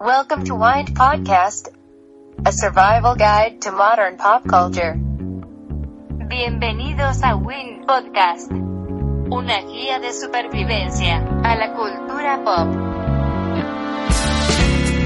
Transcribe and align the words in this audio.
Welcome 0.00 0.46
to 0.46 0.54
Wind 0.54 0.96
Podcast, 0.96 1.68
a 2.46 2.52
survival 2.52 3.16
guide 3.16 3.60
to 3.60 3.70
modern 3.70 4.16
pop 4.16 4.48
culture. 4.48 4.94
Bienvenidos 6.26 7.22
a 7.22 7.36
Win 7.36 7.84
Podcast, 7.86 8.50
una 8.50 9.60
guía 9.60 10.00
de 10.00 10.14
supervivencia 10.14 11.18
a 11.44 11.54
la 11.54 11.74
cultura 11.74 12.40
pop. 12.42 12.72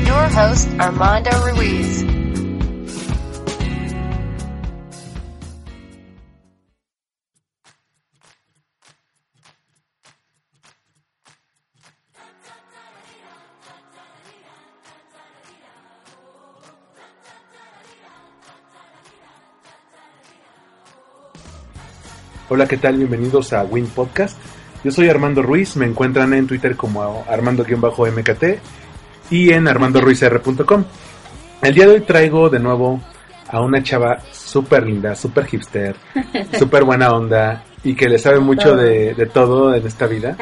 Your 0.07 0.29
host, 0.29 0.69
Armando 0.79 1.31
Ruiz. 1.51 2.24
Hola, 22.49 22.67
¿qué 22.67 22.77
tal? 22.77 22.97
Bienvenidos 22.99 23.53
a 23.53 23.65
Win 23.65 23.87
Podcast. 23.87 24.39
Yo 24.83 24.91
soy 24.91 25.09
Armando 25.09 25.43
Ruiz, 25.43 25.77
me 25.77 25.87
encuentran 25.87 26.35
en 26.35 26.47
Twitter 26.47 26.77
como 26.77 27.25
Armando-MKT 27.29 28.45
y 29.31 29.51
en 29.53 29.67
armandoruizr.com. 29.67 30.85
El 31.63 31.75
día 31.75 31.87
de 31.87 31.93
hoy 31.95 32.01
traigo 32.03 32.51
de 32.51 32.59
nuevo 32.61 33.01
a 33.49 33.61
una 33.63 33.83
chava 33.83 34.19
súper 34.33 34.85
linda, 34.85 35.15
súper 35.15 35.47
hipster, 35.47 35.97
súper 36.59 36.85
buena 36.85 37.09
onda 37.11 37.65
y 37.83 37.95
que 37.95 38.09
le 38.09 38.19
sabe 38.19 38.41
mucho 38.41 38.77
de, 38.77 39.15
de 39.15 39.27
todo 39.27 39.75
en 39.75 39.87
esta 39.87 40.07
vida, 40.07 40.37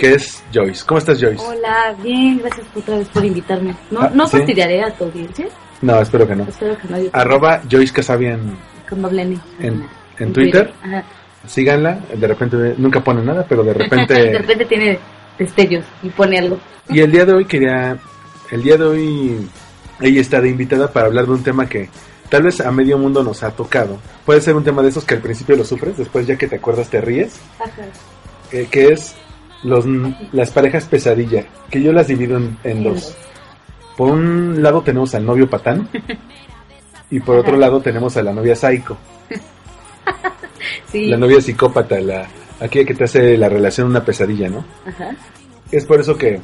que 0.00 0.14
es 0.14 0.42
Joyce. 0.52 0.84
¿Cómo 0.86 0.98
estás, 0.98 1.20
Joyce? 1.20 1.44
Hola, 1.46 1.94
bien, 2.02 2.38
gracias 2.38 2.66
otra 2.74 2.98
vez 2.98 3.08
por 3.08 3.24
invitarme. 3.24 3.76
¿No, 3.92 4.00
Ah, 4.02 4.10
no 4.12 4.26
¿sí? 4.26 4.38
fastidiaré 4.38 4.82
a 4.82 4.90
tu 4.96 5.04
audiencia? 5.04 5.46
No, 5.82 6.00
espero 6.00 6.26
que 6.26 6.34
no. 6.34 6.44
Espero 6.44 6.76
que 6.78 6.88
no. 6.88 6.98
yo- 7.00 7.10
Arroba 7.12 7.62
Joyce 7.70 7.92
Casabian 7.92 8.56
Con 8.88 9.02
doble 9.02 9.22
N. 9.22 9.38
en, 9.60 9.86
en 10.18 10.32
Twitter. 10.32 10.72
Ajá. 10.82 11.04
Síganla, 11.46 12.00
de 12.14 12.26
repente 12.26 12.74
nunca 12.78 13.00
pone 13.02 13.22
nada, 13.22 13.44
pero 13.48 13.62
de 13.62 13.72
de 13.74 13.78
repente... 13.78 14.38
repente 14.38 14.64
tiene 14.64 14.98
destellos 15.38 15.84
y 16.02 16.08
pone 16.10 16.38
algo. 16.38 16.58
Y 16.88 17.00
el 17.00 17.10
día 17.10 17.24
de 17.24 17.32
hoy 17.32 17.44
quería, 17.44 17.98
el 18.50 18.62
día 18.62 18.76
de 18.76 18.84
hoy 18.84 19.48
ella 20.00 20.20
está 20.20 20.40
de 20.40 20.48
invitada 20.48 20.92
para 20.92 21.06
hablar 21.06 21.26
de 21.26 21.32
un 21.32 21.42
tema 21.42 21.66
que 21.68 21.88
tal 22.28 22.42
vez 22.42 22.60
a 22.60 22.70
medio 22.70 22.98
mundo 22.98 23.22
nos 23.22 23.42
ha 23.42 23.50
tocado. 23.50 23.98
Puede 24.24 24.40
ser 24.40 24.56
un 24.56 24.64
tema 24.64 24.82
de 24.82 24.88
esos 24.88 25.04
que 25.04 25.14
al 25.14 25.20
principio 25.20 25.56
lo 25.56 25.64
sufres, 25.64 25.96
después 25.96 26.26
ya 26.26 26.36
que 26.36 26.46
te 26.46 26.56
acuerdas 26.56 26.88
te 26.88 27.00
ríes, 27.00 27.40
Ajá. 27.58 27.82
eh, 28.52 28.66
que 28.70 28.88
es 28.88 29.14
los, 29.62 29.84
las 30.32 30.50
parejas 30.50 30.86
pesadilla, 30.86 31.44
que 31.70 31.82
yo 31.82 31.92
las 31.92 32.08
divido 32.08 32.36
en, 32.36 32.58
en 32.64 32.84
dos. 32.84 33.16
Por 33.96 34.10
un 34.10 34.62
lado 34.62 34.82
tenemos 34.82 35.14
al 35.14 35.24
novio 35.24 35.48
patán 35.48 35.88
y 37.10 37.20
por 37.20 37.36
otro 37.36 37.56
lado 37.56 37.80
tenemos 37.80 38.16
a 38.16 38.22
la 38.22 38.32
novia 38.32 38.56
psycho, 38.56 38.96
Sí. 40.90 41.06
la 41.06 41.16
novia 41.16 41.40
psicópata, 41.40 42.00
la 42.00 42.26
aquella 42.60 42.86
que 42.86 42.94
te 42.94 43.04
hace 43.04 43.36
la 43.36 43.48
relación 43.48 43.88
una 43.88 44.04
pesadilla, 44.04 44.48
¿no? 44.48 44.64
Ajá. 44.86 45.10
Es 45.72 45.84
por 45.84 46.00
eso 46.00 46.16
que 46.16 46.40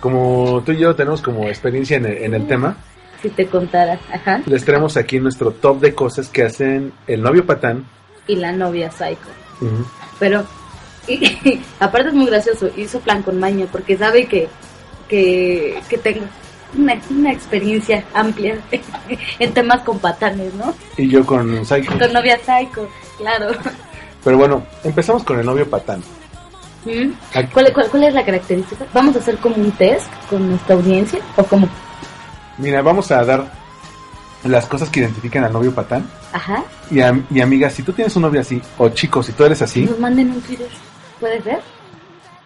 como 0.00 0.62
tú 0.66 0.72
y 0.72 0.78
yo 0.78 0.94
tenemos 0.96 1.22
como 1.22 1.46
experiencia 1.48 1.96
en 1.96 2.06
el- 2.06 2.18
en 2.18 2.34
el 2.34 2.46
tema, 2.48 2.76
Si 3.22 3.28
te 3.30 3.46
contara. 3.46 3.98
Ajá. 4.12 4.42
les 4.46 4.64
traemos 4.64 4.96
aquí 4.96 5.20
nuestro 5.20 5.52
top 5.52 5.80
de 5.80 5.94
cosas 5.94 6.28
que 6.28 6.42
hacen 6.42 6.92
el 7.06 7.22
novio 7.22 7.46
patán. 7.46 7.84
Y 8.26 8.34
la 8.36 8.50
novia 8.52 8.90
psycho. 8.90 9.28
Pero, 10.18 10.44
y- 11.06 11.60
aparte 11.80 12.08
es 12.08 12.14
muy 12.14 12.26
gracioso, 12.26 12.68
hizo 12.76 12.98
plan 13.00 13.22
con 13.22 13.38
maña 13.38 13.66
porque 13.70 13.96
sabe 13.96 14.26
que, 14.26 14.48
que, 15.08 15.78
que 15.88 15.98
tengo 15.98 16.24
una, 16.76 16.94
una 17.10 17.32
experiencia 17.32 18.04
amplia 18.14 18.56
en 19.38 19.52
temas 19.54 19.82
con 19.82 19.98
patanes, 19.98 20.52
¿no? 20.54 20.74
Y 20.96 21.08
yo 21.08 21.24
con 21.24 21.64
Psycho. 21.64 21.98
Con 21.98 22.12
novia 22.12 22.38
psycho, 22.38 22.88
claro. 23.18 23.52
Pero 24.24 24.38
bueno, 24.38 24.62
empezamos 24.84 25.24
con 25.24 25.38
el 25.38 25.46
novio 25.46 25.68
patán. 25.68 26.00
¿Mm? 26.84 27.10
¿Cuál, 27.52 27.72
cuál, 27.72 27.88
cuál 27.90 28.04
es 28.04 28.14
la 28.14 28.24
característica? 28.24 28.84
¿Vamos 28.92 29.14
a 29.16 29.18
hacer 29.20 29.36
como 29.38 29.56
un 29.56 29.70
test 29.72 30.06
con 30.28 30.48
nuestra 30.50 30.74
audiencia? 30.74 31.20
¿O 31.36 31.44
como? 31.44 31.68
Mira, 32.58 32.82
vamos 32.82 33.10
a 33.12 33.24
dar 33.24 33.44
las 34.44 34.66
cosas 34.66 34.88
que 34.90 35.00
identifican 35.00 35.44
al 35.44 35.52
novio 35.52 35.72
patán. 35.72 36.04
Ajá. 36.32 36.64
Y, 36.90 37.00
am- 37.00 37.24
y 37.30 37.40
amigas, 37.40 37.72
si 37.74 37.82
tú 37.82 37.92
tienes 37.92 38.14
un 38.16 38.22
novio 38.22 38.40
así, 38.40 38.60
o 38.78 38.88
chicos, 38.88 39.26
si 39.26 39.32
tú 39.32 39.44
eres 39.44 39.62
así, 39.62 39.82
Nos 39.82 39.98
manden 40.00 40.30
un 40.32 40.40
Twitter. 40.40 40.66
¿Puede 41.20 41.40
ser? 41.42 41.60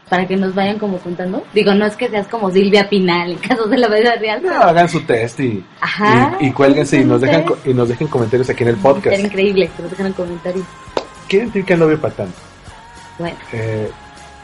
Para 0.08 0.26
que 0.26 0.36
nos 0.36 0.54
vayan 0.54 0.78
como 0.78 0.98
contando. 0.98 1.42
Digo, 1.52 1.74
no 1.74 1.84
es 1.84 1.96
que 1.96 2.08
seas 2.08 2.28
como 2.28 2.50
Silvia 2.50 2.88
Pinal 2.88 3.32
en 3.32 3.38
casos 3.38 3.68
de 3.68 3.76
la 3.78 3.88
vida 3.88 4.14
real. 4.16 4.40
no, 4.42 4.52
hagan 4.54 4.88
su 4.88 5.00
test 5.00 5.40
y, 5.40 5.64
Ajá. 5.80 6.36
y, 6.40 6.46
y 6.46 6.52
cuélguense 6.52 7.00
y 7.00 7.04
nos, 7.04 7.20
Un 7.20 7.26
dejan, 7.26 7.44
y 7.64 7.74
nos 7.74 7.88
dejen 7.88 8.06
comentarios 8.06 8.48
aquí 8.48 8.62
en 8.62 8.68
el 8.70 8.76
podcast. 8.76 9.06
Era 9.18 9.22
increíble 9.26 9.68
que 9.76 9.82
nos 9.82 9.90
dejan 9.90 10.06
en 10.06 10.12
comentarios. 10.12 10.64
¿Qué 11.28 11.38
identifica 11.38 11.74
el 11.74 11.80
novio 11.80 12.00
patán? 12.00 12.32
Bueno, 13.18 13.36
Eh, 13.52 13.90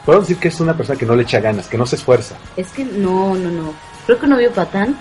Podemos 0.05 0.27
decir 0.27 0.41
que 0.41 0.49
es 0.49 0.59
una 0.59 0.75
persona 0.75 0.99
que 0.99 1.05
no 1.05 1.15
le 1.15 1.23
echa 1.23 1.39
ganas, 1.39 1.67
que 1.69 1.77
no 1.77 1.85
se 1.85 1.95
esfuerza. 1.95 2.35
es 2.57 2.69
que 2.73 2.83
no, 2.83 3.33
no, 3.35 3.49
no. 3.49 3.73
Creo 4.05 4.19
que 4.19 4.27
novio 4.27 4.51
patán. 4.51 4.97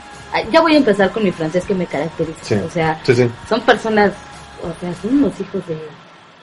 Ya 0.53 0.61
voy 0.61 0.75
a 0.75 0.79
empezar 0.79 1.11
con 1.11 1.25
mi 1.25 1.33
francés 1.33 1.65
que 1.65 1.75
me 1.75 1.87
caracteriza. 1.87 2.39
Sí. 2.43 2.55
O 2.55 2.71
sea, 2.71 3.01
Sí, 3.03 3.17
sí. 3.17 3.29
son 3.49 3.61
personas, 3.63 4.13
o 4.63 4.73
sea, 4.81 4.95
son 5.03 5.19
unos 5.19 5.33
hijos 5.41 5.67
de 5.67 5.77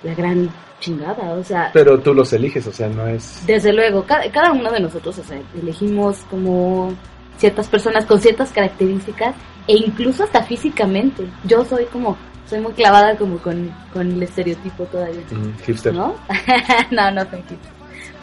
la 0.04 0.14
gran 0.14 0.50
chingada. 0.80 1.32
O 1.34 1.44
sea, 1.44 1.70
Pero 1.74 2.00
tú 2.00 2.14
los 2.14 2.32
eliges, 2.34 2.66
o 2.68 2.72
sea, 2.72 2.88
no 2.90 3.08
es... 3.08 3.44
Desde 3.46 3.74
luego, 3.74 4.04
cada, 4.04 4.30
cada 4.32 4.52
uno 4.52 4.72
de 4.72 4.80
nosotros, 4.80 5.18
o 5.20 5.24
sea, 5.24 5.40
elegimos 5.62 6.18
como 6.30 6.94
ciertas 7.38 7.68
personas 7.68 8.06
con 8.06 8.20
ciertas 8.20 8.52
características 8.52 9.36
e 9.68 9.76
incluso 9.78 10.24
hasta 10.24 10.44
físicamente. 10.44 11.26
Yo 11.46 11.64
soy 11.66 11.86
como, 11.86 12.18
soy 12.50 12.60
muy 12.60 12.74
clavada 12.74 13.16
como 13.18 13.38
con, 13.38 13.72
con 13.94 14.12
el 14.12 14.24
estereotipo 14.24 14.84
todavía, 14.86 15.22
mm, 15.32 15.62
hipster. 15.66 15.94
¿no? 15.94 16.16
no, 16.92 17.12
no 17.12 17.22
soy 17.30 17.42
tipo. 17.44 17.62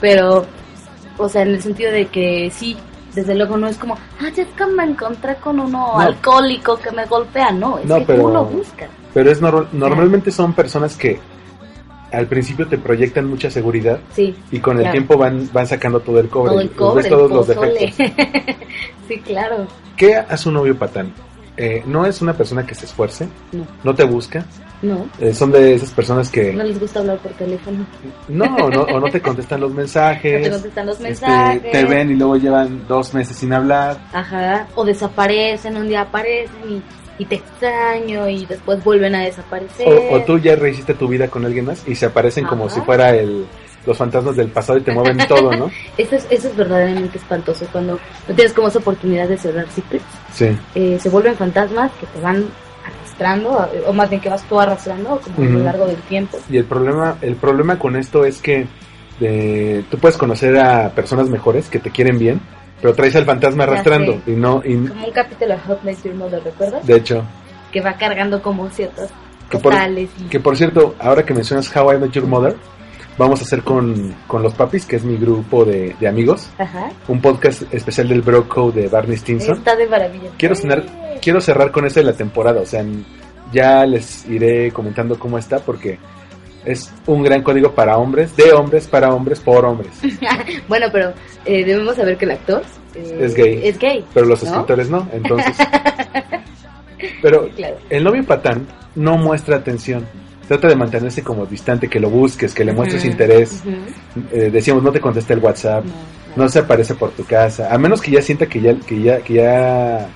Pero, 0.00 0.44
o 1.18 1.28
sea, 1.28 1.42
en 1.42 1.48
el 1.48 1.62
sentido 1.62 1.90
de 1.92 2.06
que 2.06 2.50
sí, 2.52 2.76
desde 3.14 3.34
luego 3.34 3.56
no 3.56 3.66
es 3.66 3.78
como, 3.78 3.94
ah, 3.94 4.28
es 4.36 4.46
que 4.48 4.66
me 4.66 4.84
encontré 4.84 5.36
con 5.36 5.58
uno 5.58 5.68
No. 5.94 5.98
alcohólico 6.00 6.76
que 6.78 6.90
me 6.90 7.06
golpea, 7.06 7.50
no, 7.52 7.78
es 7.78 7.86
No, 7.86 7.98
que 7.98 8.04
pero- 8.04 8.22
tú 8.24 8.28
lo 8.28 8.44
buscas. 8.44 8.90
Pero 9.14 9.30
es 9.30 9.40
nor- 9.40 9.68
normalmente 9.72 10.30
son 10.30 10.52
personas 10.52 10.94
que 10.96 11.18
al 12.12 12.26
principio 12.26 12.66
te 12.66 12.78
proyectan 12.78 13.26
mucha 13.28 13.50
seguridad 13.50 13.98
Sí. 14.14 14.34
y 14.50 14.58
con 14.60 14.78
el 14.80 14.90
tiempo 14.92 15.16
van, 15.16 15.48
van 15.52 15.66
sacando 15.66 16.00
todo 16.00 16.20
el 16.20 16.28
cobre. 16.28 16.50
Todo 16.52 16.60
el 16.60 16.66
Los 16.68 16.76
cobre, 16.76 17.02
ves 17.02 17.10
todos 17.10 17.30
el 17.30 17.36
los 17.36 17.46
defectos. 17.48 18.56
sí, 19.08 19.18
claro. 19.20 19.66
¿Qué 19.96 20.14
hace 20.16 20.48
un 20.48 20.54
novio 20.54 20.78
patán? 20.78 21.12
Eh, 21.58 21.82
no 21.86 22.04
es 22.04 22.20
una 22.20 22.34
persona 22.34 22.66
que 22.66 22.74
se 22.74 22.84
esfuerce, 22.84 23.26
No, 23.52 23.66
no 23.82 23.94
te 23.94 24.04
busca, 24.04 24.44
no. 24.82 25.06
eh, 25.18 25.32
son 25.32 25.50
de 25.52 25.74
esas 25.74 25.90
personas 25.90 26.28
que 26.30 26.52
No 26.52 26.62
les 26.64 26.78
gusta 26.78 27.00
hablar 27.00 27.16
por 27.16 27.32
teléfono. 27.32 27.86
no, 28.28 28.44
no, 28.68 28.82
o 28.82 29.00
no 29.00 29.06
te 29.10 29.22
contestan 29.22 29.60
los 29.62 29.70
No 29.70 29.76
te 29.76 29.80
mensajes, 29.80 30.50
contestan 30.50 30.84
los 30.86 30.96
este, 30.96 31.08
mensajes. 31.08 31.72
te 31.72 31.84
ven 31.86 32.10
y 32.10 32.14
luego 32.14 32.36
llevan 32.36 32.86
dos 32.86 33.14
meses 33.14 33.38
sin 33.38 33.54
hablar. 33.54 33.96
Ajá. 34.12 34.66
O 34.74 34.84
desaparecen, 34.84 35.78
un 35.78 35.88
día 35.88 36.02
aparecen 36.02 36.50
y, 36.68 36.82
y 37.18 37.24
te 37.24 37.36
extraño 37.36 38.28
y 38.28 38.46
después 38.46 38.82
vuelven 38.84 39.14
a 39.14 39.22
desaparecer. 39.22 39.88
O, 39.88 40.16
o 40.16 40.22
tú 40.22 40.38
ya 40.38 40.56
rehiciste 40.56 40.94
tu 40.94 41.08
vida 41.08 41.28
con 41.28 41.44
alguien 41.44 41.64
más 41.64 41.86
y 41.86 41.94
se 41.94 42.06
aparecen 42.06 42.44
como 42.46 42.66
Ajá. 42.66 42.74
si 42.74 42.80
fuera 42.82 43.14
el, 43.14 43.46
los 43.86 43.96
fantasmas 43.96 44.36
del 44.36 44.48
pasado 44.48 44.78
y 44.78 44.82
te 44.82 44.92
mueven 44.92 45.18
todo, 45.28 45.52
¿no? 45.52 45.70
Eso 45.96 46.16
es, 46.16 46.26
eso 46.28 46.48
es 46.48 46.56
verdaderamente 46.56 47.18
espantoso 47.18 47.66
cuando 47.72 47.98
no 48.28 48.34
tienes 48.34 48.52
como 48.52 48.68
esa 48.68 48.80
oportunidad 48.80 49.28
de 49.28 49.38
cerrar 49.38 49.68
ciclos. 49.68 50.02
Sí. 50.32 50.56
Eh, 50.74 50.98
se 51.00 51.08
vuelven 51.08 51.36
fantasmas 51.36 51.90
que 51.92 52.06
te 52.06 52.20
van 52.20 52.44
arrastrando, 52.84 53.68
o 53.86 53.92
más 53.92 54.10
bien 54.10 54.20
que 54.20 54.28
vas 54.28 54.42
tú 54.44 54.60
arrastrando 54.60 55.20
como 55.20 55.48
a 55.48 55.52
lo 55.52 55.58
largo 55.60 55.86
del 55.86 55.96
tiempo. 56.02 56.38
Y 56.50 56.58
el 56.58 56.64
problema, 56.64 57.16
el 57.22 57.36
problema 57.36 57.78
con 57.78 57.96
esto 57.96 58.24
es 58.24 58.42
que 58.42 58.66
eh, 59.20 59.84
tú 59.90 59.98
puedes 59.98 60.16
conocer 60.16 60.58
a 60.58 60.90
personas 60.90 61.28
mejores 61.28 61.68
que 61.68 61.78
te 61.78 61.90
quieren 61.90 62.18
bien, 62.18 62.40
pero 62.80 62.94
traes 62.94 63.16
al 63.16 63.24
fantasma 63.24 63.64
arrastrando 63.64 64.20
y 64.26 64.32
no, 64.32 64.62
y, 64.64 64.74
Como 64.86 65.06
un 65.06 65.12
capítulo 65.12 65.54
de 65.54 65.60
Hot 65.60 65.80
Your 66.04 66.14
Mother, 66.14 66.42
¿recuerdas? 66.44 66.86
de 66.86 66.96
hecho, 66.96 67.24
Que 67.72 67.80
va 67.80 67.94
cargando 67.94 68.40
como 68.42 68.68
ciertas 68.70 69.10
Que 69.50 69.58
por- 69.58 69.74
y... 69.74 70.06
que 70.30 70.40
por 70.40 70.56
cierto, 70.56 70.94
ahora 70.98 71.24
que 71.24 71.34
mencionas 71.34 71.74
How 71.74 71.94
I 71.94 71.98
Met 71.98 72.12
Your 72.12 72.26
Mother, 72.26 72.56
vamos 73.18 73.40
a 73.40 73.44
hacer 73.44 73.62
con, 73.62 74.14
con 74.26 74.42
los 74.42 74.52
papis, 74.54 74.84
que 74.86 74.96
es 74.96 75.04
mi 75.04 75.16
grupo 75.16 75.64
de, 75.64 75.96
de 75.98 76.08
amigos, 76.08 76.50
Ajá. 76.58 76.90
un 77.08 77.20
podcast 77.20 77.62
especial 77.72 78.08
del 78.08 78.22
Bro 78.22 78.48
Code 78.48 78.82
de 78.82 78.88
Barney 78.88 79.16
Stinson. 79.16 79.56
Está 79.58 79.74
de 79.76 79.86
maravilla. 79.86 80.30
Quiero 80.36 80.54
cenar, 80.54 80.84
quiero 81.22 81.40
cerrar 81.40 81.70
con 81.70 81.86
eso 81.86 82.00
de 82.00 82.06
la 82.06 82.12
temporada, 82.12 82.60
o 82.60 82.66
sea, 82.66 82.84
ya 83.52 83.86
les 83.86 84.26
iré 84.28 84.70
comentando 84.72 85.18
cómo 85.18 85.38
está 85.38 85.60
porque 85.60 85.98
es 86.66 86.92
un 87.06 87.22
gran 87.22 87.42
código 87.42 87.72
para 87.72 87.96
hombres, 87.96 88.36
de 88.36 88.52
hombres, 88.52 88.86
para 88.86 89.14
hombres, 89.14 89.40
por 89.40 89.64
hombres. 89.64 89.92
Bueno, 90.68 90.86
pero 90.92 91.12
eh, 91.44 91.64
debemos 91.64 91.96
saber 91.96 92.16
que 92.18 92.24
el 92.24 92.32
actor 92.32 92.62
eh, 92.94 93.18
Es 93.22 93.34
gay. 93.34 93.60
Es 93.64 93.78
gay. 93.78 94.04
Pero 94.12 94.26
los 94.26 94.42
¿no? 94.42 94.50
escritores 94.50 94.90
no, 94.90 95.08
entonces. 95.12 95.56
Pero 97.22 97.48
Claro. 97.56 97.76
el 97.90 98.04
novio 98.04 98.24
patán 98.24 98.66
no 98.94 99.16
muestra 99.18 99.56
atención. 99.56 100.06
Trata 100.48 100.68
de 100.68 100.76
mantenerse 100.76 101.22
como 101.22 101.44
distante, 101.44 101.88
que 101.88 101.98
lo 102.00 102.08
busques, 102.08 102.54
que 102.54 102.64
le 102.64 102.72
muestres 102.72 103.04
interés. 103.04 103.62
ujú. 103.64 104.22
Eh, 104.32 104.50
decíamos, 104.50 104.82
no 104.82 104.92
te 104.92 105.00
contesta 105.00 105.34
el 105.34 105.40
WhatsApp, 105.40 105.84
No, 105.84 105.90
no. 106.36 106.42
no 106.44 106.48
se 106.48 106.60
aparece 106.60 106.94
por 106.94 107.10
tu 107.10 107.24
casa, 107.24 107.72
a 107.72 107.76
menos 107.78 108.00
que 108.00 108.12
ya 108.12 108.22
sienta 108.22 108.46
que 108.46 108.60
ya, 108.60 108.74
que 108.78 109.00
ya, 109.02 109.18
que 109.18 109.34
ya 109.34 110.08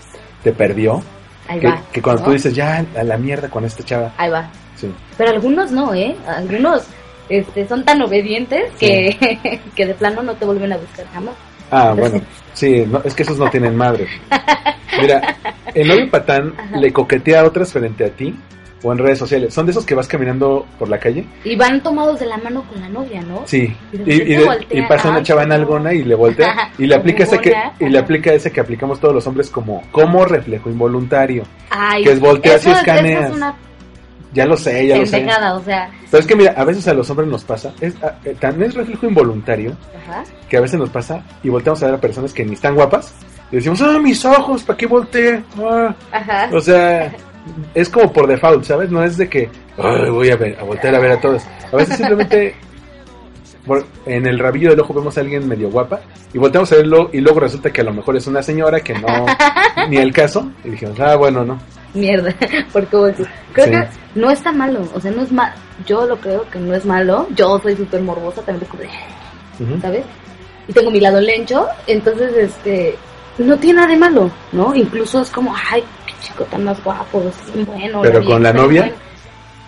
te 0.45 0.53
perdió. 0.53 1.03
Ahí 1.51 1.59
Que, 1.59 1.67
va. 1.67 1.83
que 1.93 2.01
cuando 2.01 2.23
¿no? 2.23 2.27
tú 2.29 2.33
dices, 2.35 2.55
ya, 2.55 2.85
a 2.97 3.03
la 3.03 3.17
mierda 3.19 3.51
con 3.51 3.65
esta 3.65 3.83
chava. 3.83 4.13
Ahí 4.17 4.31
va. 4.31 4.49
Sí. 4.77 4.89
Pero 5.19 5.31
algunos 5.33 5.73
no, 5.73 5.93
¿eh? 5.93 6.17
Algunos 6.27 6.85
este, 7.29 7.67
son 7.67 7.85
tan 7.85 8.01
obedientes 8.03 8.73
que, 8.79 9.61
que 9.75 9.87
de 9.87 9.95
plano 9.95 10.23
no 10.23 10.35
te 10.35 10.45
vuelven 10.47 10.73
a 10.73 10.77
buscar 10.77 11.07
jamás. 11.13 11.35
Ah, 11.73 11.93
bueno, 11.97 12.21
sí, 12.53 12.85
no, 12.87 13.01
es 13.05 13.15
que 13.15 13.25
esos 13.25 13.39
no 13.39 13.51
tienen 13.51 13.77
madre. 13.77 14.07
Mira, 15.01 15.37
el 15.75 15.89
novio 15.89 16.09
patán 16.11 16.55
le 16.81 16.93
coquetea 16.93 17.41
a 17.41 17.45
otras 17.45 17.73
frente 17.73 18.05
a 18.05 18.11
ti 18.11 18.35
o 18.83 18.93
en 18.93 18.99
redes 18.99 19.19
sociales. 19.19 19.53
Son 19.53 19.67
de 19.67 19.73
esos 19.73 19.85
que 19.85 19.95
vas 19.95 20.09
caminando 20.09 20.67
por 20.79 20.89
la 20.89 20.99
calle. 20.99 21.27
Y 21.45 21.55
van 21.57 21.83
tomados 21.83 22.19
de 22.21 22.27
la 22.27 22.39
mano 22.39 22.63
con 22.69 22.81
la 22.81 22.89
novia, 22.89 23.21
¿no? 23.23 23.43
Sí, 23.47 23.75
Y 23.93 23.97
de 23.99 24.15
y, 24.15 24.17
y, 24.33 24.81
de- 24.81 24.83
pasa 24.89 25.09
una 25.11 25.19
ay, 25.19 25.23
chava 25.25 25.43
en 25.43 25.51
no. 25.51 25.55
algona 25.57 25.93
y 25.93 26.03
le 26.05 26.15
voltea 26.15 26.71
y 26.79 26.87
le 26.87 26.95
aplica 26.95 27.25
ese 27.25 27.39
que 27.39 27.55
y 27.79 27.89
le 27.89 27.99
aplica 27.99 28.33
ese 28.33 28.51
que 28.51 28.61
aplicamos 28.61 28.99
todos 29.01 29.15
los 29.15 29.27
hombres 29.27 29.51
como 29.51 29.83
como 29.93 30.25
reflejo 30.25 30.71
involuntario. 30.71 31.45
Ay, 31.71 32.05
Que 32.05 32.13
es 32.13 32.21
volteas 32.21 32.65
y 32.67 32.71
eso 32.71 32.79
escaneas. 32.79 33.31
es 33.31 33.37
una 33.37 33.55
Ya 34.33 34.47
lo 34.47 34.57
sé, 34.57 34.87
ya 34.87 34.97
lo 34.97 35.07
sé. 35.07 35.27
o 35.27 35.61
sea, 35.65 35.91
Pero 36.11 36.21
es 36.21 36.27
que 36.27 36.37
mira, 36.37 36.55
a 36.57 36.65
veces 36.65 36.87
a 36.89 36.95
los 36.95 37.11
hombres 37.11 37.29
nos 37.29 37.45
pasa, 37.45 37.73
es 37.81 37.95
ah, 38.03 38.15
eh, 38.25 38.37
tan 38.39 38.63
es 38.63 38.75
reflejo 38.75 39.07
involuntario 39.07 39.77
ajá. 40.09 40.23
que 40.49 40.57
a 40.57 40.61
veces 40.61 40.79
nos 40.79 40.89
pasa 40.91 41.23
y 41.43 41.49
volteamos 41.49 41.83
a 41.83 41.87
ver 41.87 41.95
a 41.97 42.01
personas 42.01 42.33
que 42.33 42.45
ni 42.45 42.55
están 42.55 42.75
guapas 42.77 43.13
y 43.53 43.57
decimos, 43.57 43.83
"Ah, 43.83 43.99
mis 43.99 44.25
ojos, 44.25 44.63
¿para 44.63 44.77
qué 44.79 44.87
volteé?" 44.87 45.43
Ah. 45.61 45.95
Ajá. 46.13 46.49
O 46.53 46.61
sea, 46.61 47.13
es 47.75 47.89
como 47.89 48.13
por 48.13 48.27
default, 48.27 48.65
¿sabes? 48.65 48.91
No 48.91 49.03
es 49.03 49.17
de 49.17 49.29
que 49.29 49.49
"Ay, 49.79 50.11
voy 50.11 50.31
a, 50.31 50.37
ver, 50.37 50.59
a 50.61 50.65
voltear 50.65 50.95
a 50.95 50.99
ver 50.99 51.13
a 51.13 51.21
todos. 51.21 51.43
A 51.73 51.77
veces 51.77 51.97
simplemente 51.97 52.55
por- 53.67 53.85
en 54.07 54.27
el 54.27 54.39
rabillo 54.39 54.71
del 54.71 54.81
ojo 54.81 54.95
vemos 54.95 55.17
a 55.17 55.21
alguien 55.21 55.47
medio 55.47 55.71
guapa 55.71 56.01
y 56.33 56.39
volteamos 56.39 56.73
a 56.73 56.77
verlo 56.77 57.11
y 57.13 57.21
luego 57.21 57.41
resulta 57.41 57.71
que 57.73 57.81
a 57.83 57.85
lo 57.85 57.93
mejor 57.93 58.17
es 58.17 58.27
una 58.27 58.43
señora 58.43 58.81
que 58.81 58.95
no, 58.95 59.27
ni 59.89 59.97
el 59.99 60.13
caso. 60.13 60.51
Y 60.65 60.71
dijimos, 60.71 60.99
ah, 61.01 61.17
bueno, 61.17 61.45
no. 61.45 61.59
Mierda, 61.95 62.35
porque 62.73 62.89
creo 63.53 63.65
Sí. 63.67 63.71
que 63.71 63.89
no 64.15 64.31
está 64.31 64.53
malo, 64.53 64.87
o 64.95 65.01
sea, 65.01 65.11
no 65.11 65.23
es 65.23 65.33
malo, 65.33 65.53
yo 65.87 66.07
lo 66.07 66.17
creo 66.19 66.49
que 66.51 66.59
no 66.59 66.73
es 66.75 66.85
malo, 66.87 67.27
yo 67.35 67.59
soy 67.61 67.75
súper 67.77 68.01
morbosa, 68.03 68.43
también. 68.43 68.71
¿sabes? 69.83 70.05
Y 70.69 70.73
tengo 70.73 70.91
mi 70.91 71.01
lado 71.01 71.21
lencho, 71.21 71.67
entonces, 71.87 72.33
este, 72.37 72.95
no 73.39 73.57
tiene 73.59 73.81
nada 73.81 73.93
de 73.93 73.99
malo, 73.99 74.31
¿no? 74.53 74.75
Incluso 74.75 75.21
es 75.21 75.31
como, 75.31 75.53
ay, 75.71 75.83
chico 76.21 76.45
tan 76.45 76.65
más 76.65 76.83
guapo, 76.85 77.23
es 77.29 77.67
bueno. 77.67 78.01
Pero 78.03 78.25
con 78.25 78.43
la 78.43 78.53
novia. 78.53 78.93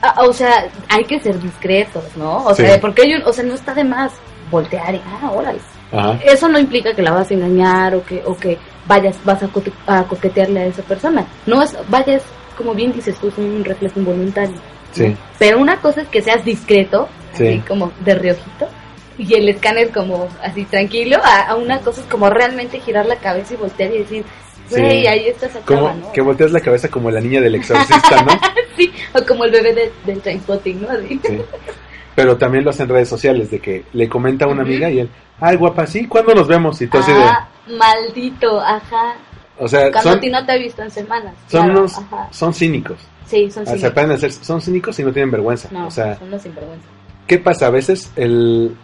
Ah, 0.03 0.15
o 0.27 0.33
sea, 0.33 0.67
hay 0.89 1.05
que 1.05 1.21
ser 1.21 1.39
discretos, 1.41 2.05
¿no? 2.17 2.45
O 2.45 2.55
Sí. 2.55 2.63
sea, 2.63 2.81
porque 2.81 3.03
o 3.25 3.33
sea, 3.33 3.45
no 3.45 3.55
está 3.55 3.73
de 3.75 3.85
más 3.85 4.13
voltear 4.51 4.95
y, 4.95 5.01
ah, 5.23 5.31
órale. 5.31 5.61
Ajá. 5.93 6.19
Eso 6.25 6.49
no 6.49 6.59
implica 6.59 6.95
que 6.95 7.03
la 7.03 7.13
vas 7.13 7.31
a 7.31 7.35
engañar 7.35 7.95
o 7.95 8.05
que, 8.05 8.23
o 8.25 8.37
que 8.37 8.59
vayas, 8.87 9.17
vas 9.25 9.43
a, 9.43 9.49
co- 9.49 9.63
a 9.87 10.03
coquetearle 10.05 10.61
a 10.61 10.67
esa 10.67 10.83
persona. 10.83 11.25
No 11.47 11.63
es, 11.63 11.77
vayas, 11.89 12.23
como 12.57 12.75
bien 12.75 12.93
dices 12.93 13.17
tú, 13.19 13.29
es 13.29 13.39
un 13.39 13.65
reflejo 13.65 14.01
involuntario. 14.01 14.57
¿no? 14.57 14.61
Sí. 14.93 15.17
Pero 15.39 15.59
una 15.59 15.77
cosa 15.77 16.03
es 16.03 16.09
que 16.09 16.21
seas 16.23 16.45
discreto, 16.45 17.09
así 17.33 17.47
Sí. 17.47 17.63
como 17.69 17.93
de 18.01 18.15
reojito, 18.15 18.69
y 19.19 19.35
el 19.35 19.49
escáner 19.51 19.91
como 19.91 20.27
así 20.43 20.65
tranquilo, 20.65 21.19
a, 21.23 21.43
a 21.51 21.55
una 21.55 21.79
cosa 21.81 22.01
es 22.01 22.07
como 22.09 22.29
realmente 22.29 22.81
girar 22.81 23.07
la 23.07 23.17
cabeza 23.17 23.55
y 23.55 23.59
voltear 23.59 23.91
y 23.95 23.99
decir, 23.99 24.25
güey, 24.81 25.01
Sí. 25.03 25.07
ahí 25.07 25.27
está 25.29 25.47
esa 25.47 25.61
Como 25.61 25.81
chava, 25.89 25.95
¿no? 25.95 26.13
que 26.13 26.21
volteas 26.21 26.51
la 26.53 26.61
cabeza 26.61 26.89
como 26.89 27.11
la 27.11 27.21
niña 27.21 27.41
del 27.41 27.55
exorcista, 27.57 28.23
¿no? 28.23 28.33
Sí, 28.77 28.91
o 29.15 29.25
como 29.27 29.45
el 29.45 29.51
bebé 29.53 29.75
de, 29.75 29.93
del 30.07 30.21
Trainspotting, 30.23 30.81
¿no? 30.83 30.89
Así. 30.91 31.21
Sí. 31.25 31.39
Pero 32.15 32.37
también 32.39 32.65
lo 32.65 32.71
hacen 32.71 32.85
en 32.85 32.91
redes 32.95 33.09
sociales, 33.09 33.51
de 33.51 33.59
que 33.61 33.85
le 33.93 34.09
comenta 34.09 34.45
a 34.47 34.49
una 34.49 34.63
Ujú. 34.63 34.71
amiga 34.71 34.91
y 34.91 35.01
él, 35.01 35.11
ay, 35.41 35.57
guapa, 35.57 35.87
sí, 35.87 36.07
¿cuándo 36.07 36.35
nos 36.35 36.49
vemos? 36.49 36.81
Y 36.83 36.87
tú 36.87 36.99
así 36.99 37.13
de, 37.13 37.23
Ah, 37.23 37.49
maldito, 37.69 38.61
ajá. 38.61 39.15
o 39.59 39.69
sea, 39.69 39.91
Cuando 39.91 40.11
son, 40.11 40.19
a 40.19 40.21
ti 40.21 40.31
no 40.31 40.45
te 40.47 40.53
he 40.53 40.59
visto 40.59 40.83
en 40.83 40.91
semanas. 40.91 41.35
son 41.49 41.65
claro, 41.67 41.81
unos, 41.81 42.01
son 42.31 42.55
cínicos. 42.55 42.99
Sí, 43.27 43.51
son 43.51 43.63
O 43.63 43.67
sea, 43.67 43.75
cínicos. 43.77 43.93
pueden 43.93 44.11
hacer- 44.13 44.33
son 44.33 44.61
cínicos 44.61 44.99
y 44.99 45.05
no 45.05 45.13
tienen 45.13 45.31
vergüenza. 45.31 45.69
No, 45.71 45.87
o 45.87 45.91
sea, 45.91 46.19
son 46.19 46.31
los 46.31 46.43
sinvergüenza. 46.43 46.87
¿qué 47.27 47.39
pasa? 47.39 47.67
A 47.69 47.71
veces 47.71 48.11
el, 48.17 48.75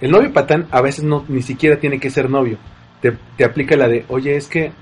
el 0.00 0.10
novio 0.10 0.32
patán 0.32 0.66
a 0.70 0.80
veces 0.82 1.04
no 1.04 1.24
ni 1.28 1.42
siquiera 1.42 1.78
tiene 1.78 1.98
que 2.00 2.10
ser 2.10 2.28
novio. 2.28 2.58
Te, 3.00 3.16
te 3.36 3.44
aplica 3.44 3.76
la 3.76 3.88
de, 3.88 4.04
oye, 4.08 4.36
es 4.36 4.46
que, 4.46 4.72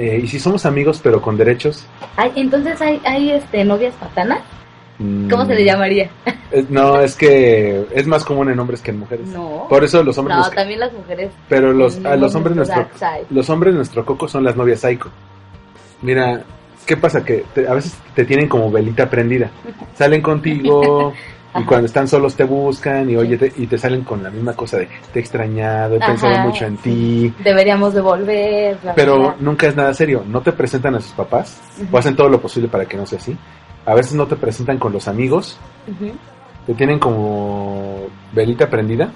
eh, 0.00 0.20
¿y 0.22 0.28
si 0.28 0.38
somos 0.38 0.64
amigos 0.66 1.00
pero 1.02 1.20
con 1.20 1.36
derechos? 1.36 1.84
Ay, 2.16 2.32
entonces 2.36 2.80
hay, 2.80 3.00
hay 3.04 3.30
este, 3.32 3.64
novias 3.64 3.94
patanas. 3.94 4.40
Mm, 4.98 5.28
¿Cómo 5.30 5.46
se 5.46 5.54
le 5.54 5.64
llamaría? 5.64 6.10
eh, 6.50 6.64
No, 6.68 7.00
es 7.00 7.14
que 7.14 7.86
es 7.94 8.06
más 8.06 8.24
común 8.24 8.50
en 8.50 8.58
hombres 8.58 8.80
que 8.82 8.90
en 8.90 8.98
mujeres. 8.98 9.28
No. 9.28 9.66
Por 9.68 9.84
eso 9.84 10.02
los 10.02 10.16
hombres... 10.18 10.36
No, 10.38 10.50
también 10.50 10.80
las 10.80 10.92
mujeres. 10.92 11.30
pero 11.48 11.72
los, 11.72 12.04
a 12.04 12.16
los 12.16 12.34
hombres 12.34 12.56
nuestro 12.56 12.86
los 13.30 13.48
hombres 13.50 13.74
nuestro 13.74 14.04
coco 14.04 14.26
son 14.28 14.42
las 14.44 14.56
novias 14.56 14.80
psycho. 14.80 15.08
Mira, 16.02 16.42
¿qué 16.86 16.96
pasa? 16.96 17.24
Que 17.24 17.44
te- 17.54 17.68
a 17.68 17.74
veces 17.74 17.96
te 18.14 18.24
tienen 18.24 18.48
como 18.48 18.70
velita 18.70 19.08
prendida. 19.08 19.50
Salen 19.94 20.20
contigo 20.22 21.12
y 21.60 21.64
cuando 21.64 21.86
están 21.86 22.08
solos 22.08 22.34
te 22.34 22.44
buscan 22.44 23.08
y 23.10 23.16
oye 23.16 23.36
te- 23.36 23.52
y 23.56 23.66
te 23.66 23.78
salen 23.78 24.02
con 24.04 24.22
la 24.22 24.30
misma 24.30 24.54
cosa 24.54 24.78
de 24.78 24.88
te 25.12 25.18
he 25.18 25.22
extrañado, 25.22 25.96
he 25.96 26.00
pensado 26.00 26.32
Ajá, 26.34 26.44
mucho 26.46 26.64
en 26.66 26.76
ti. 26.78 27.32
Deberíamos 27.42 27.94
de 27.94 28.00
volver. 28.00 28.74
bla, 28.76 28.82
bla, 28.82 28.94
Pero 28.94 29.18
bla. 29.18 29.36
nunca 29.40 29.66
es 29.68 29.76
nada 29.76 29.92
serio. 29.94 30.24
No 30.26 30.40
te 30.40 30.52
presentan 30.52 30.94
a 30.94 31.00
sus 31.00 31.12
papás 31.12 31.60
o 31.90 31.98
hacen 31.98 32.16
todo 32.16 32.28
lo 32.28 32.40
posible 32.40 32.68
para 32.68 32.84
que 32.86 32.96
no 32.96 33.06
sea 33.06 33.18
así. 33.18 33.36
A 33.86 33.94
veces 33.94 34.14
no 34.14 34.26
te 34.26 34.36
presentan 34.36 34.78
con 34.78 34.92
los 34.92 35.08
amigos, 35.08 35.58
te 36.66 36.74
tienen 36.74 36.98
como 36.98 38.06
velita 38.32 38.68
prendida. 38.68 39.10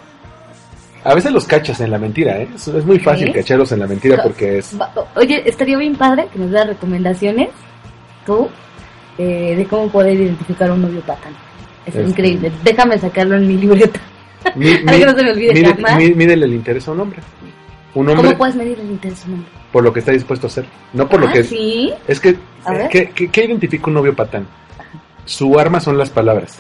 A 1.05 1.15
veces 1.15 1.33
los 1.33 1.47
cachas 1.47 1.81
en 1.81 1.91
la 1.91 1.99
mentira, 1.99 2.39
¿eh? 2.39 2.49
Es, 2.55 2.69
es 2.69 2.85
muy 2.87 2.99
fácil 3.01 3.27
¿Sí? 3.29 3.33
cacharlos 3.35 3.73
en 3.73 3.81
la 3.81 3.89
mentira 3.89 4.17
Co- 4.19 4.23
porque 4.23 4.59
es... 4.59 4.75
Oye, 5.17 5.43
estaría 5.49 5.77
bien 5.77 5.97
padre 5.97 6.29
que 6.33 6.39
nos 6.39 6.53
das 6.53 6.67
recomendaciones 6.69 7.49
tú 8.25 8.49
eh, 9.19 9.55
de 9.57 9.67
cómo 9.67 9.89
poder 9.89 10.13
identificar 10.15 10.71
un 10.71 10.83
novio 10.83 11.01
patán. 11.01 11.35
Es 11.87 11.95
Este- 11.95 12.09
increíble. 12.09 12.53
Déjame 12.65 12.99
sacarlo 12.99 13.37
en 13.37 13.47
mi 13.49 13.57
libreta. 13.57 14.01
Mi- 14.57 14.77
que 14.85 15.05
no 15.07 15.15
se 15.15 15.23
me 15.25 15.31
olvide 15.33 15.53
mide- 15.55 15.75
jamás. 15.75 15.97
mídele 15.99 16.47
el 16.47 16.53
interés 16.55 16.87
a 16.89 16.93
un 16.93 17.01
hombre. 17.01 17.21
Un 17.95 18.09
hombre 18.09 18.27
¿Cómo 18.29 18.39
puedes 18.39 18.55
medir 18.57 18.79
el 18.81 18.91
interés 18.91 19.21
de 19.25 19.33
un 19.33 19.39
hombre? 19.39 19.51
por 19.73 19.83
lo 19.85 19.93
que 19.93 20.01
está 20.01 20.13
dispuesto 20.13 20.47
a 20.47 20.51
hacer. 20.51 20.67
No 20.93 21.09
por 21.09 21.21
lo 21.21 21.29
Ah, 21.29 21.33
que... 21.33 21.45
sí. 21.45 21.93
Es 22.07 22.21
que... 22.21 22.37
A 22.65 22.73
ver. 22.73 22.89
¿qué, 22.91 23.11
qué, 23.15 23.29
qué 23.29 23.45
identifica 23.45 23.87
un 23.87 23.95
novio 23.95 24.15
patán? 24.15 24.47
Su 25.25 25.59
arma 25.59 25.81
son 25.81 25.97
las 25.97 26.11
palabras. 26.11 26.59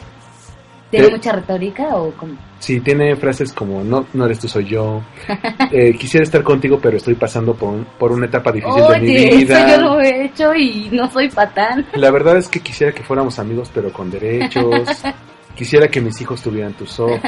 ¿Tiene 0.92 1.06
¿Qué? 1.06 1.12
mucha 1.12 1.32
retórica 1.32 1.88
o 1.96 2.12
cómo? 2.12 2.34
Si 2.60 2.78
tiene 2.80 3.16
frases 3.16 3.52
como 3.52 3.82
no, 3.82 4.06
no 4.12 4.26
eres 4.26 4.38
tú, 4.38 4.46
soy 4.46 4.66
yo. 4.66 5.02
eh, 5.72 5.96
quisiera 5.98 6.22
estar 6.22 6.42
contigo, 6.44 6.78
pero 6.80 6.98
estoy 6.98 7.14
pasando 7.14 7.54
por, 7.54 7.70
un- 7.70 7.86
por 7.98 8.12
una 8.12 8.26
etapa 8.26 8.52
difícil 8.52 8.76
de 8.86 9.00
mi 9.00 9.08
Oye, 9.08 9.28
eso 9.28 9.36
vida. 9.38 9.68
yo 9.76 9.80
lo 9.82 10.00
he 10.00 10.24
hecho 10.26 10.54
y 10.54 10.88
no 10.92 11.10
soy 11.10 11.28
patán. 11.30 11.84
La 11.94 12.10
verdad 12.12 12.36
es 12.36 12.46
que 12.48 12.60
quisiera 12.60 12.92
que 12.92 13.02
fuéramos 13.02 13.38
amigos, 13.40 13.70
pero 13.74 13.92
con 13.92 14.10
derechos. 14.10 15.02
Quisiera 15.56 15.88
que 15.88 16.00
mis 16.00 16.18
hijos 16.20 16.40
tuvieran 16.40 16.72
tus 16.72 16.98
ojos. 16.98 17.20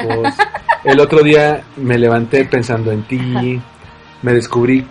El 0.83 0.99
otro 0.99 1.21
día 1.21 1.63
me 1.77 1.97
levanté 1.99 2.43
pensando 2.45 2.91
en 2.91 3.03
ti. 3.03 3.61
Me 4.23 4.33
descubrí 4.33 4.85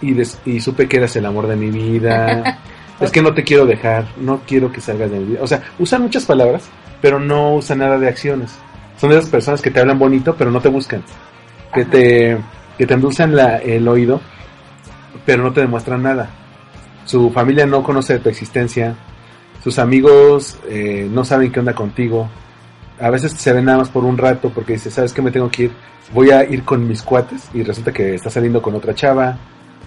y, 0.00 0.14
des- 0.14 0.38
y 0.44 0.60
supe 0.60 0.86
que 0.88 0.98
eras 0.98 1.16
el 1.16 1.26
amor 1.26 1.48
de 1.48 1.56
mi 1.56 1.70
vida. 1.70 2.58
Es 3.00 3.10
que 3.10 3.22
no 3.22 3.34
te 3.34 3.42
quiero 3.42 3.66
dejar. 3.66 4.06
No 4.18 4.40
quiero 4.46 4.70
que 4.70 4.80
salgas 4.80 5.10
de 5.10 5.18
mi 5.18 5.24
vida. 5.26 5.40
O 5.42 5.46
sea, 5.48 5.62
usan 5.80 6.02
muchas 6.02 6.24
palabras, 6.26 6.68
pero 7.00 7.18
no 7.20 7.54
usan 7.54 7.78
nada 7.78 7.98
de 7.98 8.08
acciones. 8.08 8.54
Son 8.98 9.10
de 9.10 9.18
esas 9.18 9.30
personas 9.30 9.60
que 9.62 9.70
te 9.70 9.80
hablan 9.80 9.98
bonito, 9.98 10.34
pero 10.36 10.50
no 10.50 10.60
te 10.60 10.68
buscan. 10.68 11.02
Que 11.74 11.82
Ajá. 11.82 11.90
te, 11.90 12.38
que 12.78 12.86
te 12.86 12.94
endulzan 12.94 13.34
la- 13.36 13.58
el 13.58 13.86
oído, 13.88 14.20
pero 15.24 15.42
no 15.42 15.52
te 15.52 15.60
demuestran 15.60 16.02
nada. 16.02 16.30
Su 17.04 17.30
familia 17.30 17.66
no 17.66 17.82
conoce 17.82 18.14
de 18.14 18.18
tu 18.20 18.28
existencia. 18.28 18.94
Sus 19.62 19.78
amigos 19.78 20.58
eh, 20.68 21.08
no 21.10 21.24
saben 21.24 21.52
qué 21.52 21.60
onda 21.60 21.74
contigo. 21.74 22.28
A 23.00 23.10
veces 23.10 23.32
se 23.32 23.52
ven 23.52 23.64
nada 23.66 23.78
más 23.78 23.88
por 23.90 24.04
un 24.04 24.16
rato 24.16 24.50
porque 24.50 24.74
dice, 24.74 24.90
¿sabes 24.90 25.12
qué 25.12 25.20
me 25.22 25.30
tengo 25.30 25.50
que 25.50 25.64
ir? 25.64 25.72
Voy 26.14 26.30
a 26.30 26.44
ir 26.44 26.62
con 26.64 26.86
mis 26.86 27.02
cuates 27.02 27.48
y 27.52 27.62
resulta 27.62 27.92
que 27.92 28.14
está 28.14 28.30
saliendo 28.30 28.62
con 28.62 28.74
otra 28.74 28.94
chava. 28.94 29.36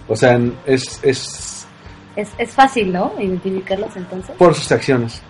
O 0.06 0.14
sea, 0.14 0.38
es, 0.66 1.00
es 1.02 1.66
Es, 2.14 2.28
es 2.38 2.50
fácil, 2.52 2.92
¿no? 2.92 3.12
Identificarlos 3.18 3.96
entonces. 3.96 4.36
por 4.36 4.54
sus 4.54 4.70
acciones. 4.70 5.22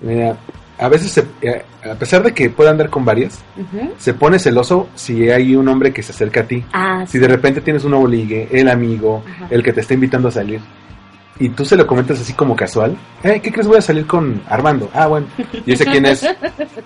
Mira, 0.00 0.36
a 0.80 0.88
veces, 0.88 1.12
se- 1.12 1.26
eh, 1.42 1.62
a 1.88 1.94
pesar 1.94 2.22
de 2.22 2.32
que 2.32 2.48
pueda 2.50 2.70
andar 2.70 2.88
con 2.90 3.04
varias, 3.04 3.42
se 3.98 4.14
pone 4.14 4.38
celoso 4.38 4.88
si 4.94 5.30
hay 5.30 5.54
un 5.54 5.68
hombre 5.68 5.92
que 5.92 6.02
se 6.02 6.12
acerca 6.12 6.40
a 6.40 6.44
ti. 6.44 6.64
Ah, 6.72 7.04
Si 7.06 7.18
de 7.18 7.28
repente 7.28 7.60
tienes 7.60 7.84
un 7.84 7.90
nuevo 7.90 8.06
ligue, 8.08 8.48
el 8.50 8.68
amigo, 8.68 9.22
Ajá. 9.28 9.46
el 9.50 9.62
que 9.62 9.72
te 9.72 9.80
está 9.82 9.94
invitando 9.94 10.28
a 10.28 10.32
salir, 10.32 10.60
y 11.38 11.48
tú 11.50 11.64
se 11.64 11.76
lo 11.76 11.86
comentas 11.86 12.20
así 12.20 12.32
como 12.34 12.54
casual, 12.56 12.96
eh, 13.22 13.40
¿qué 13.42 13.50
crees? 13.52 13.66
Voy 13.66 13.78
a 13.78 13.82
salir 13.82 14.06
con 14.06 14.42
Armando. 14.48 14.90
Ah, 14.94 15.06
bueno. 15.06 15.26
¿Y 15.66 15.72
ese 15.72 15.84
quién 15.86 16.04
es? 16.06 16.26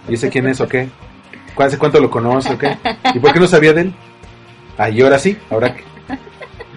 ¿Y 0.08 0.14
ese 0.14 0.28
quién 0.28 0.46
es 0.48 0.60
o 0.60 0.68
qué? 0.68 0.88
¿Cu- 1.54 1.62
¿Hace 1.62 1.78
cuánto 1.78 1.98
lo 2.00 2.10
conoce 2.10 2.52
o 2.52 2.58
qué? 2.58 2.76
¿Y 3.14 3.18
por 3.18 3.32
qué 3.32 3.40
no 3.40 3.46
sabía 3.46 3.72
de 3.72 3.80
él? 3.82 3.94
Ah, 4.78 4.90
y 4.90 5.00
ahora 5.02 5.18
sí, 5.18 5.36
ahora 5.50 5.74
que... 5.74 5.82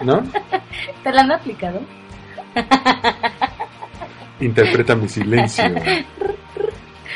¿No? 0.04 0.22
¿Te 1.02 1.10
la 1.12 1.22
han 1.22 1.32
aplicado? 1.32 1.80
Interpreta 4.40 4.94
mi 4.94 5.08
silencio. 5.08 5.64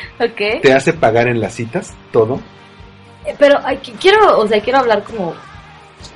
Ok. 0.19 0.61
¿Te 0.61 0.73
hace 0.73 0.93
pagar 0.93 1.27
en 1.27 1.39
las 1.39 1.53
citas 1.53 1.93
todo? 2.11 2.39
Eh, 3.25 3.35
Pero 3.37 3.59
quiero, 3.99 4.39
o 4.39 4.47
sea, 4.47 4.61
quiero 4.61 4.79
hablar 4.79 5.03
como 5.03 5.33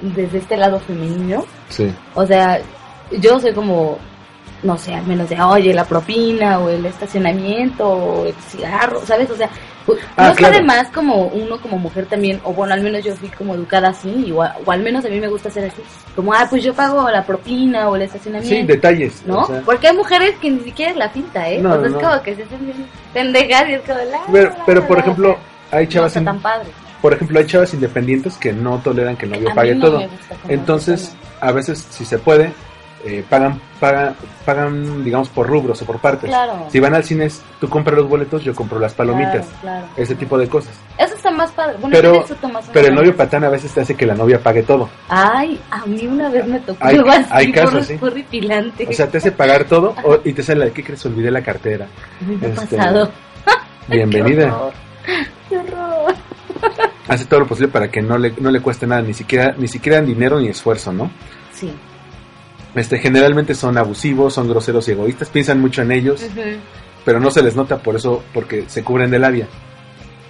desde 0.02 0.40
este 0.40 0.58
lado 0.58 0.80
femenino. 0.80 1.46
Sí. 1.70 1.94
O 2.14 2.26
sea, 2.26 2.60
yo 3.12 3.40
soy 3.40 3.54
como, 3.54 3.98
no 4.64 4.78
sé, 4.78 4.94
al 4.96 5.06
menos 5.06 5.30
de, 5.30 5.40
oye, 5.42 5.74
la 5.74 5.86
propina 5.86 6.60
o 6.60 6.70
el 6.70 6.86
estacionamiento 6.86 7.88
o 7.88 8.26
el 8.26 8.34
cigarro, 8.36 9.02
¿sabes? 9.06 9.30
O 9.30 9.36
sea, 9.36 9.50
Ah, 10.18 10.28
no 10.32 10.36
claro. 10.36 10.54
de 10.58 10.64
más 10.64 10.90
como 10.90 11.28
uno 11.28 11.62
como 11.62 11.78
mujer 11.78 12.08
también, 12.08 12.42
o 12.44 12.52
bueno, 12.52 12.74
al 12.74 12.82
menos 12.82 13.06
yo 13.06 13.16
fui 13.16 13.30
como 13.30 13.56
educada 13.56 13.88
así, 13.88 14.34
o, 14.34 14.42
al 14.44 14.82
menos 14.82 15.06
a 15.06 15.08
mí 15.08 15.18
me 15.18 15.30
gusta 15.30 15.50
ser 15.50 15.64
así. 15.72 15.82
Como, 16.14 16.34
ah, 16.34 16.46
pues 16.50 16.62
yo 16.62 16.74
pago 16.74 17.10
la 17.10 17.24
propina 17.26 17.88
o 17.88 17.96
el 17.96 18.02
Sí, 18.02 18.06
estacionamiento. 18.08 18.74
detalles. 18.74 19.24
¿No? 19.26 19.44
o 19.44 19.48
sea, 19.48 19.62
Porque 19.64 19.88
hay 19.88 19.96
mujeres 19.96 20.36
que 20.42 20.52
ni 20.52 20.60
siquiera 20.60 20.92
es 20.92 20.98
la 20.98 21.10
pinta, 21.14 21.50
¿eh? 21.50 21.60
No, 21.62 21.80
sea, 21.80 21.88
no. 21.90 22.02
como 22.02 22.22
que 22.22 22.36
se 22.36 22.44
hacen 22.44 22.60
pendejas 23.14 23.70
y 23.70 23.74
es 23.76 23.82
como, 23.84 23.94
la, 24.00 24.20
pero, 24.30 24.50
la, 24.50 24.66
pero, 24.66 24.82
la, 24.82 24.88
por 24.88 24.98
la. 24.98 25.04
ejemplo, 25.04 25.38
hay 25.72 25.86
no 25.86 25.92
chavas, 25.92 26.08
está 26.10 26.20
in- 26.20 26.26
tan 26.26 26.40
padre. 26.42 26.68
por 27.02 27.14
ejemplo, 27.14 27.40
hay 27.40 27.46
chavas 27.46 27.74
independientes 27.74 28.36
que 28.38 28.52
no 28.52 28.80
toleran 28.80 29.16
que 29.16 29.26
el 29.26 29.32
novio 29.32 29.52
A 29.52 29.56
pague 29.56 29.74
no 29.76 29.86
todo. 29.86 30.02
Entonces, 30.50 31.16
a 31.40 31.54
veces, 31.54 31.88
si 31.90 32.04
se 32.04 32.18
puede, 32.18 32.52
eh, 33.08 33.24
pagan, 33.30 33.60
pagan, 33.80 34.16
pagan, 34.46 35.04
digamos, 35.04 35.30
por 35.30 35.48
rubros 35.48 35.82
o 35.82 35.86
por 35.86 36.00
partes. 36.00 36.30
Claro. 36.30 36.66
Si 36.70 36.80
van 36.80 36.94
al 36.94 37.04
cine, 37.04 37.26
es, 37.26 37.42
tú 37.60 37.70
compras 37.70 37.98
los 37.98 38.10
boletos, 38.10 38.44
yo 38.44 38.54
compro 38.54 38.80
las 38.80 38.94
palomitas. 38.94 39.46
Claro, 39.46 39.52
claro. 39.62 39.88
Ese 39.96 40.16
tipo 40.16 40.38
de 40.38 40.48
cosas. 40.50 40.74
Eso 40.98 41.16
está 41.16 41.32
más 41.32 41.52
padre. 41.52 41.78
Bueno, 41.80 41.96
Pero- 41.96 42.14
disfruto 42.20 42.50
más 42.50 42.70
Pero 42.74 42.88
el 42.88 42.96
novio 42.96 43.16
patán 43.16 43.44
a 43.46 43.50
veces 43.50 43.72
te 43.72 43.82
hace 43.82 43.96
que 43.96 44.06
la 44.06 44.14
novia 44.16 44.40
pague 44.44 44.64
todo. 44.64 44.90
Ay, 45.08 45.60
a 45.72 45.86
mí 45.86 46.06
una 46.06 46.30
vez 46.30 46.46
me 46.48 46.60
tocó 46.60 46.86
Hay- 46.86 46.98
así, 46.98 47.30
hay 47.32 47.52
casos, 47.52 47.86
sí. 47.88 47.98
O 48.90 48.94
sea, 48.94 49.08
te 49.08 49.18
hace 49.20 49.32
pagar 49.32 49.64
todo 49.66 49.96
o- 50.04 50.20
y 50.24 50.34
te 50.34 50.44
sale 50.44 50.66
la 50.66 50.72
¿qué 50.72 50.84
crees? 50.84 51.06
Olvidé 51.06 51.32
la 51.32 51.42
cartera. 51.42 51.88
me 52.28 52.34
este, 52.36 52.50
pasado. 52.78 53.10
Bienvenida. 53.88 54.46
Qué 54.48 54.52
horror. 54.52 54.74
Qué 55.50 55.58
horror. 55.58 56.16
Hace 57.08 57.26
todo 57.26 57.40
lo 57.42 57.48
posible 57.48 57.70
para 57.72 57.90
que 57.90 58.02
no 58.02 58.18
le, 58.18 58.34
no 58.40 58.52
le 58.52 58.60
cueste 58.60 58.86
nada, 58.86 59.02
ni 59.02 59.14
siquiera, 59.14 59.56
ni 59.58 59.68
siquiera 59.68 60.02
dinero 60.02 60.40
ni 60.40 60.50
esfuerzo, 60.50 60.92
¿no? 60.92 61.10
Sí. 61.54 61.72
Este, 62.78 63.00
generalmente 63.00 63.56
son 63.56 63.78
abusivos, 63.78 64.34
son 64.34 64.48
groseros 64.48 64.88
y 64.88 64.92
egoístas, 64.92 65.30
piensan 65.30 65.60
mucho 65.60 65.82
en 65.82 65.92
ellos, 65.92 66.24
pero 67.04 67.20
no 67.20 67.32
se 67.32 67.42
les 67.42 67.56
nota 67.56 67.78
por 67.78 67.96
eso, 67.96 68.24
porque 68.34 68.66
se 68.68 68.84
cubren 68.84 69.10
de 69.12 69.20
labia. 69.20 69.48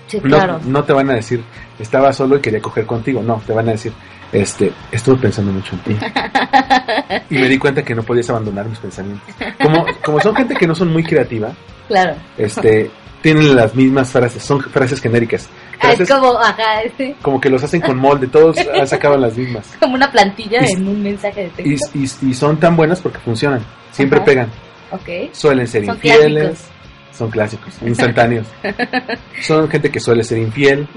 Sí, 0.08 0.20
No, 0.24 0.38
claro. 0.38 0.60
no 0.66 0.84
te 0.86 0.94
van 0.94 1.10
a 1.10 1.14
decir, 1.16 1.44
estaba 1.80 2.14
solo 2.14 2.38
y 2.38 2.42
quería 2.42 2.62
coger 2.62 2.86
contigo, 2.86 3.22
no, 3.22 3.42
te 3.46 3.52
van 3.54 3.68
a 3.68 3.72
decir, 3.74 3.92
este, 4.32 4.72
estuve 4.92 5.18
pensando 5.18 5.52
mucho 5.52 5.76
en 5.76 5.80
ti. 5.82 5.98
y 7.30 7.38
me 7.40 7.50
di 7.50 7.58
cuenta 7.58 7.84
que 7.84 7.94
no 7.96 8.04
podías 8.04 8.30
abandonar 8.30 8.68
mis 8.68 8.80
pensamientos. 8.80 9.28
Como, 9.62 9.86
como 10.04 10.20
son 10.22 10.36
gente 10.36 10.56
que 10.56 10.68
no 10.68 10.76
son 10.76 10.92
muy 10.94 11.04
creativa, 11.04 11.52
Claro. 11.90 12.16
este, 12.38 12.90
tienen 13.22 13.56
las 13.56 13.76
mismas 13.76 14.10
frases, 14.10 14.42
son 14.44 14.62
frases 14.62 15.02
genéricas. 15.02 15.50
Ah, 15.80 15.94
es 15.94 16.10
como, 16.10 16.40
ajá, 16.40 16.82
como 17.22 17.40
que 17.40 17.50
los 17.50 17.64
hacen 17.64 17.82
con 17.82 17.98
molde, 17.98 18.28
todos 18.28 18.56
sacado 18.86 19.18
las 19.18 19.38
mismas. 19.38 19.68
como 19.80 19.96
una 19.96 20.12
plantilla 20.12 20.60
Y- 20.68 20.74
en 20.74 20.88
un 20.88 21.04
mensaje 21.04 21.44
de 21.44 21.50
texto. 21.64 21.92
y- 21.94 22.30
y 22.30 22.34
son 22.34 22.60
tan 22.60 22.76
buenas 22.76 23.00
porque 23.02 23.20
funcionan, 23.20 23.62
siempre 23.92 24.18
Ajá. 24.18 24.26
pegan. 24.26 24.50
ok. 24.92 25.34
Suelen 25.34 25.68
ser 25.68 25.86
Son 25.86 25.96
infieles, 25.96 26.44
clásicos. 26.50 26.72
son 27.18 27.30
clásicos, 27.32 27.74
instantáneos. 27.86 28.48
son 29.42 29.70
gente 29.70 29.92
que 29.92 30.00
suele 30.00 30.24
ser 30.24 30.40
infiel, 30.40 30.88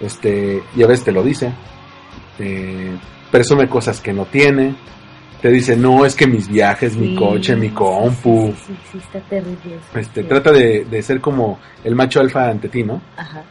este, 0.00 0.62
y 0.76 0.82
a 0.82 0.86
veces 0.86 1.04
te 1.04 1.12
lo 1.12 1.22
dice, 1.22 1.52
eh, 2.38 2.96
presume 3.30 3.68
cosas 3.68 4.00
que 4.00 4.12
no 4.12 4.24
tiene, 4.26 4.74
te 5.40 5.48
dice, 5.50 5.76
no, 5.76 6.04
es 6.04 6.14
que 6.14 6.26
mis 6.26 6.48
viajes, 6.48 6.96
mi 6.96 7.16
coche, 7.16 7.56
mi 7.56 7.70
compu, 7.70 8.52
Sí, 8.56 8.64
sí, 8.66 8.76
sí, 8.92 8.98
está 8.98 9.20
terrible. 9.28 9.56
eso. 9.90 9.98
este, 9.98 10.22
trata 10.24 10.52
de, 10.52 10.84
de 10.84 11.02
ser 11.02 11.20
como 11.20 11.58
el 11.82 11.94
macho 11.96 12.20
alfa 12.20 12.48
ante 12.48 12.68
ti, 12.68 12.82
¿no? 12.84 13.00
Ajá. 13.16 13.42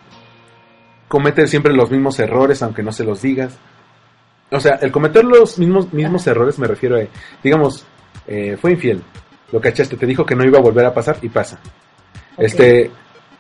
Comete 1.12 1.46
siempre 1.46 1.74
los 1.74 1.92
mismos 1.92 2.18
errores, 2.20 2.64
aunque 2.64 2.84
no 2.84 2.94
se 2.94 3.04
los 3.04 3.22
digas. 3.22 3.58
O 4.50 4.62
sea, 4.62 4.76
el 4.82 4.94
cometer 4.94 5.26
los 5.26 5.60
mismos, 5.60 5.92
mismos 5.92 6.26
errores 6.26 6.58
me 6.58 6.68
refiero 6.68 6.96
a, 6.96 7.02
digamos, 7.44 7.86
eh, 8.26 8.56
fue 8.56 8.72
infiel, 8.72 9.04
lo 9.52 9.60
cachaste, 9.60 9.98
te 9.98 10.06
dijo 10.06 10.26
que 10.26 10.38
no 10.38 10.46
iba 10.46 10.58
a 10.58 10.62
volver 10.62 10.86
a 10.86 10.94
pasar 10.94 11.18
y 11.22 11.28
pasa. 11.28 11.60
Este, 12.38 12.90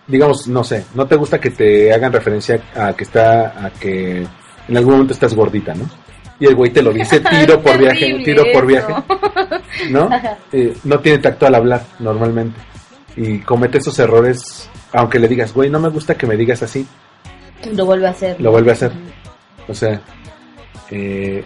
digamos, 0.05 0.49
no 0.49 0.65
sé, 0.65 0.83
no 0.95 1.07
te 1.07 1.15
gusta 1.15 1.39
que 1.39 1.51
te 1.51 1.93
hagan 1.93 2.11
referencia 2.11 2.61
a 2.75 2.91
que 2.91 3.05
está, 3.05 3.65
a 3.65 3.69
que 3.69 4.27
en 4.67 4.77
algún 4.77 4.91
momento 4.91 5.13
estás 5.13 5.33
gordita, 5.33 5.73
¿no? 5.73 5.89
Y 6.41 6.47
el 6.47 6.55
güey 6.55 6.71
te 6.71 6.81
lo 6.81 6.91
dice 6.91 7.21
tiro 7.39 7.61
por 7.61 7.77
viaje, 7.77 8.21
tiro 8.25 8.43
por 8.51 8.65
viaje, 8.65 8.93
¿no? 9.89 10.09
Eh, 10.51 10.75
no 10.83 10.99
tiene 10.99 11.19
tacto 11.19 11.45
al 11.45 11.55
hablar 11.55 11.85
normalmente. 11.99 12.59
Y 13.15 13.39
comete 13.39 13.77
esos 13.77 13.97
errores, 13.97 14.69
aunque 14.91 15.19
le 15.19 15.29
digas, 15.29 15.53
güey, 15.53 15.69
no 15.69 15.79
me 15.79 15.87
gusta 15.87 16.15
que 16.15 16.27
me 16.27 16.35
digas 16.35 16.61
así. 16.63 16.85
Lo 17.73 17.85
vuelve 17.85 18.07
a 18.07 18.11
hacer. 18.11 18.39
Lo 18.41 18.51
vuelve 18.51 18.71
a 18.71 18.73
hacer. 18.73 18.91
O 19.67 19.73
sea, 19.73 20.01
eh, 20.89 21.43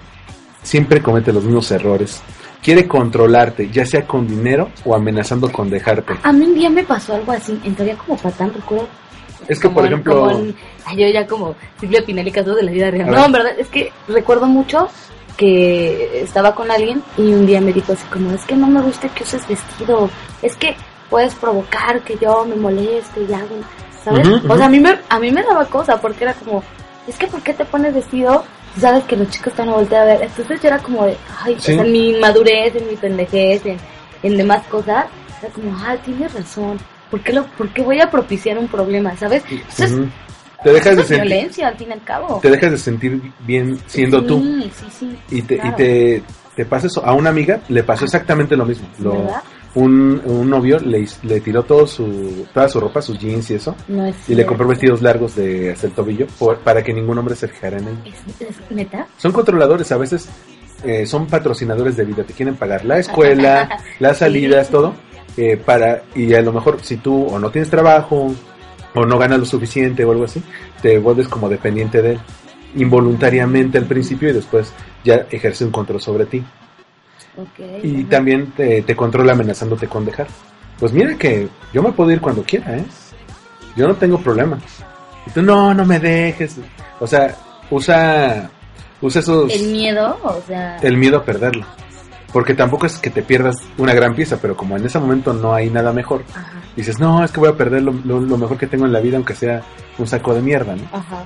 siempre 0.64 1.02
comete 1.02 1.32
los 1.34 1.44
mismos 1.44 1.70
errores. 1.72 2.22
Quiere 2.64 2.88
controlarte, 2.88 3.70
ya 3.70 3.86
sea 3.86 4.08
con 4.08 4.28
dinero 4.28 4.70
o 4.86 4.96
amenazando 4.96 5.52
con 5.52 5.70
dejarte. 5.70 6.16
A 6.24 6.32
mí 6.34 6.46
un 6.46 6.56
día 6.56 6.70
me 6.70 6.84
pasó 6.84 7.14
algo 7.16 7.32
así, 7.32 7.60
entraría 7.64 7.96
como 7.96 8.18
patán, 8.18 8.52
recuerdo. 8.54 8.88
Es 9.48 9.60
que, 9.60 9.68
Como 9.68 9.76
por 9.76 9.86
en- 9.86 9.92
ejemplo, 9.94 10.16
como 10.22 10.32
en- 10.32 10.56
ay, 10.86 10.98
yo 10.98 11.08
ya 11.10 11.28
como 11.28 11.56
Silvia 11.80 12.04
Pinelli 12.04 12.32
casos 12.32 12.56
de 12.56 12.64
la 12.64 12.72
vida 12.72 12.90
real. 12.90 13.12
No, 13.12 13.26
en 13.26 13.32
verdad, 13.32 13.52
es 13.60 13.68
que 13.68 13.92
recuerdo 14.08 14.48
mucho 14.48 14.88
que 15.38 16.22
estaba 16.24 16.56
con 16.56 16.72
alguien 16.72 17.04
y 17.18 17.34
un 17.34 17.46
día 17.46 17.62
me 17.62 17.72
dijo 17.74 17.92
así 17.94 18.06
como, 18.08 18.32
es 18.32 18.44
que 18.46 18.56
no 18.56 18.66
me 18.68 18.82
gusta 18.82 19.10
que 19.10 19.24
uses 19.24 19.48
vestido, 19.48 20.10
es 20.42 20.56
que 20.56 20.76
puedes 21.12 21.36
provocar 21.36 22.02
que 22.02 22.18
yo 22.20 22.46
me 22.46 22.56
moleste 22.56 23.22
y 23.30 23.34
hago, 23.34 23.58
¿sabes? 24.06 24.28
O 24.48 24.56
sea, 24.56 24.68
a 24.68 24.70
mí, 24.70 24.80
me, 24.80 24.98
a 25.10 25.20
mí 25.20 25.32
me 25.32 25.44
daba 25.44 25.66
cosa 25.66 26.00
porque 26.00 26.24
era 26.24 26.34
como, 26.36 26.64
es 27.08 27.18
que 27.18 27.28
¿por 27.28 27.42
qué 27.42 27.54
te 27.54 27.66
pones 27.66 27.94
vestido? 27.94 28.44
Tú 28.76 28.82
sabes 28.82 29.04
que 29.06 29.16
los 29.18 29.30
chicos 29.30 29.48
están 29.48 29.70
a 29.70 29.74
voltear 29.74 30.04
a 30.04 30.06
ver. 30.06 30.22
Entonces 30.24 30.62
yo 30.62 30.68
era 30.68 30.78
como 30.80 31.06
de, 31.06 31.18
ay, 31.44 31.56
Sí. 31.60 31.72
o 31.74 31.76
sea, 31.76 31.84
en 31.86 31.92
mi 31.92 32.10
inmadurez, 32.12 32.76
en 32.76 32.88
mi 32.88 32.96
pendejez, 32.96 33.66
en, 33.66 33.78
en 34.24 34.38
demás 34.38 34.66
cosas, 34.68 35.06
era 35.42 35.52
como, 35.54 35.76
ah, 35.78 35.96
tienes 36.06 36.34
razón. 36.34 36.78
¿Por 37.10 37.22
qué, 37.22 37.34
lo, 37.34 37.46
¿Por 37.46 37.70
qué 37.70 37.82
voy 37.82 38.00
a 38.02 38.10
propiciar 38.12 38.58
un 38.58 38.68
problema, 38.68 39.16
sabes? 39.18 39.44
Entonces, 39.50 39.92
ujú, 39.92 40.08
te 40.64 40.72
dejas 40.74 40.94
eso 40.94 41.02
de 41.02 41.08
sentir, 41.08 41.28
violencia 41.28 41.68
al 41.68 41.76
fin 41.78 41.90
y 41.90 41.94
al 41.94 42.04
cabo. 42.04 42.40
te 42.42 42.50
dejas 42.50 42.72
de 42.72 42.78
sentir 42.78 43.32
bien 43.40 43.80
siendo 43.88 44.20
sí, 44.22 44.28
tú 44.28 44.40
Sí, 44.42 44.72
sí, 45.00 45.18
y 45.30 45.42
te, 45.44 45.58
claro. 45.58 45.70
y 45.70 45.76
te, 45.78 46.24
te 46.56 46.66
pasa 46.66 46.88
eso. 46.88 47.06
A 47.06 47.14
una 47.14 47.30
amiga 47.30 47.62
le 47.70 47.84
pasó 47.84 48.06
exactamente 48.06 48.56
lo 48.58 48.66
mismo. 48.66 48.88
Lo- 49.00 49.24
¿Verdad? 49.24 49.42
Un, 49.76 50.22
un 50.26 50.50
novio 50.50 50.80
le, 50.80 51.06
le 51.24 51.40
tiró 51.42 51.64
todo 51.64 51.86
su, 51.86 52.46
toda 52.54 52.68
su 52.70 52.80
ropa, 52.80 53.02
sus 53.02 53.20
jeans 53.20 53.52
y 53.52 53.56
eso, 53.56 53.76
No 53.88 54.06
es 54.06 54.16
y 54.30 54.34
le 54.36 54.46
compró 54.46 54.68
vestidos 54.68 55.02
largos 55.02 55.36
de 55.36 55.72
hasta 55.72 55.88
el 55.88 55.94
tobillo 55.94 56.28
por- 56.40 56.60
para 56.60 56.82
que 56.84 56.94
ningún 56.94 57.18
hombre 57.18 57.36
se 57.36 57.48
fijara 57.48 57.78
en 57.78 57.88
ella. 57.90 58.00
¿Es, 58.40 58.42
es 58.50 58.56
neta? 58.72 59.08
Son 59.18 59.32
controladores, 59.32 59.92
a 59.92 59.98
veces 59.98 60.30
eh, 60.84 61.06
son 61.06 61.28
patrocinadores 61.28 61.98
de 61.98 62.06
vida, 62.06 62.24
te 62.24 62.34
quieren 62.34 62.56
pagar 62.56 62.86
la 62.86 63.00
escuela, 63.00 63.70
las 64.00 64.18
salidas, 64.20 64.68
Sí. 64.68 64.72
todo, 64.72 64.94
eh, 65.38 65.58
para, 65.58 66.04
y 66.16 66.34
a 66.34 66.42
lo 66.42 66.54
mejor 66.54 66.80
si 66.82 66.98
tú 66.98 67.26
o 67.28 67.38
no 67.40 67.50
tienes 67.52 67.70
trabajo, 67.70 68.34
o 68.94 69.06
no 69.06 69.18
ganas 69.20 69.40
lo 69.40 69.46
suficiente 69.46 70.06
o 70.06 70.12
algo 70.12 70.24
así, 70.24 70.42
te 70.82 71.00
vuelves 71.00 71.28
como 71.28 71.50
dependiente 71.50 72.02
de 72.02 72.12
él, 72.14 72.20
involuntariamente 72.76 73.78
al 73.78 73.86
principio 73.86 74.30
y 74.30 74.34
después 74.34 74.72
ya 75.04 75.26
ejerce 75.32 75.66
un 75.66 75.72
control 75.72 76.00
sobre 76.02 76.26
ti. 76.26 76.44
Y 77.84 78.02
ajá. 78.02 78.10
también 78.10 78.52
te, 78.52 78.82
te 78.82 78.96
controla 78.96 79.34
amenazándote 79.34 79.88
con 79.88 80.06
dejar. 80.06 80.28
Pues 80.80 80.92
mira 80.92 81.16
que 81.16 81.48
yo 81.74 81.82
me 81.84 81.92
puedo 81.92 82.12
ir 82.12 82.22
cuando 82.22 82.44
quiera, 82.44 82.78
¿eh? 82.78 82.86
Yo 83.76 83.88
no 83.88 83.96
tengo 83.96 84.18
problema. 84.20 84.58
Y 85.26 85.30
tú, 85.32 85.42
no, 85.42 85.74
no 85.74 85.86
me 85.86 86.00
dejes. 86.00 86.58
O 87.00 87.08
sea, 87.08 87.36
usa, 87.70 88.50
usa 89.02 89.20
esos 89.20 89.54
El 89.54 89.72
miedo, 89.72 90.18
o 90.24 90.42
sea... 90.48 90.78
el 90.78 90.98
miedo 90.98 91.18
a 91.18 91.24
perderlo. 91.24 91.66
Porque 92.32 92.54
tampoco 92.54 92.86
es 92.86 92.98
que 92.98 93.10
te 93.10 93.22
pierdas 93.22 93.56
una 93.78 93.94
gran 93.94 94.14
pieza, 94.14 94.38
pero 94.42 94.58
como 94.58 94.76
en 94.76 94.86
ese 94.86 95.00
momento 95.00 95.34
no 95.34 95.54
hay 95.54 95.70
nada 95.70 95.94
mejor, 95.94 96.24
Ajá, 96.34 96.52
dices, 96.76 97.00
no, 97.00 97.24
es 97.24 97.32
que 97.32 97.40
voy 97.40 97.48
a 97.50 97.56
perder 97.56 97.82
lo, 97.84 97.94
lo- 98.04 98.20
lo 98.20 98.38
mejor 98.38 98.58
que 98.58 98.68
tengo 98.68 98.86
en 98.86 98.92
la 98.92 99.00
vida, 99.00 99.16
aunque 99.16 99.34
sea 99.36 99.62
un 99.98 100.06
saco 100.06 100.34
de 100.34 100.42
mierda, 100.42 100.76
¿no? 100.76 100.84
ajá. 100.92 101.24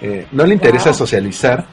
Eh, 0.00 0.26
no 0.30 0.44
le 0.46 0.54
interesa 0.54 0.90
Wow. 0.90 0.98
socializar, 0.98 1.66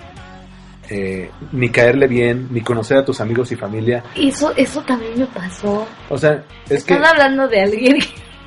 eh, 0.94 1.32
ni 1.52 1.70
caerle 1.70 2.08
bien, 2.08 2.48
ni 2.52 2.62
conocer 2.62 2.98
a 2.98 3.06
tus 3.06 3.20
amigos 3.20 3.52
y 3.52 3.56
familia. 3.56 4.04
Eso, 4.16 4.54
eso 4.56 4.82
también 4.84 5.18
me 5.18 5.26
pasó. 5.26 5.88
O 6.10 6.18
sea, 6.18 6.44
es 6.70 6.84
que... 6.84 6.94
Están 6.94 7.06
hablando 7.06 7.48
de 7.48 7.62
alguien 7.62 7.98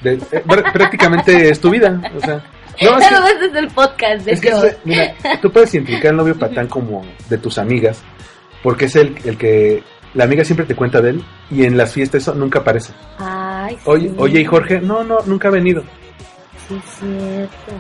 De- 0.03 0.15
eh, 0.15 0.43
pr- 0.47 0.73
prácticamente 0.73 1.50
es 1.50 1.61
tu 1.61 1.71
vida. 1.71 2.00
O 2.17 2.21
sea, 2.21 2.43
no, 2.83 2.99
es 2.99 3.09
que- 3.53 3.59
el 3.59 3.69
podcast 3.69 4.25
de 4.25 4.33
Es 4.33 4.41
que, 4.41 4.49
Dios. 4.49 4.61
se- 4.61 4.79
mira, 4.85 5.15
tú 5.43 5.50
puedes 5.50 5.75
identificar 5.75 6.11
al 6.12 6.17
novio 6.19 6.38
patán 6.38 6.69
como 6.69 7.05
de 7.29 7.38
tus 7.38 7.59
amigas, 7.59 8.03
porque 8.62 8.85
es 8.85 8.95
el, 8.97 9.17
el 9.25 9.37
que 9.37 9.83
la 10.15 10.25
amiga 10.25 10.45
siempre 10.45 10.67
te 10.67 10.75
cuenta 10.76 11.00
de 11.00 11.11
él 11.11 11.25
y 11.50 11.65
en 11.65 11.76
las 11.76 11.93
fiestas 11.93 12.23
eso 12.23 12.35
nunca 12.35 12.61
aparece. 12.61 12.93
Ay, 13.19 13.75
sí. 13.75 13.81
Oye, 13.87 14.12
oye, 14.19 14.41
¿y 14.41 14.45
Jorge? 14.45 14.81
No, 14.81 15.03
no, 15.05 15.19
nunca 15.26 15.49
ha 15.49 15.50
venido. 15.50 15.83
Sí, 16.69 16.76
es 16.76 16.85
cierto. 17.00 17.73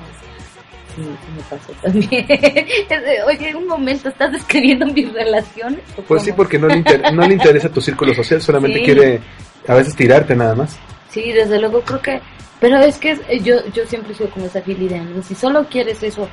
Sí, 0.96 1.02
sí 1.02 1.32
me 1.36 1.42
pasó 1.42 1.72
también. 1.82 2.26
Oye, 3.26 3.54
un 3.54 3.66
momento, 3.68 4.08
¿estás 4.08 4.32
describiendo 4.32 4.86
mis 4.86 5.12
relaciones? 5.12 5.80
Pues 6.08 6.22
sí, 6.22 6.32
porque 6.32 6.58
no 6.58 6.66
le, 6.68 6.76
inter- 6.78 7.12
no 7.12 7.26
le 7.26 7.34
interesa 7.34 7.68
tu 7.68 7.80
círculo 7.80 8.14
social, 8.14 8.40
solamente 8.40 8.78
Sí. 8.78 8.84
quiere 8.84 9.20
a 9.68 9.74
veces 9.74 9.94
tirarte 9.94 10.34
nada 10.34 10.54
más. 10.54 10.78
Sí, 11.10 11.32
desde 11.32 11.58
luego 11.60 11.80
creo 11.82 12.00
que... 12.00 12.20
Pero 12.60 12.78
es 12.78 12.96
que 12.98 13.12
eh, 13.28 13.40
yo, 13.42 13.56
yo 13.74 13.84
siempre 13.86 14.14
soy 14.14 14.28
como 14.28 14.46
esa 14.46 14.60
amigos. 14.60 15.26
Si 15.26 15.34
solo 15.34 15.66
quieres 15.68 16.02
eso, 16.02 16.26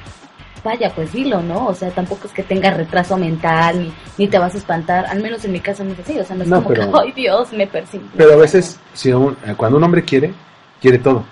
vaya, 0.63 0.89
pues 0.96 1.12
dilo, 1.12 1.41
¿no? 1.41 1.67
O 1.67 1.74
sea, 1.75 1.89
tampoco 1.91 2.27
es 2.27 2.34
que 2.34 2.43
tengas 2.43 2.77
retraso 2.77 3.17
mental, 3.17 3.79
ni, 3.84 3.93
ni 4.17 4.27
te 4.29 4.39
vas 4.39 4.55
a 4.55 4.58
espantar. 4.58 5.05
Al 5.08 5.22
menos 5.22 5.43
en 5.43 5.51
mi 5.51 5.60
caso 5.60 5.84
no 5.84 5.91
es 5.91 6.00
así. 6.00 6.17
O 6.17 6.24
sea, 6.24 6.36
no 6.38 6.43
es 6.43 6.50
No, 6.50 6.58
como 6.63 6.70
pero- 6.70 6.89
que, 6.91 6.98
ay 7.03 7.12
Dios, 7.12 7.51
me 7.51 7.67
persigue. 7.67 8.05
Pero 8.15 8.34
a 8.34 8.38
veces, 8.38 8.79
si 8.93 9.12
un- 9.12 9.36
eh, 9.46 9.53
cuando 9.58 9.77
un 9.77 9.84
hombre 9.84 10.03
quiere, 10.03 10.34
quiere 10.82 11.00
todo. 11.00 11.25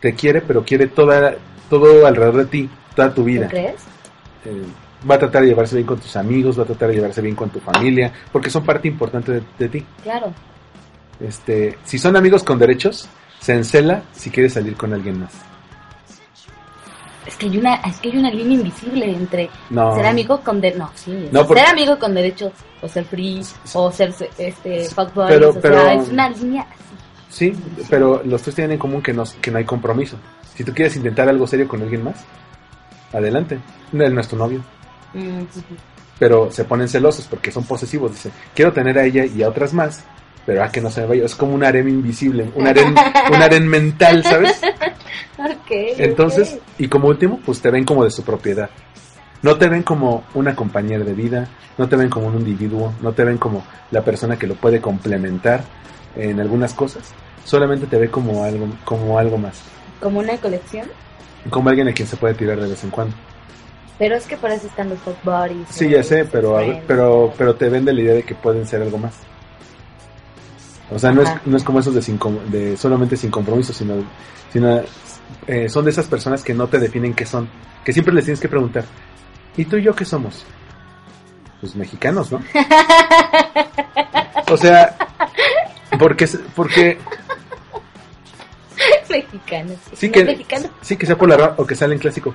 Te 0.00 0.14
quiere, 0.14 0.40
pero 0.42 0.62
quiere 0.64 0.86
toda, 0.86 1.34
todo 1.68 2.06
alrededor 2.06 2.36
de 2.38 2.46
ti, 2.46 2.70
toda 2.94 3.08
tu 3.10 3.22
¿Tú 3.22 3.24
vida. 3.24 3.48
crees? 3.48 3.82
Eh, 4.44 4.62
va 5.08 5.14
a 5.16 5.18
tratar 5.18 5.42
de 5.42 5.48
llevarse 5.48 5.76
bien 5.76 5.86
con 5.86 5.98
tus 6.00 6.16
amigos, 6.16 6.58
va 6.58 6.62
a 6.62 6.66
tratar 6.66 6.88
de 6.88 6.94
llevarse 6.96 7.20
bien 7.22 7.34
con 7.36 7.50
tu 7.50 7.60
familia, 7.60 8.12
porque 8.32 8.50
son 8.50 8.64
parte 8.64 8.88
importante 8.88 9.32
de- 9.32 9.42
de 9.58 9.68
ti. 9.68 9.84
Claro. 10.02 10.32
Este, 11.20 11.78
si 11.84 11.98
son 11.98 12.16
amigos 12.16 12.42
con 12.44 12.58
derechos, 12.58 13.08
se 13.40 13.54
encela 13.54 14.02
si 14.12 14.30
quiere 14.30 14.48
salir 14.48 14.76
con 14.76 14.92
alguien 14.92 15.20
más. 15.20 15.32
Es 17.26 17.36
que 17.36 17.46
hay 17.46 17.58
una, 17.58 17.74
es 17.76 17.98
que 17.98 18.10
hay 18.10 18.16
una 18.18 18.30
línea 18.30 18.58
invisible 18.58 19.04
entre 19.10 19.50
No. 19.68 19.94
ser 19.94 20.06
amigo 20.06 20.40
con 20.40 20.60
derechos. 20.60 20.80
No, 20.80 20.90
sí. 20.94 21.28
No, 21.30 21.46
porque- 21.46 21.60
Ser 21.62 21.70
amigo 21.72 21.98
con 21.98 22.14
derechos, 22.14 22.52
o 22.80 22.88
ser 22.88 23.04
free, 23.04 23.42
o 23.74 23.92
ser 23.92 24.14
este, 24.38 24.84
fuck 24.88 25.12
buddies, 25.14 25.34
Pero- 25.38 25.48
o 25.50 25.52
sea, 25.52 25.60
pero- 25.62 25.88
es 25.88 26.08
una 26.08 26.30
línea 26.30 26.62
así. 26.62 26.84
Sí, 27.30 27.52
pero 27.90 28.22
los 28.24 28.40
tres 28.40 28.54
tienen 28.54 28.72
en 28.72 28.78
común 28.78 29.02
que 29.02 29.12
no, 29.12 29.24
que 29.42 29.50
no 29.50 29.58
hay 29.58 29.64
compromiso. 29.64 30.16
Si 30.58 30.64
tú 30.64 30.74
quieres 30.74 30.96
intentar 30.96 31.28
algo 31.28 31.46
serio 31.46 31.68
con 31.68 31.80
alguien 31.82 32.02
más, 32.02 32.16
adelante. 33.12 33.60
Él 33.92 34.12
no 34.12 34.20
es 34.20 34.26
tu 34.26 34.34
novio. 34.34 34.60
Mm, 35.14 35.42
Pero 36.18 36.50
se 36.50 36.64
ponen 36.64 36.88
celosos 36.88 37.28
porque 37.28 37.52
son 37.52 37.62
posesivos. 37.62 38.10
Dicen, 38.10 38.32
quiero 38.56 38.72
tener 38.72 38.98
a 38.98 39.04
ella 39.04 39.24
y 39.24 39.44
a 39.44 39.50
otras 39.50 39.72
más, 39.72 40.02
pero 40.44 40.64
a 40.64 40.68
que 40.68 40.80
no 40.80 40.90
se 40.90 41.02
me 41.02 41.06
vaya. 41.06 41.26
Es 41.26 41.36
como 41.36 41.54
un 41.54 41.62
harem 41.62 41.88
invisible, 41.88 42.50
un 42.56 42.66
harem, 42.66 42.88
un 42.90 43.40
harem 43.40 43.66
mental, 43.66 44.24
¿sabes? 44.24 44.60
Ok. 45.38 45.70
Entonces, 45.98 46.58
y 46.76 46.88
como 46.88 47.06
último, 47.06 47.38
pues 47.46 47.60
te 47.60 47.70
ven 47.70 47.84
como 47.84 48.02
de 48.02 48.10
su 48.10 48.24
propiedad. 48.24 48.68
No 49.42 49.56
te 49.56 49.68
ven 49.68 49.84
como 49.84 50.24
una 50.34 50.56
compañera 50.56 51.04
de 51.04 51.14
vida, 51.14 51.46
no 51.78 51.88
te 51.88 51.94
ven 51.94 52.08
como 52.10 52.26
un 52.26 52.38
individuo, 52.38 52.92
no 53.00 53.12
te 53.12 53.22
ven 53.22 53.38
como 53.38 53.62
la 53.92 54.02
persona 54.02 54.36
que 54.36 54.48
lo 54.48 54.56
puede 54.56 54.80
complementar 54.80 55.62
en 56.16 56.40
algunas 56.40 56.74
cosas. 56.74 57.14
Solamente 57.44 57.86
te 57.86 57.98
ve 57.98 58.10
como 58.10 58.42
algo, 58.42 58.66
como 58.84 59.16
algo 59.16 59.38
más, 59.38 59.62
Como 60.00 60.20
una 60.20 60.36
colección. 60.38 60.86
como 61.50 61.68
alguien 61.68 61.88
a 61.88 61.92
quien 61.92 62.06
se 62.08 62.16
puede 62.16 62.34
tirar 62.34 62.60
de 62.60 62.68
vez 62.68 62.84
en 62.84 62.90
cuando. 62.90 63.14
Pero 63.98 64.14
es 64.14 64.26
que 64.26 64.36
para 64.36 64.54
eso 64.54 64.68
están 64.68 64.90
los 64.90 64.98
fuck 65.00 65.16
buddies. 65.24 65.66
Sí, 65.70 65.88
ya 65.88 66.02
sé, 66.02 66.24
pero, 66.24 66.56
friends, 66.56 66.84
pero, 66.86 67.32
pero 67.36 67.54
te 67.56 67.68
vende 67.68 67.92
la 67.92 68.00
idea 68.00 68.14
de 68.14 68.22
que 68.22 68.34
pueden 68.34 68.66
ser 68.66 68.82
algo 68.82 68.98
más. 68.98 69.14
O 70.90 70.98
sea, 70.98 71.12
no 71.12 71.22
es, 71.22 71.30
no 71.44 71.56
es 71.56 71.64
como 71.64 71.80
esos 71.80 71.94
de, 71.94 72.00
sin 72.00 72.18
de 72.46 72.76
solamente 72.76 73.16
sin 73.16 73.30
compromiso, 73.30 73.72
sino, 73.72 73.94
sino 74.52 74.80
eh, 75.46 75.68
son 75.68 75.84
de 75.84 75.90
esas 75.90 76.06
personas 76.06 76.42
que 76.42 76.54
no 76.54 76.68
te 76.68 76.78
definen 76.78 77.12
qué 77.12 77.26
son, 77.26 77.48
que 77.84 77.92
siempre 77.92 78.14
les 78.14 78.24
tienes 78.24 78.40
que 78.40 78.48
preguntar, 78.48 78.84
¿y 79.56 79.64
tú 79.64 79.76
y 79.76 79.82
yo 79.82 79.94
qué 79.94 80.04
somos? 80.04 80.46
Pues 81.60 81.74
mexicanos, 81.74 82.32
¿no? 82.32 82.40
O 84.50 84.56
sea, 84.56 84.96
porque, 85.98 86.26
porque 86.56 86.96
Mexicanos. 89.10 89.76
sí 89.94 90.06
¿No 90.08 90.12
que, 90.12 90.24
mexicano? 90.24 90.68
sí 90.80 90.96
que 90.96 91.06
sea 91.06 91.16
por 91.16 91.28
la 91.28 91.36
ra- 91.36 91.54
o 91.56 91.66
que 91.66 91.74
salen 91.74 91.98
clásico. 91.98 92.34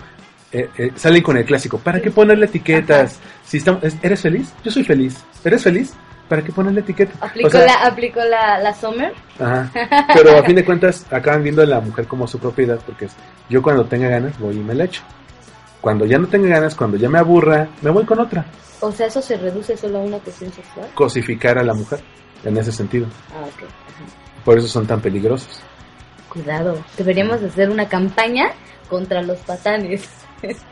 Eh, 0.51 0.69
eh, 0.77 0.91
salen 0.95 1.23
con 1.23 1.35
el 1.37 1.45
clásico. 1.45 1.79
¿Para 1.79 1.99
qué 1.99 2.11
ponerle 2.11 2.45
etiquetas? 2.45 3.19
Si 3.43 3.57
estamos, 3.57 3.83
es- 3.83 3.97
¿Eres 4.01 4.21
feliz? 4.21 4.53
Yo 4.63 4.71
soy 4.71 4.83
feliz. 4.83 5.17
¿Eres 5.43 5.63
feliz? 5.63 5.93
¿Para 6.29 6.41
qué 6.43 6.51
ponerle 6.51 6.79
etiqueta? 6.81 7.13
Aplicó, 7.25 7.47
O 7.47 7.51
sea, 7.51 7.65
la, 7.65 7.73
aplicó 7.87 8.23
la, 8.23 8.59
la 8.59 8.73
Summer. 8.73 9.13
Ajá. 9.39 9.69
Pero 10.15 10.37
a 10.37 10.43
fin 10.43 10.55
de 10.55 10.63
cuentas 10.65 11.05
acaban 11.11 11.43
viendo 11.43 11.61
a 11.61 11.65
la 11.65 11.81
mujer 11.81 12.05
como 12.07 12.27
su 12.27 12.39
propiedad 12.39 12.79
porque 12.85 13.05
es, 13.05 13.13
yo 13.49 13.61
cuando 13.61 13.85
tenga 13.85 14.07
ganas 14.09 14.37
voy 14.39 14.55
y 14.55 14.59
me 14.59 14.73
la 14.73 14.85
echo. 14.85 15.01
Cuando 15.81 16.05
ya 16.05 16.17
no 16.17 16.27
tenga 16.27 16.47
ganas, 16.47 16.75
cuando 16.75 16.97
ya 16.97 17.09
me 17.09 17.19
aburra, 17.19 17.67
me 17.81 17.89
voy 17.89 18.05
con 18.05 18.19
otra. 18.19 18.45
O 18.79 18.91
sea, 18.91 19.07
eso 19.07 19.21
se 19.21 19.37
reduce 19.37 19.75
solo 19.75 19.97
a 19.99 20.01
una 20.01 20.17
cuestión 20.19 20.51
sexual. 20.53 20.87
Cosificar 20.93 21.57
a 21.57 21.63
la 21.63 21.73
mujer 21.73 21.99
en 22.45 22.55
ese 22.57 22.71
sentido. 22.71 23.07
Ah, 23.31 23.41
ok. 23.43 23.63
Ajá. 23.63 24.43
Por 24.45 24.57
eso 24.57 24.67
son 24.67 24.85
tan 24.87 25.01
peligrosos. 25.01 25.61
Cuidado. 26.33 26.77
Deberíamos 26.97 27.41
hacer 27.43 27.69
una 27.69 27.87
campaña 27.87 28.47
contra 28.89 29.21
los 29.21 29.37
patanes. 29.39 30.09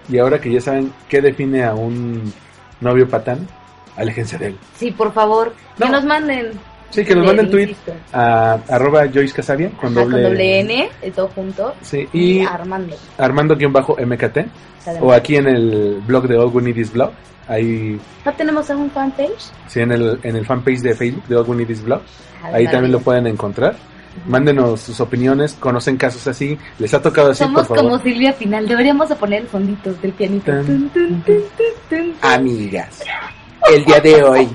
Y 0.09 0.17
ahora 0.17 0.39
que 0.41 0.51
ya 0.51 0.59
saben 0.59 0.91
qué 1.07 1.21
define 1.21 1.63
a 1.63 1.73
un 1.73 2.33
novio 2.81 3.07
patán, 3.07 3.47
aléjense 3.95 4.37
de 4.37 4.47
él. 4.47 4.57
Sí, 4.75 4.91
por 4.91 5.13
favor, 5.13 5.53
que 5.77 5.85
No. 5.85 5.91
nos 5.91 6.03
manden. 6.03 6.51
Sí, 6.89 7.05
que 7.05 7.15
nos 7.15 7.25
manden 7.25 7.49
tweet 7.49 7.73
a 8.11 8.57
arroba 8.67 9.07
Joyce 9.07 9.33
Casabia 9.33 9.69
con 9.79 9.91
Ajá, 9.93 10.01
doble, 10.01 10.23
con 10.23 10.23
doble 10.23 10.59
N, 10.59 10.89
todo 11.15 11.29
junto. 11.29 11.73
Sí, 11.81 12.05
y 12.11 12.41
Armando. 12.41 12.97
Armando-MKT 13.17 14.37
o 14.99 15.13
aquí 15.13 15.37
en 15.37 15.47
el 15.47 16.01
blog 16.05 16.27
de 16.27 16.37
All 16.37 16.47
We 16.53 16.73
Blog. 16.91 17.11
Ahí, 17.47 17.97
¿No 18.25 18.33
tenemos 18.33 18.69
algún 18.69 18.91
fanpage? 18.91 19.51
sí, 19.67 19.79
en 19.79 19.91
el, 19.93 20.19
en 20.23 20.35
el 20.35 20.45
fanpage 20.45 20.81
de 20.81 20.93
Facebook 20.95 21.25
de 21.27 21.35
All 21.37 21.47
We 21.49 21.63
Blog. 21.65 22.01
Ah, 22.43 22.49
Ahí 22.55 22.65
también 22.65 22.91
lo 22.91 22.99
pueden 22.99 23.25
encontrar. 23.27 23.75
Mándenos 24.27 24.81
sus 24.81 24.99
opiniones, 24.99 25.53
conocen 25.59 25.97
casos 25.97 26.27
así, 26.27 26.57
les 26.79 26.93
ha 26.93 27.01
tocado 27.01 27.31
así, 27.31 27.43
Somos 27.43 27.67
por 27.67 27.77
favor. 27.77 27.91
como 27.91 28.03
Silvia 28.03 28.33
Pinal, 28.37 28.67
deberíamos 28.67 29.09
de 29.09 29.15
poner 29.15 29.41
el 29.41 29.47
fondito 29.47 29.93
del 29.93 30.11
pianito. 30.11 30.51
Tan. 30.51 30.91
Amigas, 32.21 33.03
el 33.73 33.85
día 33.85 33.99
de 33.99 34.23
hoy 34.23 34.49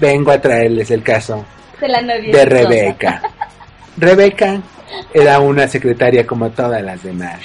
vengo 0.00 0.30
a 0.30 0.40
traerles 0.40 0.90
el 0.90 1.02
caso 1.02 1.44
De 1.80 1.88
la 1.88 2.00
novia. 2.02 2.32
de 2.32 2.44
Rebeca. 2.44 3.22
Rebeca 3.96 4.60
era 5.12 5.40
una 5.40 5.66
secretaria 5.68 6.26
como 6.26 6.50
todas 6.50 6.82
las 6.82 7.02
demás, 7.02 7.40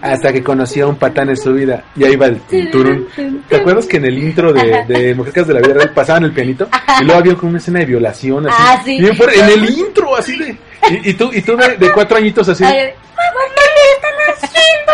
hasta 0.00 0.32
que 0.32 0.42
conoció 0.42 0.86
a 0.86 0.88
un 0.88 0.96
patán 0.96 1.28
en 1.30 1.36
su 1.36 1.52
vida 1.52 1.84
y 1.96 2.04
ahí 2.04 2.16
va 2.16 2.26
el 2.26 2.40
turun. 2.70 3.06
¿Te 3.48 3.56
acuerdas 3.56 3.86
que 3.86 3.98
en 3.98 4.06
el 4.06 4.18
intro 4.18 4.52
de, 4.52 4.84
de 4.86 5.14
Mujercas 5.16 5.46
de 5.46 5.54
la 5.54 5.60
Vida 5.60 5.74
Real 5.74 5.90
pasaban 5.94 6.24
el 6.24 6.32
pianito? 6.32 6.68
Y 7.00 7.04
luego 7.04 7.20
había 7.20 7.34
como 7.34 7.50
una 7.50 7.58
escena 7.58 7.80
de 7.80 7.86
violación 7.86 8.46
así. 8.46 8.56
Ah, 8.58 8.82
sí. 8.84 8.98
bien 8.98 9.16
fuerte, 9.16 9.38
en 9.40 9.48
el 9.48 9.70
intro, 9.70 10.16
así 10.16 10.36
de. 10.38 10.56
Y, 10.90 11.10
y 11.10 11.14
tú, 11.14 11.30
y 11.32 11.42
tú 11.42 11.56
de, 11.56 11.76
de 11.76 11.92
cuatro 11.92 12.16
añitos 12.16 12.48
así. 12.48 12.64
Ay, 12.64 12.92
mamá, 13.16 13.40
¿qué 13.54 13.62
están 13.94 14.50
haciendo? 14.50 14.92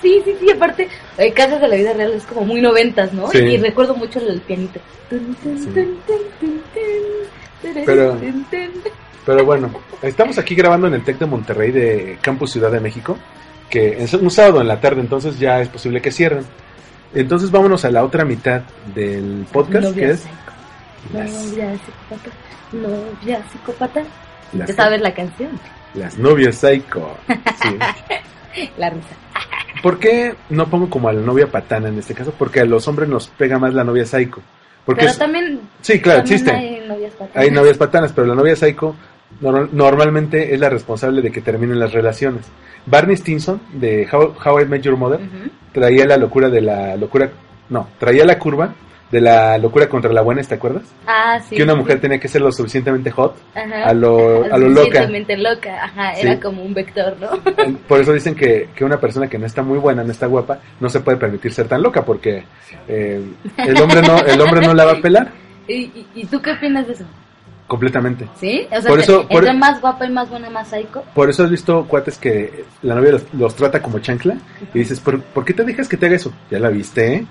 Sí, 0.00 0.22
sí, 0.24 0.36
sí, 0.38 0.50
aparte, 0.50 0.88
eh, 1.16 1.32
Casas 1.32 1.60
de 1.60 1.68
la 1.68 1.76
Vida 1.76 1.92
Real 1.92 2.12
es 2.12 2.24
como 2.24 2.42
muy 2.42 2.60
noventas, 2.60 3.12
¿no? 3.12 3.28
Sí. 3.30 3.38
Y 3.38 3.56
recuerdo 3.58 3.94
mucho 3.94 4.20
el 4.20 4.40
pianito. 4.40 4.80
Pero-. 7.84 8.16
Pero 9.26 9.44
bueno, 9.44 9.70
estamos 10.00 10.38
aquí 10.38 10.54
grabando 10.54 10.86
en 10.86 10.94
el 10.94 11.04
TEC 11.04 11.18
de 11.18 11.26
Monterrey 11.26 11.70
de 11.70 12.18
Campus 12.22 12.52
Ciudad 12.52 12.70
de 12.70 12.80
México, 12.80 13.18
que 13.68 14.02
es 14.02 14.14
un 14.14 14.30
sábado 14.30 14.62
en 14.62 14.68
la 14.68 14.80
tarde, 14.80 15.02
entonces 15.02 15.38
ya 15.38 15.60
es 15.60 15.68
posible 15.68 16.00
que 16.00 16.10
cierren. 16.10 16.46
Entonces 17.14 17.50
vámonos 17.50 17.84
a 17.84 17.90
la 17.90 18.04
otra 18.04 18.24
mitad 18.24 18.62
del 18.94 19.46
podcast, 19.52 19.94
que 19.94 20.10
es 20.12 20.24
las, 21.12 21.30
Novia 21.30 21.72
psicópata, 21.72 22.30
novia 22.72 23.42
psicópata. 23.50 24.02
Las, 24.52 24.66
¿Te 24.66 24.72
sabes 24.72 25.00
la 25.00 25.12
canción? 25.14 25.50
las 25.94 26.18
novias 26.18 26.56
psycho. 26.56 27.16
Sí. 27.62 27.76
La 28.76 28.90
risa. 28.90 29.06
¿Por 29.82 29.98
qué 30.00 30.34
no 30.50 30.66
pongo 30.68 30.90
como 30.90 31.08
a 31.08 31.12
la 31.12 31.20
novia 31.20 31.46
patana 31.46 31.88
en 31.88 31.98
este 31.98 32.12
caso? 32.14 32.32
Porque 32.36 32.60
a 32.60 32.64
los 32.64 32.88
hombres 32.88 33.08
nos 33.08 33.28
pega 33.28 33.58
más 33.58 33.72
la 33.72 33.84
novia 33.84 34.04
psycho. 34.04 34.40
Porque 34.84 35.00
Pero 35.00 35.12
es- 35.12 35.18
también, 35.18 35.60
sí, 35.80 36.00
claro, 36.00 36.20
también 36.20 36.34
existe. 36.40 36.56
hay 36.56 36.88
novias 36.88 37.12
patanas. 37.12 37.36
Hay 37.36 37.50
novias 37.52 37.76
patanas, 37.78 38.12
pero 38.12 38.26
la 38.26 38.34
novia 38.34 38.56
psycho 38.56 38.96
nor- 39.40 39.68
normalmente 39.70 40.52
es 40.54 40.58
la 40.58 40.70
responsable 40.70 41.22
de 41.22 41.30
que 41.30 41.40
terminen 41.40 41.78
las 41.78 41.92
relaciones. 41.92 42.46
Barney 42.86 43.16
Stinson, 43.16 43.60
de 43.74 44.08
How, 44.10 44.34
How 44.44 44.60
I 44.60 44.64
Met 44.64 44.82
Your 44.82 44.96
Mother, 44.96 45.20
traía 45.72 46.06
la 46.06 46.16
locura 46.16 46.48
de 46.48 46.60
la 46.62 46.96
locura, 46.96 47.30
no, 47.68 47.88
traía 48.00 48.24
la 48.24 48.38
curva 48.40 48.74
de 49.10 49.20
la 49.22 49.56
locura 49.58 49.88
contra 49.88 50.12
la 50.12 50.20
buena, 50.20 50.42
¿te 50.42 50.54
acuerdas? 50.54 50.82
Ah, 51.06 51.40
sí. 51.48 51.56
que 51.56 51.62
una 51.62 51.72
sí. 51.72 51.78
mujer 51.78 52.00
tenía 52.00 52.20
que 52.20 52.28
ser 52.28 52.42
lo 52.42 52.52
suficientemente 52.52 53.10
hot, 53.10 53.36
Ajá. 53.54 53.84
a 53.86 53.94
lo, 53.94 54.44
a 54.44 54.58
lo 54.58 54.68
loca. 54.68 54.82
Suficientemente 54.82 55.36
loca, 55.38 55.84
ajá, 55.84 56.14
Sí. 56.16 56.26
era 56.26 56.38
como 56.40 56.62
un 56.62 56.74
vector, 56.74 57.16
¿no? 57.18 57.30
Por 57.88 58.00
eso 58.00 58.12
dicen 58.12 58.34
que, 58.34 58.68
que 58.74 58.84
una 58.84 59.00
persona 59.00 59.26
que 59.28 59.38
no 59.38 59.46
está 59.46 59.62
muy 59.62 59.78
buena, 59.78 60.04
no 60.04 60.10
está 60.12 60.26
guapa, 60.26 60.58
no 60.80 60.90
se 60.90 61.00
puede 61.00 61.16
permitir 61.16 61.52
ser 61.52 61.66
tan 61.68 61.82
loca, 61.82 62.04
porque 62.04 62.44
eh, 62.86 63.22
el 63.56 63.80
hombre 63.80 64.02
no, 64.02 64.18
el 64.18 64.40
hombre 64.40 64.60
no 64.60 64.74
la 64.74 64.84
va 64.84 64.92
a 64.92 65.00
pelar. 65.00 65.30
¿Y, 65.68 66.06
y, 66.14 66.24
tú 66.26 66.40
qué 66.42 66.52
opinas 66.52 66.86
de 66.86 66.92
eso? 66.94 67.04
completamente. 67.66 68.26
¿Sí? 68.40 68.66
O 68.70 68.80
sea, 68.80 68.90
Por 68.90 68.98
eso- 69.00 69.26
entre 69.28 69.48
por- 69.50 69.54
más 69.58 69.78
guapa 69.80 70.06
y 70.06 70.10
más 70.10 70.30
buena, 70.30 70.48
más 70.48 70.68
psycho. 70.68 71.04
Por 71.14 71.28
eso 71.28 71.44
has 71.44 71.50
visto 71.50 71.84
cuates 71.86 72.16
que 72.16 72.64
la 72.82 72.94
novia 72.94 73.12
los, 73.12 73.24
los 73.34 73.54
trata 73.54 73.82
como 73.82 73.98
chancla 73.98 74.38
y 74.72 74.78
dices, 74.78 75.00
¿por, 75.00 75.20
por 75.20 75.44
qué 75.44 75.52
te 75.52 75.64
dejas 75.64 75.86
que 75.86 75.98
te 75.98 76.06
haga 76.06 76.16
eso? 76.16 76.32
Ya 76.50 76.58
la 76.58 76.70
viste, 76.70 77.14
¿eh? 77.14 77.26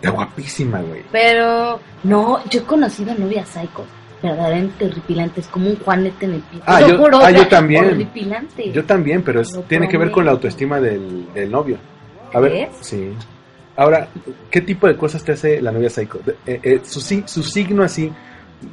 Está 0.00 0.10
guapísima, 0.10 0.80
güey. 0.80 1.02
Pero, 1.12 1.80
no, 2.04 2.44
yo 2.48 2.60
he 2.60 2.64
conocido 2.64 3.14
novias 3.14 3.48
psycho. 3.48 3.84
Verdaderamente 4.22 4.86
horripilantes, 4.86 5.46
como 5.46 5.68
un 5.70 5.76
juanete 5.78 6.24
en 6.26 6.34
el 6.34 6.40
pie. 6.42 6.60
Ah, 6.66 6.80
yo- 6.80 6.98
juro, 6.98 7.18
ah, 7.22 7.30
yo 7.30 7.46
también. 7.46 7.84
Horripilante. 7.84 8.72
Yo 8.72 8.84
también, 8.84 9.22
pero 9.22 9.40
es- 9.40 9.58
tiene 9.68 9.88
que 9.88 9.96
ver 9.98 10.10
con 10.10 10.24
la 10.24 10.32
autoestima 10.32 10.80
del, 10.80 11.32
del 11.32 11.50
novio. 11.50 11.78
A 12.32 12.40
ver, 12.40 12.50
¿Crees? 12.52 12.68
sí. 12.80 13.12
Ahora, 13.76 14.08
¿qué 14.50 14.60
tipo 14.60 14.88
de 14.88 14.96
cosas 14.96 15.22
te 15.22 15.32
hace 15.32 15.62
la 15.62 15.70
novia 15.70 15.88
psycho? 15.88 16.18
Eh, 16.44 16.58
eh, 16.62 16.80
su, 16.84 17.00
su 17.00 17.42
signo 17.44 17.84
así, 17.84 18.12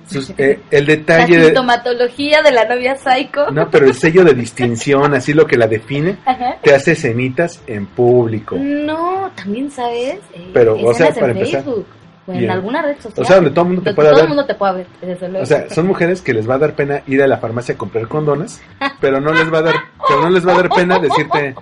sus- 0.07 0.29
eh, 0.37 0.59
el 0.71 0.85
La 0.85 0.95
detalle... 0.95 1.37
de- 1.37 1.45
sintomatología 1.45 2.41
de 2.41 2.51
la 2.51 2.65
novia 2.65 2.95
psycho. 2.95 3.49
no, 3.51 3.69
pero 3.69 3.85
el 3.87 3.93
sello 3.93 4.23
de 4.23 4.33
distinción, 4.33 5.13
así 5.13 5.33
lo 5.33 5.45
que 5.47 5.57
la 5.57 5.67
define, 5.67 6.17
Ajá. 6.25 6.57
te 6.61 6.73
hace 6.73 6.95
cenitas 6.95 7.61
en 7.67 7.85
público. 7.85 8.55
No, 8.59 9.31
también 9.35 9.69
sabes. 9.71 10.19
Eh, 10.33 10.49
Pero, 10.53 10.75
o 10.81 10.93
sea, 10.93 11.11
para 11.13 11.31
en 11.31 11.37
empezar, 11.37 11.63
Facebook 11.63 11.85
o 12.27 12.31
en 12.31 12.39
bien. 12.39 12.51
alguna 12.51 12.81
red 12.81 12.95
social. 12.99 13.13
O 13.23 13.25
sea, 13.25 13.35
donde 13.35 13.51
todo 13.51 13.61
el 13.61 13.67
mundo 13.67 13.81
te 13.83 13.93
puede 13.93 14.07
todo 14.09 14.15
ver. 14.15 14.23
el 14.23 14.29
mundo 14.29 14.45
te 14.45 14.55
puede 14.55 14.73
ver. 14.73 14.87
desde 15.01 15.27
luego. 15.29 15.43
O 15.43 15.45
sea, 15.45 15.69
son 15.69 15.85
mujeres 15.87 16.21
que 16.21 16.33
les 16.33 16.49
va 16.49 16.55
a 16.55 16.57
dar 16.59 16.73
pena 16.73 17.01
ir 17.07 17.21
a 17.21 17.27
la 17.27 17.37
farmacia 17.37 17.75
a 17.75 17.77
comprar 17.77 18.07
condones, 18.07 18.61
pero 18.99 19.19
no 19.21 19.31
les 19.33 19.53
va 19.53 19.59
a 19.59 19.63
dar, 19.63 19.75
pero 20.07 20.21
no 20.21 20.29
les 20.31 20.47
va 20.47 20.53
a 20.53 20.57
dar 20.57 20.69
pena 20.69 20.97
decirte, 20.99 21.53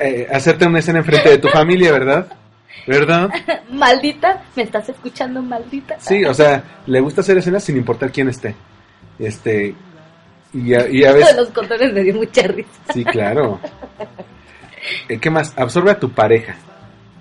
eh, 0.00 0.26
hacerte 0.32 0.66
una 0.66 0.78
escena 0.80 0.98
enfrente 1.00 1.28
de 1.30 1.38
tu 1.38 1.48
familia, 1.48 1.92
¿verdad? 1.92 2.26
¿Verdad? 2.86 3.30
maldita, 3.70 4.42
¿me 4.56 4.62
estás 4.62 4.88
escuchando, 4.88 5.42
maldita? 5.42 5.96
Sí, 6.00 6.24
o 6.24 6.34
sea, 6.34 6.62
le 6.86 7.00
gusta 7.00 7.20
hacer 7.20 7.38
escenas 7.38 7.64
sin 7.64 7.76
importar 7.76 8.10
quién 8.10 8.28
esté. 8.28 8.54
Este, 9.18 9.74
y 10.52 10.74
a, 10.74 10.88
y 10.88 11.04
a 11.04 11.12
veces, 11.12 11.36
los 11.36 11.48
condones 11.50 11.92
me 11.92 12.02
dio 12.02 12.14
mucha 12.14 12.42
risa. 12.42 12.70
sí, 12.92 13.04
claro. 13.04 13.60
Eh, 15.08 15.18
¿Qué 15.18 15.30
más? 15.30 15.52
Absorbe 15.56 15.90
a 15.90 15.98
tu 15.98 16.10
pareja. 16.10 16.56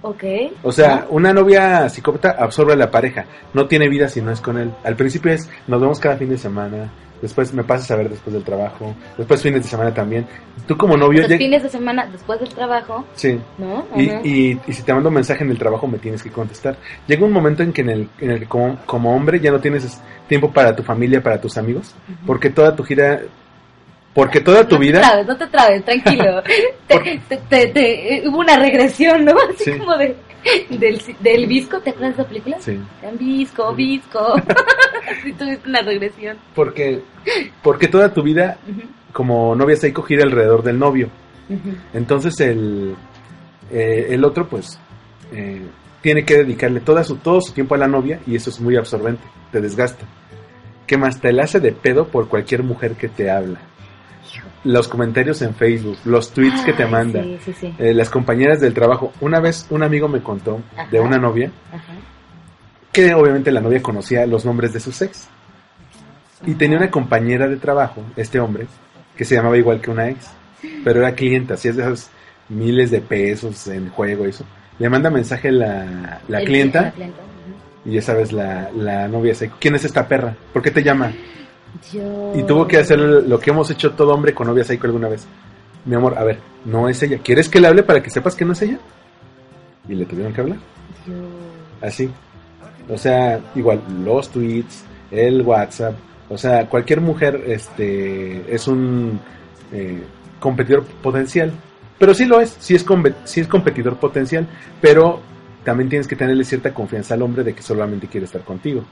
Ok. 0.01 0.23
O 0.63 0.71
sea, 0.71 1.05
una 1.09 1.33
novia 1.33 1.89
psicópata 1.89 2.35
absorbe 2.37 2.73
a 2.73 2.77
la 2.77 2.91
pareja. 2.91 3.25
No 3.53 3.67
tiene 3.67 3.89
vida 3.89 4.07
si 4.07 4.21
no 4.21 4.31
es 4.31 4.39
con 4.39 4.57
él. 4.57 4.71
Al 4.83 4.95
principio 4.95 5.33
es, 5.33 5.49
nos 5.67 5.81
vemos 5.81 5.99
cada 5.99 6.17
fin 6.17 6.29
de 6.29 6.37
semana. 6.37 6.89
Después 7.21 7.53
me 7.53 7.63
pasas 7.63 7.89
a 7.91 7.95
ver 7.95 8.09
después 8.09 8.33
del 8.33 8.43
trabajo. 8.43 8.95
Después 9.17 9.41
fines 9.41 9.63
de 9.63 9.69
semana 9.69 9.93
también. 9.93 10.27
Tú 10.67 10.77
como 10.77 10.95
novio... 10.95 11.27
Los 11.27 11.37
fines 11.37 11.63
de 11.63 11.69
semana 11.69 12.05
después 12.11 12.39
del 12.39 12.49
trabajo, 12.49 13.05
Sí. 13.15 13.39
¿no? 13.57 13.87
Y, 13.95 14.03
y, 14.23 14.59
y 14.67 14.73
si 14.73 14.83
te 14.83 14.93
mando 14.93 15.09
un 15.09 15.15
mensaje 15.15 15.43
en 15.43 15.49
el 15.51 15.57
trabajo 15.57 15.87
me 15.87 15.97
tienes 15.97 16.21
que 16.21 16.29
contestar. 16.31 16.77
Llega 17.07 17.25
un 17.25 17.31
momento 17.31 17.63
en 17.63 17.73
que 17.73 17.81
en 17.81 17.89
el, 17.89 18.09
en 18.19 18.31
el 18.31 18.47
como, 18.47 18.77
como 18.85 19.15
hombre 19.15 19.39
ya 19.39 19.51
no 19.51 19.59
tienes 19.59 19.83
es- 19.83 20.01
tiempo 20.27 20.51
para 20.51 20.75
tu 20.75 20.83
familia, 20.83 21.23
para 21.23 21.39
tus 21.41 21.57
amigos. 21.57 21.95
Porque 22.25 22.49
toda 22.49 22.75
tu 22.75 22.83
gira... 22.83 23.21
Porque 24.13 24.39
toda 24.41 24.67
tu 24.67 24.75
no 24.75 24.81
vida... 24.81 24.99
trabes, 25.01 25.27
no 25.27 25.37
te 25.37 25.47
trabes, 25.47 25.85
tranquilo. 25.85 26.41
te, 26.87 27.19
te- 27.49 27.67
te- 27.67 28.15
eh, 28.15 28.23
hubo 28.27 28.39
una 28.39 28.57
regresión, 28.57 29.25
¿no? 29.25 29.33
Así 29.53 29.71
Sí. 29.71 29.77
como 29.77 29.95
de, 29.97 30.15
del, 30.71 31.01
del 31.19 31.45
visco, 31.45 31.79
¿te 31.81 31.91
acuerdas 31.91 32.15
de 32.17 32.21
esa 32.23 32.27
película? 32.29 32.57
Sí. 32.59 32.79
Visco, 33.19 33.73
visco. 33.75 34.35
sí, 35.23 35.33
tuviste 35.33 35.69
una 35.69 35.81
regresión. 35.81 36.37
Porque, 36.55 37.01
porque 37.63 37.87
toda 37.87 38.13
tu 38.13 38.23
vida 38.23 38.57
como 39.13 39.55
novia 39.55 39.75
psycho 39.75 40.03
gira 40.03 40.23
alrededor 40.23 40.63
del 40.63 40.77
novio. 40.79 41.09
Entonces 41.93 42.39
el, 42.41 42.95
eh, 43.71 44.07
el 44.09 44.23
otro 44.25 44.47
pues 44.47 44.79
eh, 45.31 45.61
tiene 46.01 46.25
que 46.25 46.37
dedicarle 46.39 46.81
toda 46.81 47.03
su, 47.03 47.15
todo 47.15 47.39
su 47.41 47.53
tiempo 47.53 47.75
a 47.75 47.77
la 47.77 47.87
novia 47.87 48.19
y 48.27 48.35
eso 48.35 48.49
es 48.49 48.59
muy 48.59 48.75
absorbente, 48.75 49.23
te 49.51 49.61
desgasta. 49.61 50.05
¿Qué 50.85 50.97
más? 50.97 51.19
Te 51.19 51.31
la 51.33 51.43
hace 51.43 51.59
de 51.59 51.71
pedo 51.71 52.07
por 52.07 52.27
cualquier 52.27 52.63
mujer 52.63 52.93
que 52.95 53.07
te 53.09 53.29
habla. 53.31 53.59
Los 54.63 54.87
comentarios 54.87 55.41
en 55.41 55.55
Facebook, 55.55 55.97
los 56.05 56.31
tweets 56.31 56.61
que 56.63 56.73
te 56.73 56.83
Ay, 56.83 56.91
manda, 56.91 57.23
Sí, 57.23 57.37
sí, 57.45 57.53
sí. 57.53 57.73
eh, 57.79 57.93
las 57.93 58.09
compañeras 58.09 58.59
del 58.59 58.73
trabajo. 58.73 59.13
Una 59.21 59.39
vez 59.39 59.65
un 59.69 59.83
amigo 59.83 60.07
me 60.09 60.21
contó 60.21 60.59
de 60.91 60.99
una 60.99 61.17
novia 61.17 61.51
Ajá. 61.71 61.93
Que 62.91 63.13
obviamente 63.13 63.51
la 63.51 63.61
novia 63.61 63.81
conocía 63.81 64.25
los 64.25 64.45
nombres 64.45 64.73
de 64.73 64.79
sus 64.79 65.01
ex. 65.01 65.27
Y 66.45 66.53
tenía 66.53 66.77
una 66.77 66.91
compañera 66.91 67.47
de 67.47 67.57
trabajo, 67.57 68.03
este 68.15 68.39
hombre, 68.39 68.67
que 69.15 69.25
se 69.25 69.35
llamaba 69.35 69.57
igual 69.57 69.81
que 69.81 69.89
una 69.91 70.09
ex, 70.09 70.27
pero 70.83 70.99
era 70.99 71.13
clienta, 71.15 71.55
hacía 71.55 71.71
de 71.73 71.81
esos 71.83 72.09
miles 72.49 72.91
de 72.91 73.01
pesos 73.01 73.67
en 73.67 73.89
juego 73.89 74.25
y 74.25 74.29
eso. 74.29 74.45
Le 74.79 74.89
manda 74.89 75.09
mensaje 75.09 75.51
la, 75.51 76.21
la 76.27 76.39
clienta 76.41 76.81
La 76.83 76.91
clienta. 76.91 77.21
ujú. 77.21 77.89
y 77.89 77.93
ya 77.95 78.01
sabes, 78.03 78.31
la, 78.31 78.69
la 78.75 79.07
novia 79.07 79.31
dice, 79.31 79.51
¿quién 79.59 79.75
es 79.75 79.85
esta 79.85 80.07
perra? 80.07 80.35
¿Por 80.53 80.61
qué 80.61 80.69
te 80.71 80.83
llama? 80.83 81.11
Yo... 81.91 82.33
Y 82.35 82.43
tuvo 82.43 82.67
que 82.67 82.77
hacer 82.77 82.99
lo 82.99 83.39
que 83.39 83.49
hemos 83.49 83.69
hecho 83.71 83.93
todo 83.93 84.13
hombre 84.13 84.33
con 84.33 84.47
novia 84.47 84.63
psycho 84.63 84.85
alguna 84.87 85.07
vez. 85.09 85.25
Mi 85.85 85.95
amor, 85.95 86.17
a 86.17 86.23
ver, 86.23 86.39
no 86.65 86.87
es 86.89 87.01
ella. 87.01 87.17
¿Quieres 87.23 87.49
que 87.49 87.59
le 87.59 87.67
hable 87.67 87.81
para 87.83 88.01
que 88.03 88.09
sepas 88.11 88.35
que 88.35 88.45
no 88.45 88.53
es 88.53 88.61
ella? 88.61 88.77
Y 89.89 89.95
le 89.95 90.05
tuvieron 90.05 90.33
que 90.33 90.41
hablar. 90.41 90.57
Yo... 91.07 91.13
Así. 91.81 92.09
O 92.89 92.97
sea, 92.97 93.39
igual, 93.55 93.81
los 94.03 94.29
tweets, 94.29 94.83
el 95.11 95.41
WhatsApp. 95.41 95.95
O 96.29 96.37
sea, 96.37 96.67
cualquier 96.67 97.01
mujer 97.01 97.43
este, 97.47 98.53
es 98.53 98.67
un 98.67 99.19
eh, 99.71 100.01
competidor 100.39 100.83
potencial. 100.83 101.51
Pero 101.99 102.13
sí 102.13 102.25
lo 102.25 102.39
es, 102.39 102.55
sí 102.59 102.75
es, 102.75 102.85
sí 103.25 103.41
es 103.41 103.47
competidor 103.47 103.97
potencial. 103.97 104.47
Pero 104.81 105.19
también 105.63 105.89
tienes 105.89 106.07
que 106.07 106.15
tenerle 106.15 106.43
cierta 106.45 106.73
confianza 106.73 107.13
al 107.15 107.21
hombre 107.21 107.43
de 107.43 107.53
que 107.53 107.61
solamente 107.61 108.07
quiere 108.07 108.25
estar 108.25 108.41
contigo. 108.41 108.83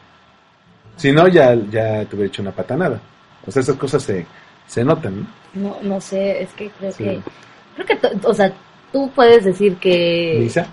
Si 0.98 1.12
no, 1.12 1.28
ya, 1.28 1.54
ya 1.56 2.06
te 2.06 2.16
hubiera 2.16 2.28
hecho 2.28 2.42
una 2.42 2.52
patanada. 2.52 3.00
O 3.46 3.52
sea, 3.52 3.62
esas 3.62 3.76
cosas 3.76 4.02
se, 4.04 4.26
se 4.66 4.84
notan, 4.84 5.22
¿no? 5.22 5.28
No, 5.54 5.78
no 5.82 6.02
sé, 6.02 6.42
es 6.42 6.50
que 6.54 6.70
creo 6.72 6.92
Sí. 6.92 7.04
que... 7.04 7.22
Creo 7.76 7.88
que, 7.88 8.28
o 8.28 8.34
sea, 8.34 8.52
tú 8.92 9.12
puedes 9.14 9.44
decir 9.44 9.76
que... 9.76 10.38
Lisa, 10.40 10.66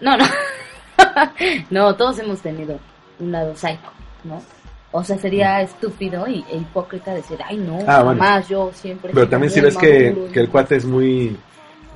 No, 0.00 0.16
no. 0.16 0.24
no, 1.70 1.94
todos 1.96 2.18
hemos 2.18 2.40
tenido 2.40 2.78
un 3.20 3.32
lado 3.32 3.54
psycho, 3.56 3.90
¿no? 4.24 4.42
O 4.92 5.02
sea, 5.02 5.18
sería 5.18 5.60
estúpido 5.60 6.26
y, 6.28 6.44
e 6.50 6.56
hipócrita 6.58 7.12
decir, 7.14 7.38
ay, 7.44 7.56
no, 7.56 7.78
Mm. 7.78 7.84
Ah, 7.88 8.02
bueno. 8.02 8.40
yo 8.48 8.70
siempre... 8.74 9.10
pero 9.12 9.28
también 9.28 9.50
si 9.52 9.60
ves 9.60 9.76
que, 9.76 10.28
que 10.32 10.40
el 10.40 10.48
cuate 10.48 10.76
es 10.76 10.84
muy, 10.84 11.36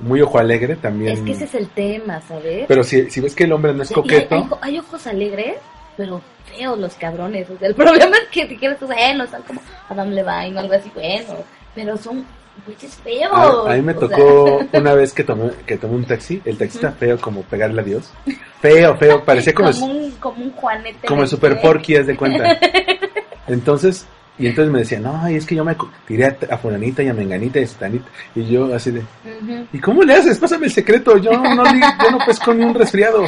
muy 0.01 0.21
ojo 0.21 0.37
alegre, 0.37 0.75
también. 0.75 1.13
Es 1.13 1.21
que 1.21 1.31
ese 1.31 1.45
es 1.45 1.55
el 1.55 1.69
tema, 1.69 2.19
¿sabes? 2.21 2.65
Pero 2.67 2.83
si, 2.83 3.09
si 3.09 3.21
ves 3.21 3.33
que 3.35 3.45
el 3.45 3.53
hombre 3.53 3.73
no 3.73 3.83
es 3.83 3.91
hay, 3.91 3.95
coqueto, 3.95 4.35
hay- 4.35 4.73
hay 4.73 4.79
ojos 4.79 5.07
alegres, 5.07 5.55
pero 5.95 6.21
feos 6.45 6.77
los 6.77 6.93
cabrones. 6.95 7.49
O 7.49 7.57
sea, 7.57 7.69
el 7.69 7.75
problema 7.83 8.17
es 8.17 8.27
que 8.31 8.47
si 8.49 8.57
quieres, 8.57 8.79
bueno, 8.81 9.23
están 9.23 9.43
como 9.43 9.61
Adam 9.87 10.09
Levine 10.09 10.57
o 10.57 10.59
algo 10.59 10.73
así, 10.73 10.91
bueno, 10.93 11.35
pero 11.73 11.95
son 11.95 12.25
güeyes 12.65 12.95
feos. 12.95 13.31
a, 13.31 13.71
a 13.71 13.75
mí 13.75 13.81
me 13.81 13.93
sea, 13.93 14.09
tocó 14.09 14.59
una 14.73 14.93
vez 14.93 15.13
que 15.13 15.23
tomé, 15.23 15.51
que 15.65 15.77
tomé 15.77 15.95
un 15.95 16.03
taxi, 16.05 16.41
el 16.43 16.57
taxista 16.57 16.91
feo 16.91 17.17
como 17.17 17.43
pegarle 17.43 17.79
a 17.79 17.85
Dios. 17.85 18.11
Feo, 18.61 18.97
feo, 18.97 19.23
parecía 19.23 19.53
como, 19.53 19.71
como, 19.71 19.85
un, 19.85 20.11
como 20.11 20.43
un 20.43 20.51
Juanete. 20.51 21.07
como 21.07 21.21
el 21.21 21.27
super 21.27 21.61
porky, 21.61 21.95
haz 21.95 22.07
de 22.07 22.15
cuenta. 22.17 22.59
Entonces, 23.47 24.05
y 24.37 24.47
entonces 24.47 24.71
me 24.71 24.79
decía, 24.79 24.99
no, 24.99 25.27
es 25.27 25.45
que 25.45 25.55
yo 25.55 25.65
me 25.65 25.75
tiré 26.07 26.25
a, 26.25 26.37
a 26.51 26.57
fulanita 26.57 27.03
y 27.03 27.09
a 27.09 27.13
menganita 27.13 27.59
y 27.59 27.63
a 27.63 27.67
sutanita. 27.67 28.05
Y 28.35 28.45
yo 28.45 28.73
así 28.73 28.91
de. 28.91 29.03
¿y 29.73 29.79
cómo 29.79 30.01
le 30.03 30.13
haces? 30.13 30.37
Pásame 30.39 30.67
el 30.67 30.71
secreto, 30.71 31.17
yo 31.17 31.31
no, 31.31 31.65
yo 31.65 32.11
no 32.11 32.19
pesco 32.25 32.53
ni 32.53 32.63
un 32.63 32.73
resfriado. 32.73 33.25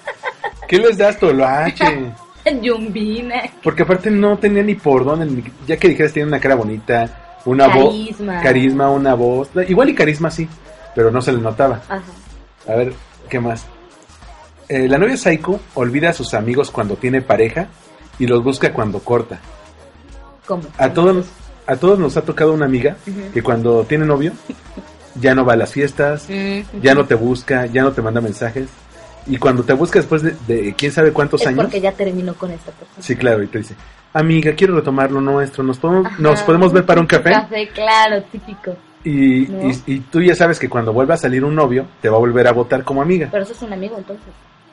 ¿Qué 0.68 0.78
les 0.78 0.96
das, 0.96 1.18
Toloache? 1.18 2.12
Yumbina. 2.62 3.42
Porque 3.62 3.82
aparte 3.82 4.10
no 4.10 4.38
tenía 4.38 4.62
ni 4.62 4.74
por 4.74 5.04
dónde, 5.04 5.44
ya 5.66 5.76
que 5.76 5.88
dijeras 5.88 6.14
tiene 6.14 6.28
una 6.28 6.40
cara 6.40 6.54
bonita, 6.54 7.38
una 7.44 7.68
voz, 7.68 7.94
Carisma. 7.94 8.40
carisma, 8.40 8.90
una 8.90 9.14
voz, 9.14 9.50
igual 9.68 9.90
y 9.90 9.94
carisma 9.94 10.30
sí, 10.30 10.48
pero 10.94 11.10
no 11.10 11.20
se 11.20 11.32
le 11.32 11.42
notaba. 11.42 11.82
Ajá. 11.88 12.02
A 12.66 12.74
ver, 12.74 12.94
¿qué 13.28 13.38
más? 13.38 13.66
Eh, 14.68 14.86
la 14.88 14.98
novia 14.98 15.16
Psycho 15.16 15.60
olvida 15.74 16.10
a 16.10 16.12
sus 16.12 16.34
amigos 16.34 16.70
cuando 16.70 16.96
tiene 16.96 17.22
pareja 17.22 17.68
y 18.18 18.26
los 18.26 18.42
busca 18.44 18.72
cuando 18.72 18.98
corta. 19.00 19.38
¿Cómo? 20.46 20.62
A 20.76 20.90
todos, 20.92 21.26
a 21.66 21.76
todos 21.76 21.98
nos 21.98 22.16
ha 22.16 22.22
tocado 22.22 22.52
una 22.52 22.66
amiga 22.66 22.96
que 23.32 23.42
cuando 23.42 23.84
tiene 23.84 24.04
novio 24.06 24.32
ya 25.14 25.34
no 25.34 25.44
va 25.44 25.54
a 25.54 25.56
las 25.56 25.72
fiestas, 25.72 26.28
ya 26.82 26.94
no 26.94 27.06
te 27.06 27.14
busca, 27.14 27.66
ya 27.66 27.82
no 27.82 27.92
te 27.92 28.02
manda 28.02 28.20
mensajes. 28.20 28.68
Y 29.26 29.36
cuando 29.36 29.62
te 29.62 29.74
busca 29.74 29.98
después 29.98 30.22
de, 30.22 30.34
de 30.46 30.74
quién 30.74 30.90
sabe 30.90 31.12
cuántos 31.12 31.42
Es 31.42 31.48
años, 31.48 31.60
porque 31.62 31.80
ya 31.82 31.92
terminó 31.92 32.34
con 32.34 32.50
esta 32.50 32.70
persona. 32.72 33.02
sí, 33.02 33.14
claro, 33.14 33.42
y 33.42 33.46
te 33.46 33.58
dice, 33.58 33.74
amiga, 34.14 34.52
quiero 34.54 34.74
retomar 34.76 35.10
lo 35.12 35.20
nuestro, 35.20 35.62
nos 35.64 35.76
podemos, 35.78 36.06
Ajá. 36.06 36.16
nos 36.18 36.40
podemos 36.42 36.72
ver 36.72 36.86
para 36.86 37.00
un 37.00 37.06
café. 37.06 37.30
Café, 37.32 37.68
claro, 37.74 38.22
típico. 38.32 38.74
Y, 39.04 39.46
¿No? 39.48 39.68
y, 39.68 39.82
y 39.86 40.00
tú 40.00 40.22
ya 40.22 40.34
sabes 40.34 40.58
que 40.58 40.68
cuando 40.70 40.94
vuelva 40.94 41.14
a 41.14 41.18
salir 41.18 41.44
un 41.44 41.54
novio, 41.54 41.86
te 42.00 42.08
va 42.08 42.16
a 42.16 42.20
volver 42.20 42.46
a 42.48 42.52
votar 42.52 42.84
como 42.84 43.02
amiga. 43.02 43.28
Pero 43.30 43.42
eso 43.44 43.52
es 43.52 43.60
un 43.62 43.72
amigo 43.74 43.96
entonces. 43.98 44.26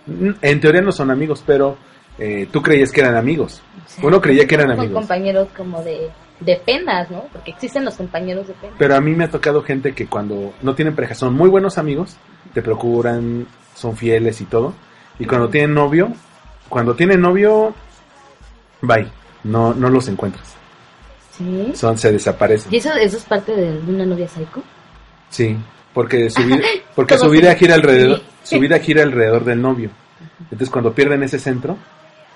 En 0.08 0.60
teoría 0.62 0.82
no 0.82 0.92
son 0.92 1.10
amigos, 1.12 1.44
pero 1.46 1.78
eh, 2.20 2.48
tú 2.52 2.62
creías 2.62 2.92
que 2.92 3.02
eran 3.02 3.16
amigos. 3.16 3.62
O 3.86 3.90
sea, 3.90 4.06
Uno 4.06 4.22
creía 4.22 4.46
que 4.48 4.56
eran 4.56 4.68
son 4.70 4.80
amigos. 4.80 5.00
compañeros 5.00 5.48
como 5.56 5.82
de, 5.84 6.12
de 6.40 6.56
penas, 6.66 7.10
¿no? 7.10 7.24
Porque 7.34 7.52
existen 7.52 7.86
los 7.86 7.96
compañeros 7.96 8.48
de 8.48 8.54
penas. 8.54 8.76
Pero 8.78 8.96
a 8.96 9.02
mí 9.02 9.12
me 9.14 9.24
ha 9.26 9.30
tocado 9.32 9.64
gente 9.64 9.94
que 9.94 10.08
cuando 10.08 10.54
no 10.62 10.76
tienen 10.76 10.96
pareja 10.96 11.16
son 11.16 11.34
muy 11.34 11.50
buenos 11.50 11.78
amigos, 11.78 12.18
te 12.54 12.62
procuran, 12.62 13.48
son 13.76 13.98
fieles 13.98 14.42
y 14.42 14.46
todo. 14.46 14.74
Y 15.18 15.26
cuando 15.26 15.50
tienen 15.50 15.74
novio, 15.74 16.12
cuando 16.70 16.96
tienen 16.96 17.22
novio, 17.22 17.74
bye. 18.82 19.08
no, 19.44 19.74
no 19.74 19.90
los 19.90 20.08
encuentras. 20.08 20.56
¿Sí? 21.32 21.72
Son, 21.76 21.98
se 21.98 22.12
desaparecen. 22.12 22.74
¿Y 22.74 22.78
eso, 22.78 22.94
eso 22.94 23.18
es 23.18 23.24
parte 23.26 23.54
de 23.56 23.78
una 23.92 24.06
novia 24.06 24.28
psycho? 24.28 24.62
Sí, 25.30 25.58
porque 25.96 26.30
su 26.30 26.44
vida, 26.44 26.60
porque 26.96 27.18
su 27.18 27.30
vida 27.32 27.56
gira 27.56 27.74
alrededor, 27.74 28.22
su 28.44 28.60
vida 28.60 28.78
gira 28.80 29.02
alrededor 29.02 29.44
del 29.46 29.60
novio. 29.62 29.90
Entonces 30.44 30.70
cuando 30.70 30.94
pierden 30.94 31.24
ese 31.24 31.40
centro, 31.40 31.78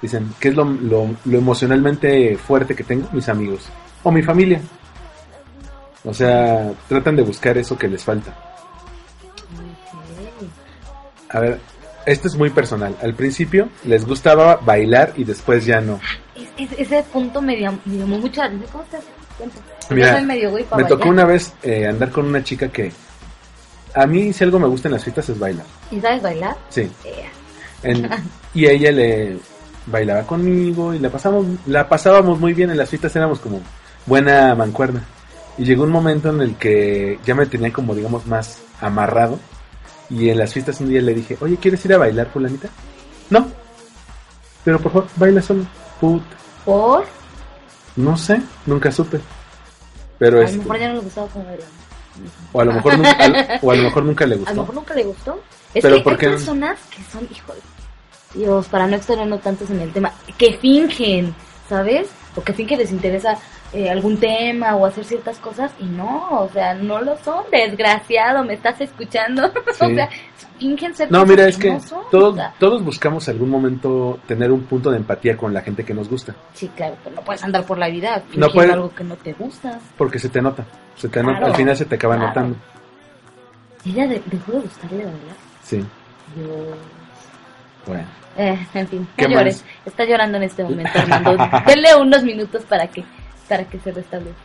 dicen, 0.02 0.34
¿qué 0.39 0.48
es 0.50 0.56
lo, 0.56 0.63
lo- 0.65 1.15
lo 1.26 1.38
emocionalmente 1.38 2.36
fuerte 2.38 2.76
que 2.76 2.84
tengo? 2.84 3.08
Mis 3.12 3.30
amigos. 3.30 3.69
O 4.02 4.12
mi 4.12 4.24
familia. 4.24 4.60
O 6.06 6.13
sea, 6.13 6.72
tratan 6.88 7.15
de 7.17 7.22
buscar 7.24 7.58
eso 7.58 7.78
que 7.78 7.88
les 7.89 8.04
falta. 8.04 8.34
A 11.30 11.39
ver, 11.39 11.60
esto 12.06 12.28
es 12.28 12.36
muy 12.36 12.50
personal. 12.50 12.95
Al 13.04 13.13
principio 13.13 13.69
les 13.84 14.06
gustaba 14.06 14.56
bailar 14.56 15.13
y 15.17 15.24
después 15.26 15.65
ya 15.65 15.82
no. 15.82 16.00
Es- 16.36 16.72
es- 16.72 16.80
ese 16.80 17.04
punto 17.12 17.41
me, 17.41 17.60
llam- 17.60 17.80
me 17.86 18.15
atención. 18.15 18.63
¿Cómo 18.72 18.84
estás? 18.86 19.04
Mira, 19.89 20.22
güey 20.52 20.65
Me 20.78 20.84
tocó 20.86 21.10
una 21.10 21.26
vez 21.26 21.54
eh, 21.63 21.88
andar 21.88 22.10
con 22.12 22.26
una 22.26 22.43
chica 22.43 22.69
que... 22.69 22.91
A 23.95 24.06
mí 24.06 24.32
si 24.34 24.43
algo 24.43 24.60
me 24.60 24.67
gusta 24.67 24.88
en 24.88 24.93
las 24.93 25.04
fiestas 25.04 25.30
es 25.30 25.39
bailar. 25.39 25.65
¿Y 25.91 25.99
sabes 25.99 26.21
bailar? 26.21 26.56
Sí. 26.69 26.89
Eh, 27.04 27.25
En- 27.84 28.10
y 28.54 28.67
ella 28.67 28.91
le 28.91 29.38
bailaba 29.88 30.23
conmigo 30.23 30.93
y 30.93 30.99
la 30.99 31.10
pasamos, 31.10 31.45
la 31.65 31.88
pasábamos 31.89 32.39
muy 32.39 32.54
bien 32.54 32.69
en 32.69 32.78
las 32.78 32.89
fiestas, 32.89 33.15
éramos 33.15 33.39
como 33.39 33.62
buena 34.06 34.54
mancuerna. 34.56 35.04
Y 35.58 35.65
llegó 35.65 35.84
un 35.84 35.91
momento 35.91 36.30
en 36.30 36.41
el 36.41 36.56
que 36.56 37.19
ya 37.25 37.36
me 37.36 37.45
tenía 37.45 37.71
como 37.73 37.95
digamos 37.95 38.25
más 38.25 38.60
amarrado. 38.82 39.39
Y 40.10 40.30
en 40.30 40.38
las 40.39 40.54
fiestas 40.54 40.80
un 40.82 40.89
día 40.89 41.02
le 41.02 41.13
dije, 41.13 41.38
oye, 41.41 41.58
¿quieres 41.58 41.84
ir 41.86 41.93
a 41.93 41.97
bailar, 41.97 42.28
fulanita? 42.32 42.69
No. 43.30 43.47
Pero 44.63 44.80
por 44.80 44.91
favor, 44.91 45.08
baila 45.15 45.41
solo. 45.41 45.65
Put. 46.02 46.23
¿Por? 46.65 47.06
No 47.95 48.15
sé, 48.17 48.41
nunca 48.65 48.91
supe. 48.91 49.19
Pero 50.17 50.39
a 50.39 50.43
lo 50.49 50.58
mejor 50.58 50.80
ya 50.80 50.88
no 50.89 50.93
le 50.95 50.99
gustaba 51.02 51.28
como 51.28 51.45
bailar. 51.45 51.67
O 52.51 52.62
a 52.62 52.65
lo 52.65 52.73
mejor 52.73 52.97
nunca, 52.97 53.60
o 53.62 53.71
a 53.71 53.75
lo 53.75 53.84
mejor 53.84 54.03
nunca 54.03 54.25
le 54.25 54.34
A 54.34 54.38
lo 54.38 54.43
gustó. 54.43 54.55
mejor 54.62 54.75
nunca 54.75 54.93
le 54.95 55.03
gustó. 55.03 55.39
Es 55.73 55.84
Pero 55.84 55.97
que 55.97 56.01
¿por 56.03 56.13
hay 56.13 56.19
personas 56.19 56.79
que 56.89 57.03
son, 57.12 57.27
hijo 57.32 57.53
de 57.53 58.39
Dios, 58.39 58.67
para 58.67 58.88
no 58.88 58.95
extendernos 58.95 59.41
tantos 59.41 59.69
en 59.69 59.82
el 59.82 59.91
tema, 59.91 60.13
que 60.38 60.53
fingen, 60.53 61.34
¿sabes? 61.67 62.10
O 62.36 62.41
que 62.43 62.53
fingen 62.53 62.77
que 62.77 62.84
les 62.84 62.91
interesa 62.91 63.38
eh, 63.73 63.89
algún 63.89 64.17
tema 64.17 64.75
o 64.75 64.86
hacer 64.86 65.05
ciertas 65.05 65.38
cosas 65.38 65.71
y 65.79 65.86
no, 65.86 66.27
o 66.41 66.49
sea, 66.49 66.73
no 66.73 67.01
lo 67.01 67.17
son, 67.17 67.43
desgraciado, 67.51 68.43
me 68.43 68.53
estás 68.55 68.82
escuchando. 68.82 69.51
o 69.79 69.88
sea, 69.88 70.10
fingen 70.60 70.93
ser 70.95 71.12
No, 71.12 71.26
mira, 71.26 71.48
es 71.48 71.58
que 71.58 71.72
no 71.72 71.80
todos, 72.12 72.39
todos 72.60 72.84
buscamos 72.84 73.28
algún 73.30 73.50
momento 73.50 74.19
tener 74.28 74.52
un 74.52 74.62
punto 74.63 74.91
de 74.91 74.98
empatía 74.98 75.36
con 75.38 75.54
la 75.54 75.62
gente 75.62 75.84
que 75.86 75.93
nos 75.93 76.10
gusta. 76.10 76.36
sí, 76.54 76.69
claro, 76.76 76.95
pero 77.04 77.15
no 77.15 77.22
puedes 77.24 77.43
andar 77.43 77.65
por 77.65 77.78
la 77.78 77.88
vida 77.89 78.17
No 78.17 78.22
fingiendo 78.24 78.52
puede- 78.54 78.74
algo 78.74 78.93
que 78.93 79.04
no 79.04 79.15
te 79.15 79.34
gusta. 79.34 79.80
Porque 79.98 80.19
se 80.19 80.30
te 80.30 80.41
nota. 80.41 80.65
Se 80.95 81.08
te 81.10 81.24
nota. 81.24 81.45
Al 81.45 81.56
final 81.56 81.76
se 81.78 81.86
te 81.86 81.95
acaba 81.95 82.15
claro. 82.15 82.28
notando. 82.30 82.56
Ella 83.86 84.08
de- 84.08 84.22
dejó 84.26 84.52
de 84.52 84.60
gustarle 84.60 84.98
verdad. 85.06 85.38
Sí. 85.63 85.78
Dios. 86.36 86.50
Bueno. 87.88 88.04
Eh, 88.38 88.67
en 88.74 88.88
fin, 88.88 89.08
¿Qué 89.17 89.28
no 89.28 89.36
llores. 89.36 89.63
más? 89.63 89.72
Está 89.86 90.06
llorando 90.06 90.38
en 90.38 90.43
este 90.43 90.63
momento, 90.63 90.91
Armando. 91.00 91.38
Denle 91.67 91.95
unos 91.95 92.24
minutos 92.24 92.63
para 92.65 92.88
que, 92.88 93.04
para 93.48 93.63
que 93.65 93.80
se 93.80 93.91
restablezca. 93.91 94.39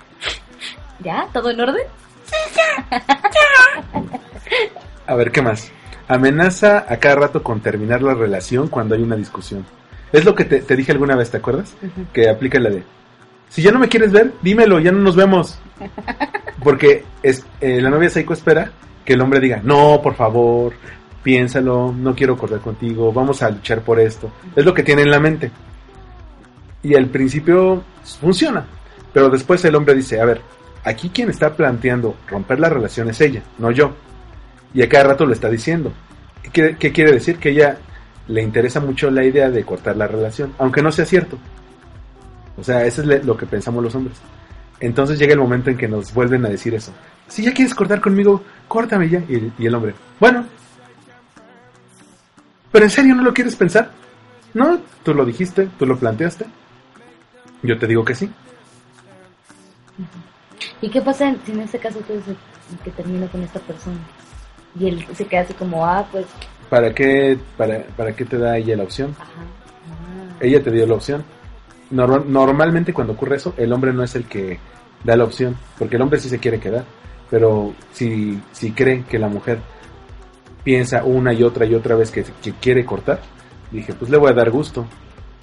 ¿Ya? 1.00 1.26
¿Todo 1.32 1.50
en 1.50 1.60
orden? 1.60 1.82
A 5.06 5.14
ver, 5.14 5.30
¿qué 5.30 5.42
más? 5.42 5.70
Amenaza 6.08 6.84
a 6.88 6.96
cada 6.98 7.16
rato 7.16 7.42
con 7.42 7.60
terminar 7.60 8.02
la 8.02 8.14
relación 8.14 8.68
cuando 8.68 8.94
hay 8.94 9.02
una 9.02 9.16
discusión. 9.16 9.64
Es 10.12 10.24
lo 10.24 10.34
que 10.34 10.44
te, 10.44 10.60
te 10.60 10.76
dije 10.76 10.92
alguna 10.92 11.16
vez, 11.16 11.30
¿te 11.30 11.38
acuerdas? 11.38 11.74
Que 12.12 12.28
aplica 12.28 12.60
la 12.60 12.70
de, 12.70 12.84
si 13.54 13.62
ya 13.62 13.70
no 13.70 13.78
me 13.78 13.88
quieres 13.88 14.10
ver, 14.10 14.32
dímelo, 14.42 14.80
ya 14.80 14.90
no 14.90 14.98
nos 14.98 15.14
vemos. 15.14 15.60
Porque 16.64 17.04
es, 17.22 17.46
eh, 17.60 17.80
la 17.80 17.88
novia 17.88 18.10
Seiko 18.10 18.32
espera 18.32 18.72
que 19.04 19.12
el 19.12 19.20
hombre 19.20 19.38
diga, 19.38 19.60
no, 19.62 20.00
por 20.02 20.14
favor, 20.14 20.72
piénsalo, 21.22 21.94
no 21.96 22.16
quiero 22.16 22.34
acordar 22.34 22.58
contigo, 22.58 23.12
vamos 23.12 23.44
a 23.44 23.50
luchar 23.50 23.82
por 23.82 24.00
esto. 24.00 24.32
Es 24.56 24.64
lo 24.64 24.74
que 24.74 24.82
tiene 24.82 25.02
en 25.02 25.10
la 25.12 25.20
mente. 25.20 25.52
Y 26.82 26.96
al 26.96 27.06
principio 27.06 27.84
funciona, 28.20 28.66
pero 29.12 29.30
después 29.30 29.64
el 29.64 29.76
hombre 29.76 29.94
dice, 29.94 30.20
a 30.20 30.24
ver, 30.24 30.40
aquí 30.82 31.10
quien 31.10 31.30
está 31.30 31.54
planteando 31.54 32.16
romper 32.26 32.58
la 32.58 32.68
relación 32.68 33.08
es 33.08 33.20
ella, 33.20 33.42
no 33.58 33.70
yo. 33.70 33.92
Y 34.74 34.82
a 34.82 34.88
cada 34.88 35.04
rato 35.04 35.24
lo 35.24 35.32
está 35.32 35.48
diciendo. 35.48 35.92
¿Qué 36.52 36.76
quiere, 36.76 37.12
decir? 37.12 37.38
Que 37.38 37.50
ella 37.50 37.78
le 38.28 38.42
interesa 38.42 38.80
mucho 38.80 39.10
la 39.10 39.24
idea 39.24 39.48
de 39.50 39.64
cortar 39.64 39.96
la 39.96 40.06
relación, 40.06 40.52
aunque 40.58 40.82
no 40.82 40.92
sea 40.92 41.06
cierto. 41.06 41.38
O 42.56 42.62
sea, 42.62 42.84
eso 42.84 43.02
es 43.02 43.24
lo 43.24 43.36
que 43.36 43.46
pensamos 43.46 43.82
los 43.82 43.94
hombres. 43.94 44.18
Entonces 44.80 45.18
llega 45.18 45.32
el 45.32 45.38
momento 45.38 45.70
en 45.70 45.78
que 45.78 45.88
nos 45.88 46.12
vuelven 46.12 46.44
a 46.44 46.48
decir 46.48 46.74
eso. 46.74 46.92
Si 47.28 47.42
ya 47.42 47.54
quieres 47.54 47.74
cortar 47.74 48.00
conmigo, 48.00 48.42
córtame 48.68 49.08
ya. 49.08 49.20
Y, 49.20 49.52
y 49.58 49.66
el 49.66 49.74
hombre, 49.74 49.94
bueno. 50.20 50.44
¿Pero 52.70 52.84
en 52.84 52.90
serio 52.90 53.14
no 53.14 53.22
lo 53.22 53.32
quieres 53.32 53.56
pensar? 53.56 53.90
No, 54.52 54.80
tú 55.02 55.14
lo 55.14 55.24
dijiste, 55.24 55.68
tú 55.78 55.86
lo 55.86 55.96
planteaste. 55.96 56.46
Yo 57.62 57.78
te 57.78 57.86
digo 57.86 58.04
que 58.04 58.14
sí. 58.14 58.30
¿Y 60.80 60.90
qué 60.90 61.00
pasa 61.00 61.34
si 61.46 61.52
en 61.52 61.60
este 61.60 61.78
caso 61.78 62.00
tú 62.00 62.12
el 62.12 62.78
que 62.84 62.90
termina 62.90 63.26
con 63.28 63.42
esta 63.42 63.58
persona? 63.60 63.98
Y 64.78 64.88
él 64.88 65.06
se 65.14 65.24
queda 65.26 65.42
así 65.42 65.54
como, 65.54 65.84
ah, 65.86 66.06
pues, 66.10 66.26
¿Para 66.70 66.92
qué, 66.94 67.38
para, 67.56 67.84
para 67.96 68.14
qué 68.16 68.24
te 68.24 68.38
da 68.38 68.56
ella 68.58 68.76
la 68.76 68.82
opción? 68.84 69.14
ajá. 69.18 69.30
ah. 69.90 70.36
Ella 70.40 70.62
te 70.62 70.70
dio 70.70 70.86
la 70.86 70.94
opción. 70.94 71.24
Normal- 71.90 72.24
normalmente 72.26 72.92
cuando 72.92 73.12
ocurre 73.12 73.36
eso, 73.36 73.54
el 73.56 73.72
hombre 73.72 73.92
no 73.92 74.02
es 74.02 74.14
el 74.16 74.24
que 74.24 74.58
da 75.04 75.14
la 75.16 75.24
opción, 75.24 75.56
porque 75.78 75.96
el 75.96 76.02
hombre 76.02 76.18
sí 76.18 76.28
se 76.28 76.38
quiere 76.38 76.58
quedar. 76.58 76.84
Pero 77.30 77.74
si, 77.92 78.40
si 78.52 78.72
cree 78.72 79.04
que 79.08 79.18
la 79.18 79.28
mujer 79.28 79.58
piensa 80.62 81.04
una 81.04 81.32
y 81.32 81.42
otra 81.42 81.66
y 81.66 81.74
otra 81.74 81.94
vez 81.94 82.10
que, 82.10 82.24
que 82.42 82.52
quiere 82.54 82.84
cortar, 82.84 83.20
dije, 83.70 83.92
pues 83.94 84.10
le 84.10 84.16
voy 84.16 84.30
a 84.30 84.34
dar 84.34 84.50
gusto, 84.50 84.86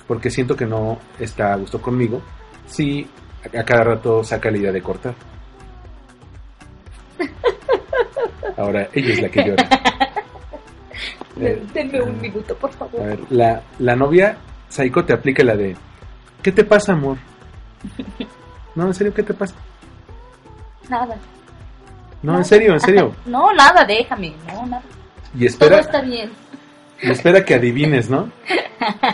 porque 0.07 0.29
siento 0.29 0.55
que 0.55 0.65
no 0.65 0.97
está 1.19 1.53
a 1.53 1.57
gusto 1.57 1.81
conmigo, 1.81 2.21
si 2.65 3.07
a, 3.55 3.59
a 3.59 3.63
cada 3.63 3.83
rato 3.83 4.23
saca 4.23 4.51
la 4.51 4.57
idea 4.57 4.71
de 4.71 4.81
cortar. 4.81 5.13
Ahora, 8.62 8.88
ella 8.93 9.13
es 9.13 9.21
la 9.21 9.30
que 9.30 9.43
llora. 9.43 9.69
Eh, 11.39 11.63
Denme 11.74 12.02
un 12.02 12.19
minuto, 12.21 12.54
por 12.56 12.71
favor. 12.74 13.02
a 13.02 13.06
ver, 13.06 13.19
la, 13.32 13.62
la 13.80 13.95
novia 13.95 14.38
Saiko 14.69 15.06
te 15.06 15.13
aplica 15.13 15.43
la 15.43 15.56
de 15.56 15.76
¿Qué 16.43 16.52
te 16.52 16.63
pasa, 16.63 16.91
amor? 16.93 17.17
No, 18.76 18.86
en 18.86 18.93
serio, 18.93 19.12
¿qué 19.13 19.24
te 19.24 19.34
pasa? 19.34 19.56
Nada. 20.89 21.15
No, 22.21 22.38
en 22.38 22.45
serio, 22.45 22.74
en 22.74 22.80
serio. 22.80 23.15
No, 23.26 23.52
nada, 23.54 23.86
déjame. 23.86 24.34
No, 24.54 24.67
nada. 24.67 24.84
Y 25.34 25.39
Todo 25.39 25.47
espera, 25.47 25.80
está 25.80 26.02
bien. 26.02 26.30
y 27.02 27.10
espera 27.10 27.43
que 27.43 27.56
adivines, 27.56 28.10
¿no? 28.10 28.30